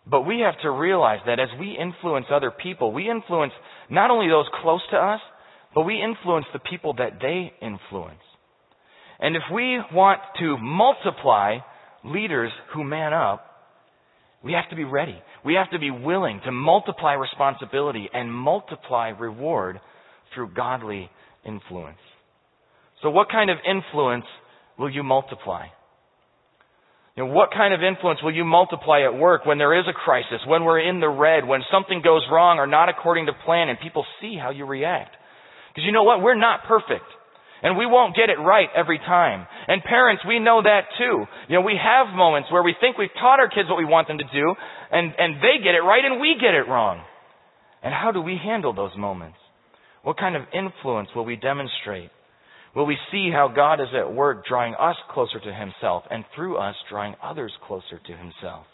But 0.07 0.23
we 0.23 0.41
have 0.41 0.61
to 0.63 0.71
realize 0.71 1.21
that 1.27 1.41
as 1.41 1.49
we 1.59 1.77
influence 1.79 2.27
other 2.31 2.51
people, 2.51 2.93
we 2.93 3.09
influence 3.09 3.53
not 3.91 4.11
only 4.11 4.29
those 4.29 4.47
close 4.63 4.83
to 4.91 4.97
us, 4.97 5.21
but 5.75 5.83
we 5.83 6.01
influence 6.01 6.47
the 6.53 6.59
people 6.59 6.95
that 6.95 7.19
they 7.21 7.53
influence. 7.61 8.21
And 9.19 9.37
if 9.37 9.43
we 9.53 9.81
want 9.93 10.21
to 10.41 10.59
multiply 10.59 11.59
leaders 12.05 12.53
who 12.75 12.85
man 12.85 13.13
up, 13.13 13.47
we 14.43 14.53
have 14.53 14.69
to 14.71 14.77
be 14.77 14.85
ready. 14.85 15.17
We 15.45 15.55
have 15.55 15.71
to 15.71 15.79
be 15.79 15.91
willing 15.91 16.43
to 16.45 16.53
multiply 16.53 17.15
responsibility 17.15 18.11
and 18.13 18.33
multiply 18.33 19.09
reward 19.09 19.81
through 20.35 20.51
godly 20.55 21.11
influence. 21.47 21.99
So 23.03 23.09
what 23.09 23.31
kind 23.31 23.51
of 23.51 23.57
influence 23.67 24.27
will 24.79 24.91
you 24.91 25.03
multiply? 25.03 25.67
You 27.17 27.25
know, 27.25 27.31
what 27.31 27.51
kind 27.53 27.73
of 27.73 27.81
influence 27.81 28.21
will 28.23 28.35
you 28.35 28.45
multiply 28.45 29.03
at 29.07 29.15
work 29.15 29.47
when 29.47 29.59
there 29.59 29.79
is 29.79 29.87
a 29.89 29.93
crisis, 29.93 30.43
when 30.47 30.65
we're 30.65 30.81
in 30.81 30.99
the 30.99 31.09
red, 31.09 31.47
when 31.47 31.61
something 31.71 32.03
goes 32.03 32.27
wrong 32.31 32.59
or 32.59 32.67
not 32.67 32.89
according 32.89 33.27
to 33.27 33.33
plan 33.45 33.69
and 33.69 33.79
people 33.79 34.05
see 34.21 34.37
how 34.37 34.51
you 34.51 34.67
react? 34.67 35.15
Because 35.71 35.87
you 35.87 35.93
know 35.93 36.03
what? 36.03 36.23
We're 36.23 36.39
not 36.39 36.65
perfect. 36.67 37.07
And 37.63 37.79
we 37.79 37.87
won't 37.87 38.17
get 38.17 38.31
it 38.31 38.43
right 38.43 38.69
every 38.77 38.99
time. 38.99 39.47
And 39.69 39.83
parents, 39.83 40.23
we 40.27 40.41
know 40.41 40.61
that 40.63 40.91
too. 40.99 41.25
You 41.49 41.55
know, 41.55 41.61
we 41.63 41.79
have 41.81 42.15
moments 42.15 42.51
where 42.51 42.65
we 42.65 42.75
think 42.81 42.99
we've 42.99 43.15
taught 43.15 43.39
our 43.39 43.49
kids 43.49 43.69
what 43.69 43.79
we 43.79 43.87
want 43.87 44.09
them 44.09 44.19
to 44.19 44.25
do, 44.25 44.55
and, 44.91 45.15
and 45.17 45.37
they 45.37 45.63
get 45.63 45.75
it 45.75 45.87
right 45.87 46.05
and 46.05 46.21
we 46.21 46.35
get 46.39 46.55
it 46.55 46.69
wrong. 46.69 47.03
And 47.83 47.95
how 47.95 48.11
do 48.11 48.21
we 48.21 48.37
handle 48.43 48.75
those 48.75 48.93
moments? 48.99 49.39
What 50.03 50.19
kind 50.19 50.35
of 50.35 50.43
influence 50.53 51.09
will 51.15 51.25
we 51.25 51.37
demonstrate? 51.37 52.11
Will 52.75 52.87
we 52.87 52.99
see 53.13 53.31
how 53.33 53.49
God 53.55 53.81
is 53.81 53.89
at 53.97 54.13
work 54.13 54.47
drawing 54.47 54.75
us 54.75 54.97
closer 55.13 55.39
to 55.41 55.55
Himself 55.55 56.05
and 56.11 56.25
through 56.35 56.57
us 56.57 56.75
drawing 56.91 57.15
others 57.23 57.53
closer 57.67 58.01
to 58.07 58.17
Himself. 58.17 58.67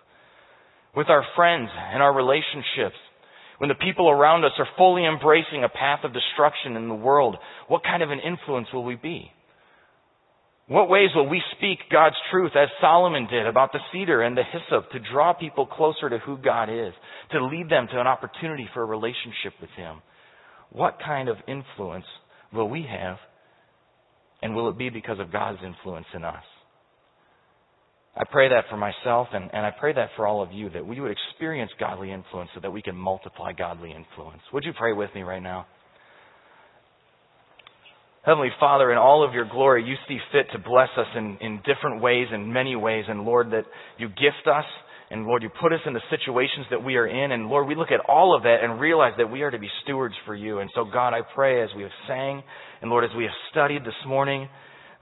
With 0.96 1.08
our 1.08 1.24
friends 1.36 1.70
and 1.92 2.02
our 2.02 2.14
relationships, 2.14 2.96
when 3.58 3.68
the 3.68 3.74
people 3.74 4.08
around 4.08 4.44
us 4.44 4.52
are 4.58 4.66
fully 4.78 5.04
embracing 5.04 5.64
a 5.64 5.68
path 5.68 6.00
of 6.02 6.14
destruction 6.14 6.76
in 6.76 6.88
the 6.88 6.94
world, 6.94 7.36
what 7.68 7.84
kind 7.84 8.02
of 8.02 8.10
an 8.10 8.20
influence 8.20 8.68
will 8.72 8.84
we 8.84 8.96
be? 8.96 9.30
What 10.66 10.88
ways 10.88 11.10
will 11.14 11.28
we 11.28 11.42
speak 11.56 11.78
God's 11.90 12.16
truth 12.30 12.52
as 12.54 12.68
Solomon 12.80 13.26
did 13.28 13.46
about 13.46 13.72
the 13.72 13.80
cedar 13.92 14.22
and 14.22 14.36
the 14.36 14.44
hyssop 14.44 14.90
to 14.92 15.12
draw 15.12 15.32
people 15.32 15.66
closer 15.66 16.08
to 16.08 16.18
who 16.18 16.38
God 16.38 16.70
is, 16.70 16.94
to 17.32 17.44
lead 17.44 17.68
them 17.68 17.88
to 17.92 18.00
an 18.00 18.06
opportunity 18.06 18.68
for 18.72 18.82
a 18.82 18.86
relationship 18.86 19.52
with 19.60 19.70
Him? 19.76 19.96
What 20.70 20.98
kind 21.04 21.28
of 21.28 21.36
influence 21.48 22.06
will 22.52 22.68
we 22.68 22.86
have 22.88 23.18
and 24.42 24.54
will 24.54 24.68
it 24.68 24.78
be 24.78 24.90
because 24.90 25.18
of 25.18 25.32
God's 25.32 25.58
influence 25.64 26.06
in 26.14 26.24
us? 26.24 26.44
I 28.16 28.24
pray 28.30 28.48
that 28.48 28.64
for 28.68 28.76
myself 28.76 29.28
and, 29.32 29.50
and 29.52 29.64
I 29.64 29.70
pray 29.70 29.92
that 29.92 30.10
for 30.16 30.26
all 30.26 30.42
of 30.42 30.52
you 30.52 30.68
that 30.70 30.84
we 30.84 31.00
would 31.00 31.12
experience 31.12 31.70
godly 31.78 32.12
influence 32.12 32.50
so 32.54 32.60
that 32.60 32.72
we 32.72 32.82
can 32.82 32.96
multiply 32.96 33.52
godly 33.52 33.92
influence. 33.92 34.42
Would 34.52 34.64
you 34.64 34.72
pray 34.76 34.92
with 34.92 35.10
me 35.14 35.22
right 35.22 35.42
now? 35.42 35.66
Heavenly 38.22 38.50
Father, 38.60 38.92
in 38.92 38.98
all 38.98 39.26
of 39.26 39.32
your 39.32 39.48
glory, 39.48 39.84
you 39.84 39.94
see 40.06 40.18
fit 40.32 40.46
to 40.52 40.58
bless 40.58 40.90
us 40.98 41.06
in, 41.16 41.38
in 41.40 41.60
different 41.64 42.02
ways, 42.02 42.26
in 42.34 42.52
many 42.52 42.76
ways. 42.76 43.04
And 43.08 43.22
Lord, 43.22 43.52
that 43.52 43.64
you 43.96 44.08
gift 44.08 44.46
us 44.46 44.66
and 45.10 45.26
Lord, 45.26 45.42
you 45.42 45.50
put 45.60 45.72
us 45.72 45.80
in 45.86 45.92
the 45.92 46.00
situations 46.08 46.66
that 46.70 46.84
we 46.84 46.94
are 46.96 47.06
in. 47.06 47.32
And 47.32 47.48
Lord, 47.48 47.66
we 47.66 47.74
look 47.74 47.90
at 47.90 48.08
all 48.08 48.36
of 48.36 48.44
that 48.44 48.58
and 48.62 48.80
realize 48.80 49.14
that 49.18 49.30
we 49.30 49.42
are 49.42 49.50
to 49.50 49.58
be 49.58 49.68
stewards 49.82 50.14
for 50.24 50.36
you. 50.36 50.60
And 50.60 50.70
so 50.72 50.84
God, 50.84 51.14
I 51.14 51.20
pray 51.34 51.64
as 51.64 51.70
we 51.76 51.82
have 51.82 51.90
sang 52.06 52.42
and 52.80 52.90
Lord, 52.90 53.04
as 53.04 53.10
we 53.16 53.24
have 53.24 53.32
studied 53.50 53.84
this 53.84 53.94
morning, 54.06 54.48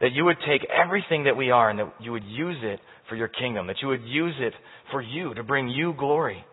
that 0.00 0.12
you 0.12 0.24
would 0.24 0.38
take 0.48 0.66
everything 0.70 1.24
that 1.24 1.36
we 1.36 1.50
are 1.50 1.70
and 1.70 1.78
that 1.78 1.92
you 2.00 2.12
would 2.12 2.24
use 2.24 2.56
it 2.62 2.80
for 3.08 3.16
your 3.16 3.28
kingdom, 3.28 3.66
that 3.66 3.76
you 3.82 3.88
would 3.88 4.04
use 4.04 4.34
it 4.38 4.52
for 4.90 5.02
you 5.02 5.34
to 5.34 5.42
bring 5.42 5.68
you 5.68 5.94
glory. 5.98 6.44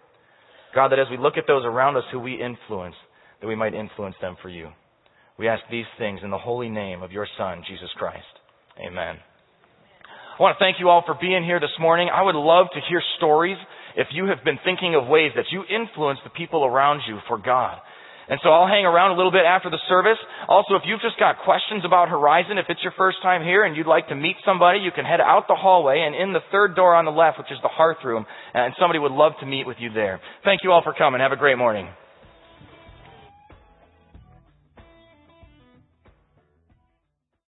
God, 0.73 0.91
that 0.91 0.99
as 0.99 1.07
we 1.09 1.17
look 1.17 1.37
at 1.37 1.45
those 1.47 1.63
around 1.65 1.95
us 1.95 2.03
who 2.11 2.19
we 2.19 2.33
influence, 2.33 2.95
that 3.41 3.47
we 3.47 3.55
might 3.55 3.73
influence 3.73 4.15
them 4.21 4.35
for 4.41 4.49
you. 4.49 4.69
We 5.37 5.47
ask 5.47 5.63
these 5.69 5.85
things 5.97 6.19
in 6.23 6.29
the 6.29 6.37
holy 6.37 6.69
name 6.69 7.01
of 7.01 7.11
your 7.11 7.27
Son, 7.37 7.63
Jesus 7.67 7.89
Christ. 7.97 8.23
Amen. 8.85 9.17
I 10.35 10.43
want 10.43 10.59
to 10.59 10.63
thank 10.63 10.83
you 10.83 10.89
all 10.91 11.01
for 11.05 11.15
being 11.15 11.47
here 11.47 11.61
this 11.61 11.71
morning. 11.79 12.09
I 12.11 12.21
would 12.21 12.35
love 12.35 12.67
to 12.75 12.81
hear 12.89 12.99
stories 13.15 13.55
if 13.95 14.07
you 14.11 14.27
have 14.27 14.43
been 14.43 14.59
thinking 14.67 14.93
of 14.93 15.07
ways 15.07 15.31
that 15.39 15.47
you 15.49 15.63
influence 15.63 16.19
the 16.25 16.29
people 16.29 16.65
around 16.65 17.07
you 17.07 17.19
for 17.29 17.37
God. 17.37 17.79
And 18.27 18.37
so 18.43 18.49
I'll 18.49 18.67
hang 18.67 18.83
around 18.83 19.11
a 19.11 19.15
little 19.15 19.31
bit 19.31 19.47
after 19.47 19.69
the 19.69 19.79
service. 19.87 20.17
Also, 20.49 20.75
if 20.75 20.81
you've 20.83 20.99
just 20.99 21.17
got 21.17 21.39
questions 21.45 21.85
about 21.85 22.09
Horizon, 22.09 22.57
if 22.57 22.65
it's 22.67 22.83
your 22.83 22.91
first 22.97 23.23
time 23.23 23.43
here 23.43 23.63
and 23.63 23.77
you'd 23.77 23.87
like 23.87 24.09
to 24.09 24.15
meet 24.15 24.35
somebody, 24.43 24.79
you 24.79 24.91
can 24.91 25.05
head 25.05 25.21
out 25.21 25.47
the 25.47 25.55
hallway 25.55 26.03
and 26.03 26.13
in 26.13 26.33
the 26.33 26.43
third 26.51 26.75
door 26.75 26.95
on 26.95 27.05
the 27.05 27.15
left, 27.15 27.37
which 27.37 27.51
is 27.51 27.59
the 27.63 27.71
hearth 27.71 28.03
room, 28.03 28.25
and 28.53 28.73
somebody 28.77 28.99
would 28.99 29.13
love 29.13 29.33
to 29.39 29.45
meet 29.45 29.65
with 29.65 29.77
you 29.79 29.93
there. 29.93 30.19
Thank 30.43 30.65
you 30.65 30.73
all 30.73 30.83
for 30.83 30.93
coming. 30.93 31.21
Have 31.21 31.31
a 31.31 31.39
great 31.39 31.57
morning. 31.57 31.87